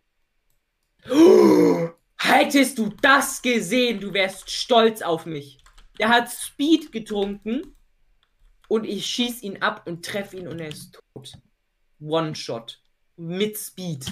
Oh, 1.09 1.89
hättest 2.17 2.77
du 2.77 2.89
das 3.01 3.41
gesehen, 3.41 4.01
du 4.01 4.13
wärst 4.13 4.49
stolz 4.51 5.01
auf 5.01 5.25
mich. 5.25 5.59
Der 5.97 6.09
hat 6.09 6.29
Speed 6.29 6.91
getrunken 6.91 7.73
und 8.67 8.85
ich 8.85 9.05
schieß 9.05 9.43
ihn 9.43 9.61
ab 9.61 9.87
und 9.87 10.05
treffe 10.05 10.37
ihn 10.37 10.47
und 10.47 10.59
er 10.59 10.69
ist 10.69 10.97
tot. 11.13 11.33
One-Shot. 11.99 12.79
Mit 13.15 13.57
Speed. 13.57 14.05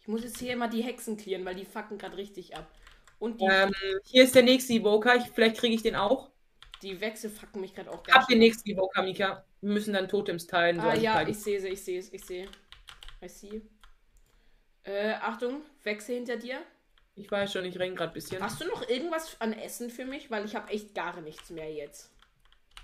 Ich 0.00 0.08
muss 0.08 0.22
jetzt 0.22 0.38
hier 0.38 0.52
immer 0.52 0.68
die 0.68 0.82
Hexen 0.82 1.16
clearen, 1.16 1.44
weil 1.44 1.54
die 1.56 1.64
fucken 1.64 1.98
gerade 1.98 2.16
richtig 2.16 2.56
ab. 2.56 2.70
Und 3.18 3.40
die, 3.40 3.44
Ähm, 3.46 3.72
hier 4.04 4.24
ist 4.24 4.34
der 4.34 4.42
nächste 4.42 4.72
Evoker. 4.74 5.16
Ich, 5.16 5.24
vielleicht 5.34 5.56
kriege 5.58 5.74
ich 5.74 5.82
den 5.82 5.96
auch. 5.96 6.30
die 6.82 7.00
Wechsel 7.00 7.30
fucken 7.30 7.60
mich 7.60 7.74
gerade 7.74 7.90
auch 7.90 8.02
ganz 8.02 8.26
den 8.26 8.38
nächsten 8.38 8.70
Evoker, 8.70 9.02
Mika. 9.02 9.44
Wir 9.60 9.72
müssen 9.72 9.94
dann 9.94 10.08
Totems 10.08 10.46
teilen. 10.46 10.78
Ah 10.80 10.90
als 10.90 11.02
ja, 11.02 11.14
beide. 11.14 11.30
ich 11.30 11.38
sehe 11.38 11.60
sie, 11.60 11.68
ich 11.68 11.82
sehe 11.82 11.98
es, 11.98 12.12
ich 12.12 12.24
sehe. 12.24 12.48
I 13.22 13.28
see. 13.28 13.62
Äh, 14.84 15.14
Achtung, 15.14 15.62
Wechsel 15.82 16.16
hinter 16.16 16.36
dir. 16.36 16.60
ich 17.16 17.30
weiß 17.30 17.52
schon, 17.52 17.64
ich 17.64 17.78
renn 17.78 17.96
gerade 17.96 18.12
ein 18.12 18.14
bisschen. 18.14 18.42
Hast 18.42 18.60
du 18.60 18.66
noch 18.66 18.88
irgendwas 18.88 19.40
an 19.40 19.52
Essen 19.54 19.90
für 19.90 20.04
mich? 20.04 20.30
Weil 20.30 20.44
ich 20.44 20.54
habe 20.54 20.70
echt 20.70 20.94
gar 20.94 21.18
nichts 21.22 21.50
mehr 21.50 21.72
jetzt. 21.72 22.12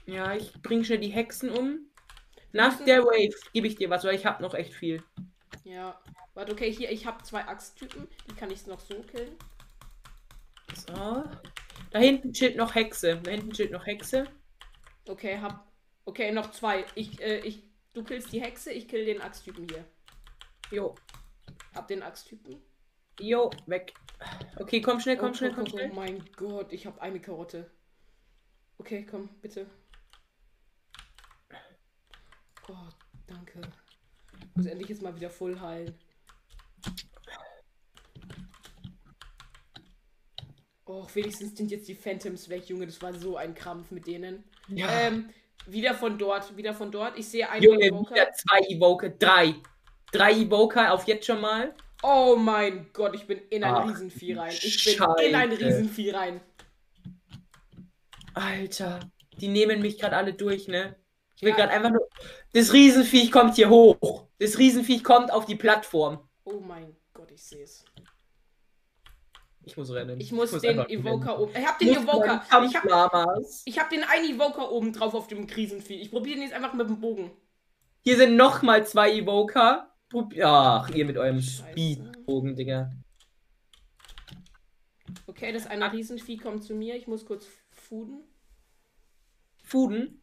Ja, 0.06 0.34
ich 0.34 0.52
bring 0.62 0.84
schnell 0.84 0.98
die 0.98 1.08
Hexen 1.08 1.50
um. 1.50 1.86
Nach 2.52 2.84
der 2.84 3.04
Wave 3.04 3.34
gebe 3.52 3.66
ich 3.66 3.76
dir 3.76 3.88
was, 3.88 4.04
weil 4.04 4.14
ich 4.14 4.26
habe 4.26 4.42
noch 4.42 4.54
echt 4.54 4.74
viel. 4.74 5.02
Ja. 5.64 5.98
Warte, 6.34 6.52
okay, 6.52 6.72
hier, 6.72 6.90
ich 6.90 7.06
habe 7.06 7.22
zwei 7.22 7.46
Axttypen. 7.46 8.08
Die 8.28 8.34
kann 8.34 8.50
ich 8.50 8.66
noch 8.66 8.80
so 8.80 9.00
killen. 9.02 9.36
So. 10.74 11.24
Da 11.90 11.98
hinten 11.98 12.32
chillt 12.32 12.56
noch 12.56 12.74
Hexe. 12.74 13.20
Da 13.22 13.30
hinten 13.30 13.52
chillt 13.52 13.70
noch 13.70 13.86
Hexe. 13.86 14.26
Okay, 15.06 15.38
hab. 15.38 15.70
Okay, 16.04 16.32
noch 16.32 16.50
zwei. 16.50 16.84
Ich, 16.94 17.20
äh, 17.20 17.40
ich. 17.40 17.64
Du 17.92 18.02
killst 18.02 18.32
die 18.32 18.40
Hexe, 18.40 18.72
ich 18.72 18.88
kill 18.88 19.04
den 19.04 19.20
Axttypen 19.20 19.66
hier. 19.68 19.84
Jo. 20.70 20.94
Hab 21.74 21.88
den 21.88 22.02
Axttypen. 22.02 22.62
Jo, 23.20 23.50
weg. 23.66 23.92
Okay, 24.56 24.80
komm 24.80 25.00
schnell, 25.00 25.18
komm 25.18 25.32
oh, 25.32 25.34
schnell, 25.34 25.50
guck, 25.50 25.56
komm 25.56 25.64
guck, 25.66 25.80
schnell. 25.80 25.90
Oh 25.92 25.94
mein 25.94 26.24
Gott, 26.36 26.72
ich 26.72 26.86
habe 26.86 27.00
eine 27.02 27.20
Karotte. 27.20 27.70
Okay, 28.78 29.04
komm, 29.04 29.28
bitte. 29.42 29.66
Gott, 32.72 32.96
danke. 33.26 33.60
Ich 34.40 34.56
muss 34.56 34.64
endlich 34.64 34.88
jetzt 34.88 35.02
mal 35.02 35.14
wieder 35.14 35.28
voll 35.28 35.60
heilen. 35.60 35.94
Och, 40.86 41.14
wenigstens 41.14 41.54
sind 41.54 41.70
jetzt 41.70 41.86
die 41.86 41.94
Phantoms 41.94 42.48
weg, 42.48 42.66
Junge. 42.70 42.86
Das 42.86 43.02
war 43.02 43.12
so 43.12 43.36
ein 43.36 43.54
Krampf 43.54 43.90
mit 43.90 44.06
denen. 44.06 44.44
Ja. 44.68 44.88
Ähm, 44.90 45.28
wieder 45.66 45.94
von 45.94 46.16
dort, 46.16 46.56
wieder 46.56 46.72
von 46.72 46.90
dort. 46.90 47.18
Ich 47.18 47.28
sehe 47.28 47.48
einen 47.50 47.62
Junge, 47.62 47.88
Evoker. 47.88 48.14
wieder 48.14 48.32
zwei 48.32 48.60
Evoker. 48.60 49.10
Drei. 49.10 49.54
Drei 50.10 50.32
Evoker 50.32 50.94
auf 50.94 51.06
jetzt 51.06 51.26
schon 51.26 51.42
mal. 51.42 51.74
Oh 52.02 52.36
mein 52.36 52.90
Gott, 52.94 53.14
ich 53.14 53.26
bin 53.26 53.38
in 53.50 53.64
ein 53.64 53.74
Ach, 53.74 53.86
Riesenvieh 53.86 54.32
rein. 54.32 54.50
Ich 54.50 54.82
bin 54.84 54.94
Scheiße. 54.94 55.24
in 55.24 55.34
ein 55.34 55.52
Riesenvieh 55.52 56.10
rein. 56.10 56.40
Alter. 58.32 59.00
Die 59.36 59.48
nehmen 59.48 59.82
mich 59.82 59.98
gerade 59.98 60.16
alle 60.16 60.32
durch, 60.32 60.68
ne? 60.68 60.96
Ich 61.42 61.46
will 61.46 61.50
Ja. 61.50 61.56
gerade 61.56 61.72
einfach 61.72 61.90
nur. 61.90 62.08
Das 62.52 62.72
Riesenviech 62.72 63.32
kommt 63.32 63.56
hier 63.56 63.68
hoch. 63.68 64.28
Das 64.38 64.58
Riesenviech 64.58 65.02
kommt 65.02 65.32
auf 65.32 65.44
die 65.44 65.56
Plattform. 65.56 66.20
Oh 66.44 66.60
mein 66.60 66.94
Gott, 67.12 67.32
ich 67.32 67.42
sehe 67.42 67.64
es. 67.64 67.84
Ich 69.64 69.76
muss 69.76 69.90
rennen. 69.90 70.20
Ich 70.20 70.30
muss, 70.30 70.52
den 70.52 70.78
einfach 70.78 70.88
Evoker 70.88 71.32
rennen. 71.32 71.42
oben. 71.42 71.52
Ich 71.56 71.66
hab 71.66 71.78
den 71.80 71.88
Muss 71.88 71.96
Evoker. 71.96 72.44
Ich 72.46 72.76
hab, 72.76 73.38
ich 73.64 73.78
hab 73.80 73.90
den 73.90 74.04
einen 74.04 74.36
Evoker 74.36 74.70
oben 74.70 74.92
drauf 74.92 75.14
auf 75.14 75.26
dem 75.26 75.48
Krisenvieh. 75.48 76.00
Ich 76.00 76.12
probiere 76.12 76.36
den 76.36 76.44
jetzt 76.44 76.54
einfach 76.54 76.74
mit 76.74 76.88
dem 76.88 77.00
Bogen. 77.00 77.32
Hier 78.04 78.16
sind 78.16 78.36
noch 78.36 78.62
mal 78.62 78.86
zwei 78.86 79.10
Evoker. 79.12 79.92
Ach, 80.44 80.90
ihr 80.90 81.04
mit 81.04 81.16
eurem. 81.18 81.40
Speedbogen, 81.42 82.54
Digga. 82.54 82.92
Okay, 85.26 85.52
das 85.52 85.66
eine 85.66 85.92
Riesenvieh 85.92 86.36
kommt 86.36 86.62
zu 86.62 86.74
mir. 86.76 86.94
Ich 86.94 87.08
muss 87.08 87.26
kurz 87.26 87.48
fooden. 87.72 88.22
Fuden. 89.64 90.21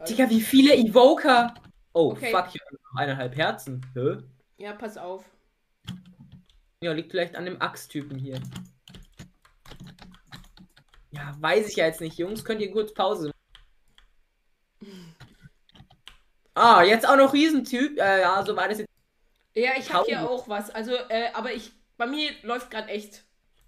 Also- 0.00 0.14
Digga, 0.14 0.30
wie 0.30 0.40
viele 0.40 0.74
Evoker? 0.76 1.54
Oh, 1.92 2.12
Okay. 2.12 2.30
fuck, 2.30 2.46
ich 2.54 2.60
habe 2.60 2.74
noch 2.74 3.00
eineinhalb 3.00 3.36
Herzen. 3.36 3.84
Hä? 3.94 4.16
Ja, 4.56 4.72
pass 4.72 4.96
auf. 4.96 5.24
Ja, 6.82 6.92
liegt 6.92 7.10
vielleicht 7.10 7.36
an 7.36 7.44
dem 7.44 7.60
Axttypen 7.60 8.18
hier. 8.18 8.40
Ja, 11.10 11.34
weiß 11.40 11.68
ich 11.68 11.76
ja 11.76 11.86
jetzt 11.86 12.00
nicht, 12.00 12.16
Jungs. 12.18 12.44
Könnt 12.44 12.60
ihr 12.62 12.70
kurz 12.72 12.92
Pause 12.94 13.30
machen? 14.80 15.14
Ah, 16.54 16.82
jetzt 16.82 17.08
auch 17.08 17.16
noch 17.16 17.32
Riesentyp. 17.32 17.96
Äh, 17.98 18.20
ja, 18.22 18.44
so 18.44 18.54
war 18.56 18.68
das 18.68 18.78
jetzt. 18.78 18.90
Ja, 19.54 19.70
ich 19.78 19.90
habe 19.92 20.04
hier 20.06 20.28
auch 20.28 20.46
was. 20.48 20.68
Also, 20.68 20.92
äh, 21.08 21.30
aber 21.32 21.52
ich. 21.54 21.72
Bei 21.96 22.06
mir 22.06 22.32
läuft 22.42 22.70
gerade 22.70 22.88
echt. 22.88 23.24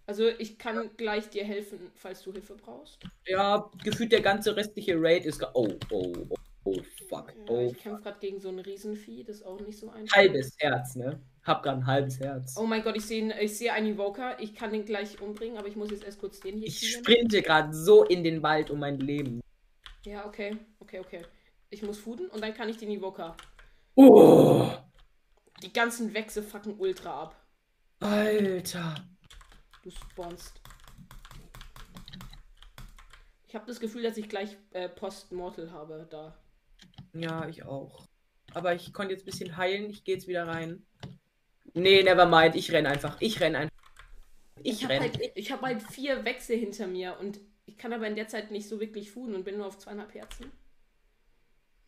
Also, 0.07 0.29
ich 0.29 0.59
kann 0.59 0.91
gleich 0.97 1.31
dir 1.31 1.45
helfen, 1.45 1.91
falls 1.95 2.23
du 2.23 2.33
Hilfe 2.33 2.55
brauchst. 2.57 2.99
Ja, 3.27 3.71
gefühlt 3.85 4.13
der 4.13 4.21
ganze 4.21 4.57
restliche 4.57 4.95
Raid 4.97 5.25
ist. 5.25 5.43
Oh, 5.55 5.69
oh, 5.91 6.13
oh, 6.29 6.35
oh, 6.65 6.77
fuck. 7.09 7.33
Ja, 7.37 7.45
Oh, 7.49 7.71
ich 7.71 7.79
kämpfe 7.79 8.03
gerade 8.03 8.19
gegen 8.19 8.41
so 8.41 8.49
ein 8.49 8.59
Riesenvieh. 8.59 9.23
Das 9.25 9.37
ist 9.37 9.43
auch 9.47 9.61
nicht 9.61 9.79
so 9.79 9.91
einfach. 9.91 10.17
halbes 10.17 10.55
Herz, 10.59 10.97
ne? 10.97 11.21
Hab 11.45 11.63
grad 11.63 11.77
ein 11.77 11.87
halbes 11.87 12.19
Herz. 12.21 12.55
Oh 12.59 12.65
mein 12.67 12.83
Gott, 12.83 12.97
ich 12.97 13.05
sehe 13.05 13.41
ich 13.41 13.57
sehe 13.57 13.73
einen 13.73 13.95
Evoker. 13.95 14.39
Ich 14.41 14.55
kann 14.55 14.73
den 14.73 14.85
gleich 14.85 15.21
umbringen, 15.21 15.57
aber 15.59 15.69
ich 15.69 15.77
muss 15.77 15.91
jetzt 15.91 16.05
erst 16.05 16.21
kurz 16.21 16.41
den 16.41 16.59
hier 16.59 16.67
Ich 16.69 16.81
killen. 16.81 17.03
sprinte 17.05 17.43
gerade 17.43 17.73
so 17.75 18.05
in 18.05 18.23
den 18.25 18.43
Wald 18.43 18.71
um 18.71 18.79
mein 18.81 18.99
Leben. 18.99 19.41
Ja, 20.05 20.27
okay. 20.27 20.57
Okay, 20.81 20.99
okay. 21.01 21.23
Ich 21.71 21.83
muss 21.83 21.99
fooden 21.99 22.29
und 22.29 22.43
dann 22.43 22.55
kann 22.55 22.69
ich 22.69 22.77
den 22.77 22.91
Evoker. 22.91 23.37
Oh, 23.95 24.69
Die 25.63 25.73
ganzen 25.73 26.13
Wechsel 26.15 26.43
fucken 26.43 26.75
ultra 26.79 27.23
ab. 27.23 27.37
Alter. 28.01 28.95
Du 29.83 29.91
spawnst. 29.91 30.61
Ich 33.49 33.55
habe 33.55 33.67
das 33.67 33.81
Gefühl, 33.81 34.03
dass 34.03 34.17
ich 34.17 34.29
gleich 34.29 34.57
äh, 34.71 34.89
Post-Mortal 34.89 35.73
habe 35.73 36.07
da. 36.09 36.35
Ja, 37.13 37.47
ich 37.49 37.65
auch. 37.65 38.07
Aber 38.55 38.75
ich 38.75 38.93
konnte 38.93 39.13
jetzt 39.13 39.23
ein 39.23 39.27
bisschen 39.27 39.57
heilen. 39.57 39.91
Ich 39.91 40.05
gehe 40.05 40.15
jetzt 40.15 40.29
wieder 40.29 40.47
rein. 40.47 40.87
Nee, 41.75 42.03
never 42.03 42.27
mind. 42.27 42.55
Ich 42.55 42.73
renn 42.73 42.87
einfach. 42.87 43.17
Ich 43.21 43.41
renn 43.41 43.57
einfach. 43.57 43.77
Ich, 44.63 44.85
habe 44.85 44.95
renn. 44.95 45.03
halt, 45.03 45.19
ich 45.35 45.53
hab 45.53 45.63
halt 45.63 45.83
vier 45.83 46.25
Wechsel 46.25 46.57
hinter 46.57 46.87
mir 46.87 47.19
und 47.19 47.41
ich 47.67 47.77
kann 47.77 47.93
aber 47.93 48.07
in 48.07 48.17
der 48.17 48.29
Zeit 48.29 48.51
nicht 48.51 48.69
so 48.69 48.81
wirklich 48.81 49.11
fooden 49.11 49.35
und 49.35 49.45
bin 49.45 49.57
nur 49.57 49.67
auf 49.67 49.79
zweieinhalb 49.79 50.15
Herzen. 50.15 50.53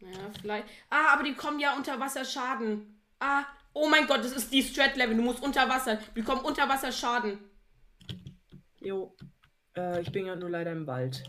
Naja, 0.01 0.31
vielleicht. 0.41 0.67
Ah, 0.91 1.13
aber 1.13 1.23
die 1.23 1.35
kommen 1.35 1.61
ja 1.61 1.77
unter 1.77 2.01
Wasser 2.01 2.25
Schaden. 2.25 3.01
Ah, 3.21 3.45
oh 3.73 3.89
mein 3.89 4.07
Gott, 4.07 4.19
das 4.19 4.33
ist 4.33 4.53
die 4.53 4.63
Strat-Level. 4.63 5.17
Du 5.17 5.23
musst 5.23 5.43
unter 5.43 5.69
Wasser. 5.69 5.97
Die 5.97 6.11
bekommen 6.21 6.45
unter 6.45 6.69
Wasser 6.69 6.93
Schaden. 6.93 7.39
Jo. 8.85 9.17
Äh, 9.77 10.03
ich 10.03 10.13
bin 10.13 10.27
ja 10.27 10.37
nur 10.37 10.51
leider 10.51 10.73
im 10.73 10.87
Wald. 10.87 11.25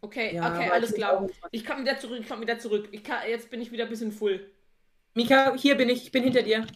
Okay, 0.00 0.34
Ja, 0.34 0.52
okay, 0.54 0.70
alles 0.70 0.94
klar. 0.94 1.26
Ich 1.50 1.64
komme 1.64 1.82
wieder 1.82 1.98
zurück, 1.98 2.18
ich 2.20 2.28
komme 2.28 2.42
wieder 2.42 2.58
zurück. 2.58 2.88
Ich 2.92 3.02
kann, 3.02 3.28
jetzt 3.28 3.50
bin 3.50 3.60
ich 3.60 3.72
wieder 3.72 3.84
ein 3.84 3.90
bisschen 3.90 4.12
full. 4.12 4.50
Mika, 5.14 5.54
hier 5.56 5.76
bin 5.76 5.88
ich. 5.88 6.04
Ich 6.04 6.12
bin 6.12 6.22
hinter 6.22 6.42
dir. 6.42 6.66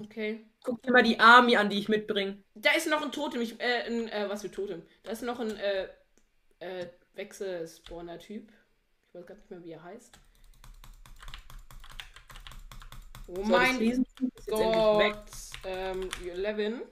Okay. 0.00 0.46
Guck 0.64 0.82
dir 0.82 0.92
mal 0.92 1.02
die 1.02 1.20
Army 1.20 1.56
an, 1.56 1.68
die 1.68 1.78
ich 1.78 1.88
mitbringe. 1.88 2.42
Da 2.54 2.70
ist 2.72 2.88
noch 2.88 3.02
ein 3.02 3.12
Totem. 3.12 3.42
Ich, 3.42 3.60
äh, 3.60 3.84
ein, 3.86 4.08
äh, 4.08 4.28
was 4.28 4.42
für 4.42 4.50
Totem? 4.50 4.82
Da 5.02 5.10
ist 5.10 5.22
noch 5.22 5.40
ein, 5.40 5.56
äh, 5.56 5.88
äh, 6.60 6.86
Wechselspawner-Typ. 7.14 8.50
Ich 9.08 9.14
weiß 9.14 9.26
gar 9.26 9.34
nicht 9.34 9.50
mehr, 9.50 9.64
wie 9.64 9.72
er 9.72 9.82
heißt. 9.82 10.18
Oh 13.28 13.34
So, 13.36 13.42
mein 13.42 13.76
Riesenvieh 13.76 14.30
ist 14.36 14.46
jetzt 14.46 14.60
endlich 14.60 14.98
weg. 14.98 15.14
Gott. 15.14 15.30
Ähm, 15.64 16.08
11. 16.24 16.82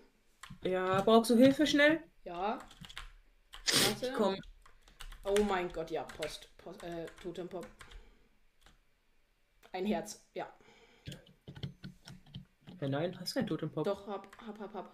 Ja, 0.66 1.00
brauchst 1.02 1.30
du 1.30 1.36
Hilfe 1.36 1.66
schnell? 1.66 2.02
Ja. 2.24 2.58
Warte. 3.84 4.12
Komm. 4.16 4.36
Oh 5.24 5.42
mein 5.44 5.72
Gott, 5.72 5.90
ja, 5.90 6.02
Post. 6.02 6.48
Post 6.58 6.82
äh, 6.82 7.06
Totempop. 7.22 7.66
Ein 9.72 9.86
Herz, 9.86 10.24
ja. 10.34 10.48
Ja, 12.80 12.88
nein, 12.88 13.16
hast 13.20 13.34
kein 13.34 13.46
Totempop. 13.46 13.84
Doch, 13.84 14.06
hab, 14.06 14.26
hab, 14.46 14.58
hab, 14.58 14.74
hab. 14.74 14.92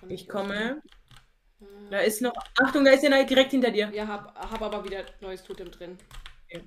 Kann 0.00 0.10
Ich 0.10 0.28
komme. 0.28 0.82
öffnen. 1.60 1.90
Da 1.90 2.00
ist 2.00 2.20
noch. 2.22 2.34
Achtung, 2.60 2.84
da 2.84 2.92
ist 2.92 3.04
einer 3.04 3.24
direkt 3.24 3.50
hinter 3.50 3.70
dir. 3.70 3.90
Ja, 3.92 4.06
hab, 4.06 4.34
hab 4.36 4.62
aber 4.62 4.84
wieder 4.84 5.04
neues 5.20 5.42
Totem 5.42 5.70
drin. 5.70 5.98
Okay. 6.44 6.62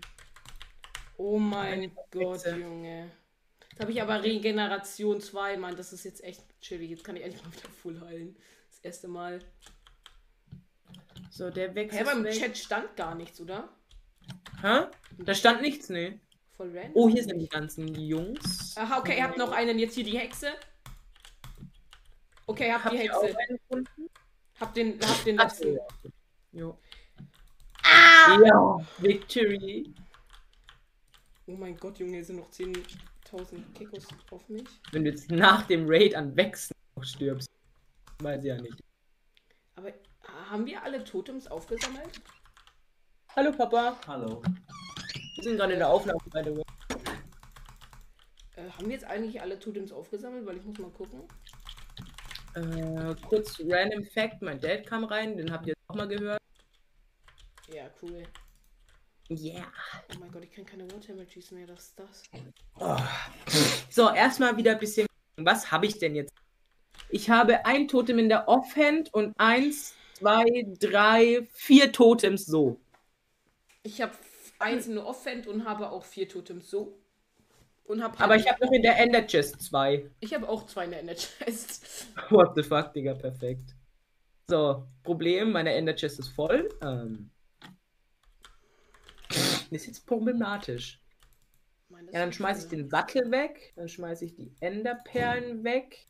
Oh 1.17 1.37
mein 1.37 1.95
Gott. 2.09 2.45
Junge. 2.45 3.11
Jetzt 3.71 3.79
habe 3.79 3.91
ich 3.91 4.01
aber 4.01 4.21
Regeneration 4.21 5.21
2, 5.21 5.57
Mann. 5.57 5.77
Das 5.77 5.93
ist 5.93 6.03
jetzt 6.03 6.23
echt 6.23 6.43
chillig. 6.59 6.89
Jetzt 6.89 7.03
kann 7.03 7.15
ich 7.15 7.23
endlich 7.23 7.41
mal 7.43 7.53
wieder 7.53 7.69
full 7.69 8.01
heilen. 8.01 8.35
Das 8.69 8.79
erste 8.79 9.07
Mal. 9.07 9.39
So, 11.29 11.49
der 11.49 11.73
Wechsel. 11.73 11.99
Hä, 11.99 12.03
ist 12.03 12.11
beim. 12.11 12.25
Chat 12.29 12.57
stand 12.57 12.97
gar 12.97 13.15
nichts, 13.15 13.39
oder? 13.39 13.69
Hä? 14.61 14.87
Da 15.19 15.33
stand 15.33 15.61
nichts, 15.61 15.89
ne? 15.89 16.19
Voll 16.57 16.77
random. 16.77 16.91
Oh, 16.95 17.09
hier 17.09 17.23
sind 17.23 17.39
die 17.39 17.47
ganzen 17.47 17.95
Jungs. 17.95 18.75
Aha, 18.77 18.99
okay, 18.99 19.17
ihr 19.17 19.23
habt 19.23 19.37
noch 19.37 19.53
einen. 19.53 19.79
Jetzt 19.79 19.95
hier 19.95 20.03
die 20.03 20.19
Hexe. 20.19 20.51
Okay, 22.45 22.73
habt 22.73 22.83
Habt 22.83 22.95
die 22.95 23.05
ihr 23.05 23.17
auch 23.17 23.23
Hexe. 23.23 23.83
Habt 24.59 24.77
den, 24.77 24.99
habt 25.01 25.25
den 25.25 25.37
letzten. 25.37 25.79
Jo. 26.51 26.77
Ah! 27.83 28.37
Ja, 28.45 28.77
Victory. 28.97 29.93
Oh 31.47 31.53
mein 31.53 31.77
Gott, 31.77 31.97
Junge, 31.99 32.15
hier 32.17 32.25
sind 32.25 32.35
noch 32.35 32.51
10.000 33.31 33.73
Kekos 33.73 34.07
auf 34.29 34.47
mich. 34.49 34.67
Wenn 34.91 35.05
du 35.05 35.11
jetzt 35.11 35.31
nach 35.31 35.65
dem 35.67 35.85
Raid 35.87 36.15
an 36.15 36.35
Wechseln 36.35 36.77
noch 36.95 37.03
stirbst. 37.03 37.49
Weiß 38.19 38.43
ich 38.43 38.49
ja 38.49 38.61
nicht. 38.61 38.83
Aber 39.75 39.89
äh, 39.89 39.93
haben 40.49 40.65
wir 40.65 40.83
alle 40.83 41.03
Totems 41.03 41.47
aufgesammelt? 41.47 42.21
Hallo 43.35 43.51
Papa. 43.51 43.97
Hallo. 44.07 44.41
Wir 45.35 45.43
sind 45.43 45.57
gerade 45.57 45.73
in 45.73 45.79
der 45.79 45.89
Aufnahme, 45.89 46.19
by 46.31 46.41
the 46.43 46.57
way. 46.57 46.63
Äh, 48.57 48.69
haben 48.69 48.85
wir 48.85 48.93
jetzt 48.93 49.05
eigentlich 49.05 49.41
alle 49.41 49.57
Totems 49.57 49.91
aufgesammelt? 49.91 50.45
Weil 50.45 50.57
ich 50.57 50.65
muss 50.65 50.77
mal 50.77 50.91
gucken. 50.91 51.21
Äh, 52.53 53.15
kurz 53.27 53.61
random 53.61 54.03
Fact, 54.13 54.41
mein 54.41 54.59
Dad 54.59 54.85
kam 54.85 55.05
rein, 55.05 55.37
den 55.37 55.51
habt 55.51 55.67
ihr 55.67 55.73
auch 55.87 55.95
mal 55.95 56.07
gehört. 56.07 56.41
Ja, 57.73 57.89
cool. 58.01 58.23
Yeah. 59.31 59.65
Oh 60.13 60.19
mein 60.19 60.29
Gott, 60.29 60.43
ich 60.43 60.51
kann 60.51 60.65
keine 60.65 60.91
Water 60.91 61.13
Emojis 61.13 61.51
mehr. 61.51 61.65
Was 61.69 61.85
ist 61.85 61.99
das? 61.99 62.23
Oh. 62.77 62.97
So, 63.89 64.09
erstmal 64.09 64.57
wieder 64.57 64.71
ein 64.71 64.79
bisschen. 64.79 65.07
Was 65.37 65.71
habe 65.71 65.85
ich 65.85 65.97
denn 65.99 66.15
jetzt? 66.15 66.33
Ich 67.09 67.29
habe 67.29 67.65
ein 67.65 67.87
Totem 67.87 68.19
in 68.19 68.27
der 68.27 68.49
Offhand 68.49 69.13
und 69.13 69.33
eins, 69.37 69.95
zwei, 70.15 70.45
drei, 70.79 71.47
vier 71.53 71.93
Totems 71.93 72.45
so. 72.45 72.81
Ich 73.83 74.01
habe 74.01 74.11
eins 74.59 74.87
in 74.87 74.95
der 74.95 75.05
Offhand 75.05 75.47
und 75.47 75.63
habe 75.63 75.91
auch 75.91 76.03
vier 76.03 76.27
Totems 76.27 76.69
so. 76.69 76.97
Und 77.85 78.03
hab 78.03 78.19
Aber 78.19 78.35
ich 78.35 78.49
habe 78.49 78.65
noch 78.65 78.71
in 78.73 78.81
der 78.81 78.99
Ender 78.99 79.25
Chest 79.25 79.61
zwei. 79.61 80.09
Ich 80.19 80.33
habe 80.33 80.47
auch 80.47 80.65
zwei 80.65 80.85
in 80.85 80.91
der 80.91 80.99
Ender 80.99 81.15
Chest. 81.15 82.07
What 82.29 82.51
the 82.55 82.63
fuck, 82.63 82.93
Digga, 82.93 83.13
perfekt. 83.13 83.75
So, 84.49 84.85
Problem, 85.03 85.53
meine 85.53 85.73
Ender 85.73 85.95
Chest 85.95 86.19
ist 86.19 86.29
voll. 86.29 86.67
Ähm, 86.81 87.29
ist 89.71 89.87
jetzt 89.87 90.05
problematisch. 90.05 91.01
Meine 91.89 92.11
Ja, 92.11 92.19
dann 92.19 92.33
schmeiße 92.33 92.63
ich 92.63 92.69
den 92.69 92.89
Sattel 92.89 93.31
weg, 93.31 93.73
dann 93.75 93.89
schmeiße 93.89 94.25
ich 94.25 94.35
die 94.35 94.53
Enderperlen 94.59 95.63
weg, 95.63 96.05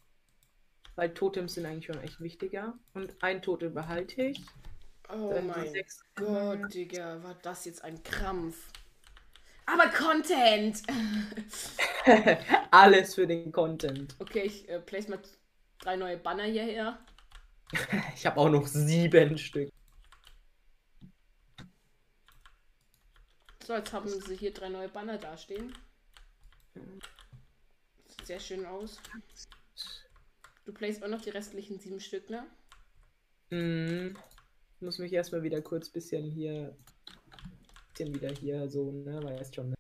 weil 0.96 1.14
Totems 1.14 1.56
sind 1.56 1.66
eigentlich 1.66 1.86
schon 1.86 2.02
echt 2.02 2.20
wichtiger. 2.20 2.78
Und 2.94 3.16
ein 3.22 3.42
Totem 3.42 3.74
behalte 3.74 4.22
ich. 4.24 4.42
Oh 5.10 5.32
Dann 5.34 5.48
mein 5.48 5.74
Gott, 6.16 6.74
Digga, 6.74 7.22
war 7.24 7.36
das 7.42 7.66
jetzt 7.66 7.84
ein 7.84 8.02
Krampf. 8.04 8.70
Aber 9.66 9.88
Content! 9.90 10.82
Alles 12.72 13.16
für 13.16 13.28
den 13.28 13.52
Content. 13.52 14.16
Okay, 14.20 14.42
ich 14.42 14.68
äh, 14.70 14.80
place 14.80 15.08
mal 15.08 15.20
drei 15.80 15.96
neue 15.96 16.18
Banner 16.18 16.44
hierher. 16.44 17.00
Ich 18.16 18.26
habe 18.26 18.40
auch 18.40 18.50
noch 18.50 18.68
sieben 18.68 19.38
Stück. 19.38 19.72
So, 23.72 23.78
jetzt 23.78 23.94
haben 23.94 24.10
sie 24.10 24.36
hier 24.36 24.52
drei 24.52 24.68
neue 24.68 24.90
Banner 24.90 25.18
dastehen. 25.18 25.74
Sieht 28.06 28.28
sehr 28.28 28.40
schön 28.42 28.66
aus. 28.66 29.00
Du 30.66 30.74
placest 30.74 31.06
auch 31.06 31.08
noch 31.08 31.22
die 31.22 31.30
restlichen 31.30 31.80
sieben 31.80 32.02
Stück, 32.02 32.30
ne? 32.30 32.46
Hm. 33.48 34.18
Muss 34.82 35.00
mich 35.00 35.14
erstmal 35.14 35.44
wieder 35.44 35.62
kurz 35.62 35.88
bisschen 35.88 36.30
hier. 36.30 36.76
Bisschen 37.94 38.14
wieder 38.14 38.34
hier 38.34 38.68
so, 38.68 38.92
ne? 38.92 39.24
Weißt 39.24 39.56
schon, 39.56 39.70
ne? 39.70 39.76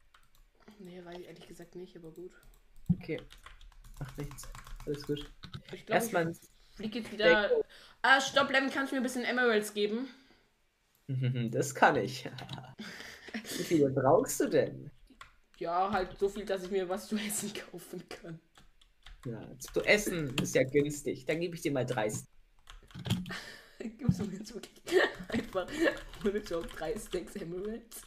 Nee, 0.79 1.03
weiß 1.03 1.19
ich 1.19 1.27
ehrlich 1.27 1.47
gesagt 1.49 1.75
nicht, 1.75 1.93
aber 1.97 2.11
gut. 2.11 2.31
Okay. 2.93 3.19
Macht 3.99 4.17
nichts. 4.17 4.47
Alles 4.85 5.05
gut. 5.05 5.29
Ich 5.73 5.85
glaube, 5.85 5.99
Erstmal. 5.99 6.31
ich 6.31 6.37
fliege 6.77 6.99
jetzt 6.99 7.11
wieder. 7.11 7.51
Ah, 8.03 8.21
stopp, 8.21 8.51
Lem, 8.51 8.71
kannst 8.71 8.93
du 8.93 8.95
mir 8.95 9.01
ein 9.01 9.03
bisschen 9.03 9.25
Emeralds 9.25 9.73
geben? 9.73 10.07
Das 11.51 11.75
kann 11.75 11.97
ich. 11.97 12.29
Wie 13.57 13.63
viele 13.63 13.89
brauchst 13.89 14.39
du 14.39 14.47
denn? 14.47 14.91
Ja, 15.57 15.91
halt 15.91 16.17
so 16.17 16.27
viel, 16.27 16.45
dass 16.45 16.63
ich 16.63 16.71
mir 16.71 16.87
was 16.89 17.07
zu 17.07 17.15
essen 17.15 17.51
kaufen 17.71 18.03
kann. 18.09 18.39
Ja, 19.25 19.39
zu 19.59 19.81
essen 19.81 20.35
ist 20.41 20.55
ja 20.55 20.63
günstig. 20.63 21.25
Dann 21.25 21.39
gebe 21.39 21.55
ich 21.55 21.61
dir 21.61 21.71
mal 21.71 21.85
30. 21.85 22.25
Gibst 23.97 24.19
du 24.19 24.25
mir 24.25 24.37
jetzt 24.37 24.53
wirklich 24.53 24.81
einfach 25.27 25.67
ohne 26.25 26.39
Joke 26.39 26.67
drei 26.67 26.97
Stacks 26.97 27.35
Emeralds? 27.35 28.01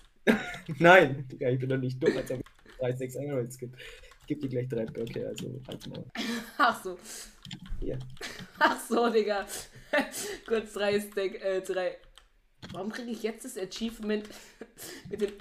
Nein, 0.79 1.27
ich 1.31 1.59
bin 1.59 1.69
doch 1.69 1.77
nicht 1.77 2.03
dumm, 2.03 2.17
als 2.17 2.31
er 2.31 2.39
mir 2.39 2.45
36 2.81 3.21
Emeralds 3.21 3.59
gibt. 3.59 3.77
Ich 4.21 4.27
gebe 4.27 4.41
dir 4.41 4.49
gleich 4.49 4.69
drei 4.69 4.87
Blöcke, 4.87 5.29
also 5.29 5.61
halt 5.69 5.87
mal. 5.87 6.05
Ach 6.59 6.83
so. 6.83 6.99
Hier. 7.79 7.99
Ach 8.59 8.81
so, 8.89 9.11
Digga. 9.11 9.47
Kurz 10.47 10.73
drei 10.73 10.99
Stack, 10.99 11.35
äh, 11.45 11.61
drei. 11.61 11.99
Warum 12.73 12.91
kriege 12.91 13.11
ich 13.11 13.23
jetzt 13.23 13.45
das 13.45 13.57
Achievement 13.57 14.29
mit 15.11 15.21
den? 15.21 15.33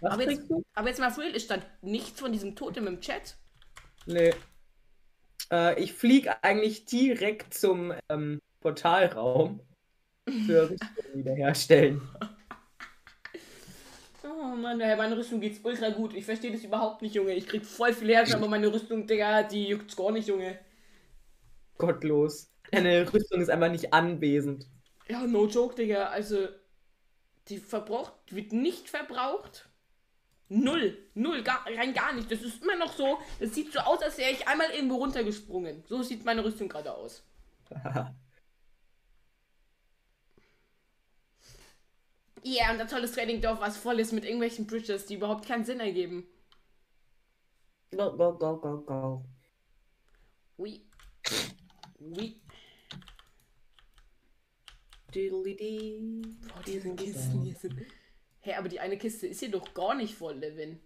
Was 0.00 0.12
Aber 0.12 0.30
jetzt, 0.30 0.42
aber 0.74 0.88
jetzt 0.88 1.00
mal 1.00 1.10
real, 1.12 1.34
es 1.34 1.44
stand 1.44 1.66
nichts 1.82 2.20
von 2.20 2.32
diesem 2.32 2.54
Totem 2.54 2.86
im 2.86 3.00
Chat. 3.00 3.36
Nee. 4.06 4.32
Äh, 5.50 5.82
ich 5.82 5.92
fliege 5.92 6.42
eigentlich 6.42 6.84
direkt 6.84 7.54
zum 7.54 7.92
ähm, 8.08 8.40
Portalraum 8.60 9.60
für 10.46 10.70
Rüstung 10.70 10.88
wiederherstellen. 11.14 12.00
Oh 14.22 14.54
Mann, 14.54 14.80
ey, 14.80 14.96
meine 14.96 15.16
Rüstung 15.16 15.40
geht's 15.40 15.60
ultra 15.64 15.90
gut. 15.90 16.14
Ich 16.14 16.24
verstehe 16.24 16.52
das 16.52 16.62
überhaupt 16.62 17.02
nicht, 17.02 17.14
Junge. 17.14 17.34
Ich 17.34 17.46
krieg 17.46 17.64
voll 17.66 17.92
viel 17.92 18.14
Herz, 18.14 18.32
aber 18.34 18.46
meine 18.48 18.72
Rüstung, 18.72 19.06
Digga, 19.06 19.42
die 19.42 19.68
juckt's 19.68 19.96
gar 19.96 20.12
nicht, 20.12 20.28
Junge. 20.28 20.58
Gottlos. 21.76 22.50
Deine 22.70 23.12
Rüstung 23.12 23.40
ist 23.40 23.50
einfach 23.50 23.70
nicht 23.70 23.92
anwesend. 23.92 24.66
Ja, 25.08 25.26
no 25.26 25.46
joke, 25.46 25.74
Digga. 25.74 26.08
Also, 26.08 26.48
die 27.48 27.58
verbraucht, 27.58 28.12
wird 28.30 28.52
nicht 28.52 28.88
verbraucht. 28.88 29.68
Null. 30.50 30.96
Null, 31.14 31.42
gar, 31.42 31.66
rein 31.66 31.92
gar 31.92 32.12
nicht. 32.14 32.30
Das 32.30 32.42
ist 32.42 32.62
immer 32.62 32.76
noch 32.76 32.92
so. 32.92 33.18
Das 33.38 33.54
sieht 33.54 33.72
so 33.72 33.80
aus, 33.80 34.02
als 34.02 34.16
wäre 34.18 34.30
ich 34.30 34.48
einmal 34.48 34.70
irgendwo 34.70 34.96
runtergesprungen. 34.96 35.84
So 35.86 36.02
sieht 36.02 36.24
meine 36.24 36.44
Rüstung 36.44 36.68
gerade 36.68 36.94
aus. 36.94 37.22
Ja, 42.44 42.66
yeah, 42.66 42.72
und 42.72 42.80
ein 42.80 42.88
tolles 42.88 43.12
Trading-Dorf, 43.12 43.60
was 43.60 43.76
voll 43.76 43.98
ist 43.98 44.12
mit 44.12 44.24
irgendwelchen 44.24 44.66
Bridges, 44.66 45.06
die 45.06 45.16
überhaupt 45.16 45.46
keinen 45.46 45.64
Sinn 45.64 45.80
ergeben. 45.80 46.26
go, 47.90 48.16
go, 48.16 48.32
go, 48.38 48.56
go, 48.56 48.80
go. 48.82 49.24
Ui. 50.56 50.80
Ui. 52.00 52.40
Diddly-dee. 55.14 56.22
Boah, 56.48 56.62
diese 56.66 56.94
Kisten 56.94 57.42
hier 57.42 57.54
sind. 57.54 57.80
Hä, 58.40 58.54
aber 58.54 58.68
die 58.68 58.80
eine 58.80 58.98
Kiste 58.98 59.26
ist 59.26 59.40
hier 59.40 59.50
doch 59.50 59.74
gar 59.74 59.94
nicht 59.94 60.14
voll, 60.14 60.36
Levin. 60.36 60.80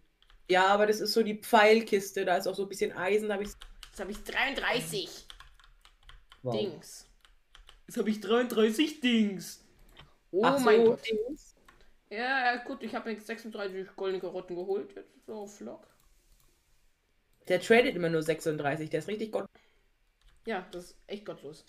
Ja, 0.51 0.67
aber 0.67 0.87
das 0.87 1.01
ist 1.01 1.13
so 1.13 1.23
die 1.23 1.39
Pfeilkiste. 1.41 2.25
Da 2.25 2.37
ist 2.37 2.47
auch 2.47 2.55
so 2.55 2.65
ein 2.65 2.69
bisschen 2.69 2.93
Eisen. 2.93 3.29
Da 3.29 3.35
habe 3.35 3.45
ich. 3.45 3.51
Jetzt 3.91 4.01
habe 4.01 4.11
ich 4.11 4.23
33 4.25 5.27
Wow. 6.43 6.57
Dings. 6.57 7.09
Jetzt 7.87 7.97
habe 7.99 8.11
ich 8.11 8.21
33 8.21 9.01
Dings. 9.01 9.65
Oh 10.31 10.43
Ach 10.45 10.59
so, 10.59 10.65
mein 10.65 10.85
Gott. 10.85 11.01
Dings. 11.07 11.55
Ja, 12.11 12.55
ja, 12.55 12.65
gut, 12.65 12.83
ich 12.83 12.95
habe 12.95 13.11
jetzt 13.13 13.27
36 13.27 13.95
goldene 13.97 14.21
Karotten 14.21 14.57
geholt. 14.57 14.95
Jetzt 14.95 15.17
ist 15.17 15.31
auf 15.31 15.57
Flock. 15.57 15.87
Der 17.49 17.61
tradet 17.61 17.95
immer 17.95 18.09
nur 18.09 18.23
36. 18.23 18.91
Der 18.91 18.99
ist 18.99 19.09
richtig 19.09 19.33
Gott. 19.33 19.49
Ja, 20.47 20.67
das 20.73 20.87
ist 20.87 20.97
echt 21.07 21.25
gottlos. 21.25 21.65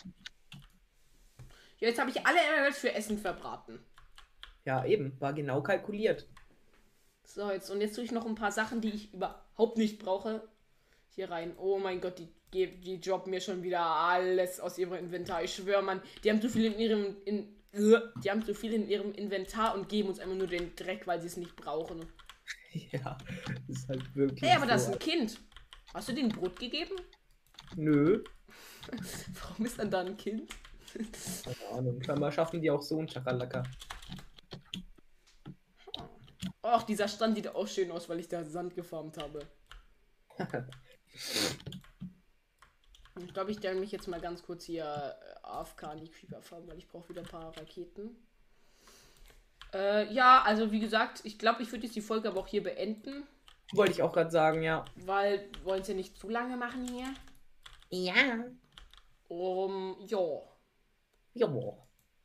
Jetzt 1.84 2.00
habe 2.00 2.10
ich 2.10 2.26
alle 2.26 2.40
Emeralds 2.40 2.80
für 2.80 2.94
Essen 2.94 3.18
verbraten. 3.18 3.78
Ja, 4.64 4.86
eben. 4.86 5.20
War 5.20 5.34
genau 5.34 5.62
kalkuliert. 5.62 6.26
So, 7.26 7.52
jetzt 7.52 7.70
und 7.70 7.82
jetzt 7.82 7.96
tue 7.96 8.06
ich 8.06 8.14
noch 8.14 8.26
ein 8.26 8.36
paar 8.36 8.54
Sachen, 8.54 8.80
die 8.80 8.92
ich 8.92 9.14
überhaupt 9.14 9.78
nicht 9.78 10.00
brauche, 10.00 10.48
hier 11.10 11.30
rein. 11.30 11.54
Oh 11.58 11.80
mein 11.80 12.00
Gott, 12.00 12.20
die, 12.54 12.80
die 12.80 13.02
droppen 13.02 13.32
mir 13.32 13.42
schon 13.42 13.64
wieder 13.64 13.82
alles 13.82 14.62
aus 14.62 14.78
ihrem 14.78 14.94
Inventar. 14.94 15.44
Ich 15.44 15.54
schwöre, 15.54 15.84
Mann, 15.84 16.02
die 16.24 16.30
haben 16.30 16.42
zu 16.42 16.50
viel 16.50 16.72
in 16.72 16.80
ihrem 16.80 17.18
in, 17.26 17.54
die 17.74 18.32
haben 18.32 18.46
zu 18.46 18.56
viel 18.56 18.72
in 18.72 18.88
ihrem 18.88 19.12
Inventar 19.12 19.76
und 19.76 19.90
geben 19.90 20.08
uns 20.08 20.20
einfach 20.20 20.38
nur 20.38 20.48
den 20.48 20.74
Dreck, 20.78 21.06
weil 21.06 21.20
sie 21.20 21.28
es 21.28 21.38
nicht 21.38 21.56
brauchen. 21.56 22.06
Ja, 22.92 23.20
das 23.46 23.78
ist 23.78 23.88
halt 23.88 24.16
wirklich. 24.16 24.42
Hey, 24.42 24.58
aber 24.58 24.66
das 24.66 24.82
ist 24.82 24.88
so. 24.88 24.94
ein 24.94 25.00
Kind. 25.00 25.40
Hast 25.94 26.10
du 26.10 26.14
denen 26.14 26.30
Brot 26.30 26.60
gegeben? 26.60 26.96
Nö. 27.76 28.24
Warum 29.42 29.66
ist 29.66 29.78
dann 29.78 29.92
da 29.92 30.00
ein 30.00 30.18
Kind? 30.18 30.50
Keine 30.94 31.72
Ahnung. 31.72 32.02
Scheinbar 32.04 32.32
schaffen 32.32 32.62
die 32.62 32.72
auch 32.72 32.82
so 32.82 33.00
ein 33.00 33.08
Chakalaka. 33.08 33.64
Ach, 36.62 36.84
dieser 36.84 37.08
Stand 37.08 37.36
sieht 37.36 37.50
auch 37.50 37.68
schön 37.68 37.92
aus, 37.92 38.08
weil 38.10 38.20
ich 38.20 38.28
da 38.28 38.44
Sand 38.44 38.76
gefarmt 38.76 39.18
habe. 39.18 39.40
Ich 43.16 43.32
glaube, 43.32 43.52
ich 43.52 43.58
stelle 43.58 43.80
mich 43.80 43.92
jetzt 43.92 44.08
mal 44.08 44.20
ganz 44.20 44.42
kurz 44.42 44.64
hier 44.64 44.86
äh, 44.86 45.46
AFK 45.46 45.84
in 45.94 46.00
die 46.00 46.10
Creeper 46.10 46.42
farm, 46.42 46.68
weil 46.68 46.80
ich 46.80 46.88
brauche 46.88 47.10
wieder 47.10 47.22
ein 47.22 47.28
paar 47.28 47.56
Raketen. 47.56 48.16
Äh, 49.72 50.12
ja, 50.12 50.42
also 50.42 50.72
wie 50.72 50.80
gesagt, 50.80 51.22
ich 51.24 51.38
glaube, 51.38 51.62
ich 51.62 51.72
würde 51.72 51.86
jetzt 51.86 51.96
die 51.96 52.02
Folge 52.02 52.28
aber 52.28 52.40
auch 52.40 52.48
hier 52.48 52.64
beenden, 52.64 53.28
Wollte 53.72 53.94
ich 53.94 54.04
auch 54.04 54.14
gerade 54.14 54.30
sagen, 54.30 54.62
ja. 54.62 54.86
weil 54.96 55.50
wir 55.52 55.66
wollen 55.66 55.84
ja 55.84 55.94
nicht 55.96 56.18
zu 56.18 56.30
lange 56.30 56.58
machen 56.58 56.88
hier. 56.88 57.14
Ja. 57.90 58.46
Um, 59.28 59.98
ja. 60.06 60.20
Ja. 61.34 61.48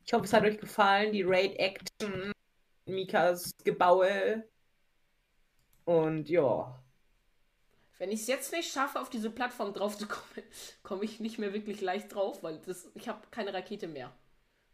Ich 0.05 0.13
hoffe, 0.13 0.25
es 0.25 0.33
hat 0.33 0.43
euch 0.43 0.57
gefallen, 0.57 1.11
die 1.11 1.23
Raid 1.23 1.57
Action, 1.57 2.31
Mikas 2.85 3.51
Gebaue. 3.63 4.43
Und 5.85 6.29
ja. 6.29 6.79
Wenn 7.97 8.11
ich 8.11 8.21
es 8.21 8.27
jetzt 8.27 8.51
nicht 8.53 8.71
schaffe, 8.71 8.99
auf 8.99 9.09
diese 9.09 9.29
Plattform 9.29 9.73
drauf 9.73 9.97
zu 9.97 10.07
kommen, 10.07 10.43
komme 10.83 11.03
ich 11.03 11.19
nicht 11.19 11.37
mehr 11.37 11.53
wirklich 11.53 11.81
leicht 11.81 12.13
drauf, 12.13 12.43
weil 12.43 12.59
das, 12.65 12.89
ich 12.95 13.07
habe 13.07 13.19
keine 13.29 13.53
Rakete 13.53 13.87
mehr. 13.87 14.11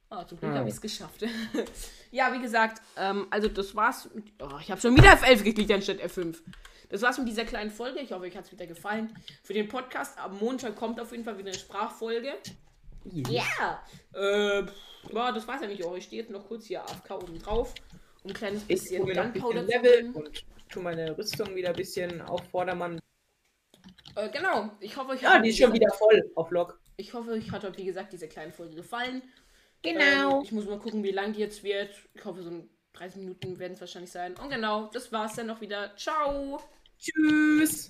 Ah, 0.10 0.26
zum 0.28 0.40
Glück 0.40 0.54
habe 0.54 0.70
ich 0.70 0.76
es 0.76 0.82
geschafft. 0.82 1.24
ja, 2.12 2.32
wie 2.32 2.40
gesagt, 2.40 2.82
ähm, 2.96 3.28
also 3.32 3.48
das 3.48 3.76
war's. 3.76 4.08
Mit, 4.14 4.32
oh, 4.40 4.60
ich 4.62 4.70
habe 4.70 4.80
schon 4.80 4.96
wieder 4.96 5.14
F11 5.14 5.44
geklickt 5.44 5.72
anstatt 5.72 5.98
F5. 6.00 6.38
Das 6.90 7.02
war's 7.02 7.18
mit 7.18 7.28
dieser 7.28 7.44
kleinen 7.44 7.72
Folge. 7.72 8.00
Ich 8.00 8.12
hoffe, 8.12 8.26
euch 8.26 8.38
hat 8.38 8.46
es 8.46 8.52
wieder 8.52 8.68
gefallen. 8.68 9.18
Für 9.44 9.54
den 9.54 9.68
Podcast 9.68 10.18
am 10.20 10.38
Montag 10.38 10.76
kommt 10.76 11.00
auf 11.00 11.12
jeden 11.12 11.24
Fall 11.24 11.38
wieder 11.38 11.50
eine 11.50 11.58
Sprachfolge. 11.58 12.34
Ja! 13.14 13.84
Äh, 14.14 14.64
pff, 14.64 15.14
ja, 15.14 15.32
das 15.32 15.47
war's 15.47 15.62
eigentlich 15.62 15.84
auch. 15.86 15.95
Ich 15.95 16.06
stehe 16.06 16.22
jetzt 16.22 16.32
noch 16.32 16.47
kurz 16.47 16.66
hier 16.66 16.82
AFK 16.84 17.12
oben 17.12 17.39
drauf, 17.39 17.74
um 18.24 18.32
ein 18.32 18.34
kleines 18.34 18.64
bisschen 18.64 19.06
Gunpowder 19.06 19.66
zu 19.66 19.72
Level 19.72 20.12
und 20.14 20.45
tu 20.70 20.82
meine 20.82 21.18
Rüstung 21.18 21.56
wieder 21.56 21.70
ein 21.70 21.76
bisschen 21.76 22.22
auf 22.22 22.41
Vordermann. 22.49 22.99
Äh, 24.16 24.30
genau. 24.30 24.72
Ich 24.80 24.95
hoffe, 24.97 25.12
euch 25.12 25.22
Ja, 25.22 25.36
hat, 25.36 25.45
die 25.45 25.49
ist 25.49 25.60
schon 25.60 25.74
wieder 25.74 25.91
voll 25.93 26.32
auf 26.36 26.49
Log. 26.51 26.80
Ich 26.97 27.14
hoffe, 27.14 27.32
euch 27.32 27.51
hat 27.51 27.64
heute, 27.64 27.78
wie 27.78 27.86
gesagt, 27.86 28.14
diese 28.14 28.28
kleine 28.28 28.51
Folge 28.51 28.76
gefallen. 28.76 29.22
Genau. 29.82 30.38
Ähm, 30.38 30.43
ich 30.43 30.51
muss 30.51 30.66
mal 30.66 30.80
gucken, 30.80 31.03
wie 31.03 31.12
lang 31.12 31.34
die 31.34 31.41
jetzt 31.41 31.64
wird. 31.64 31.91
Ich 32.14 32.26
hoffe, 32.26 32.41
so 32.41 32.49
ein 32.49 32.70
30 32.93 33.22
Minuten 33.22 33.60
werden 33.60 33.74
es 33.74 33.82
wahrscheinlich 33.82 34.12
sein. 34.12 34.36
Und 34.36 34.49
genau, 34.49 34.89
das 34.93 35.12
war's 35.12 35.36
dann 35.36 35.47
noch 35.47 35.62
wieder. 35.62 35.95
Ciao! 35.97 36.62
Tschüss. 36.97 37.89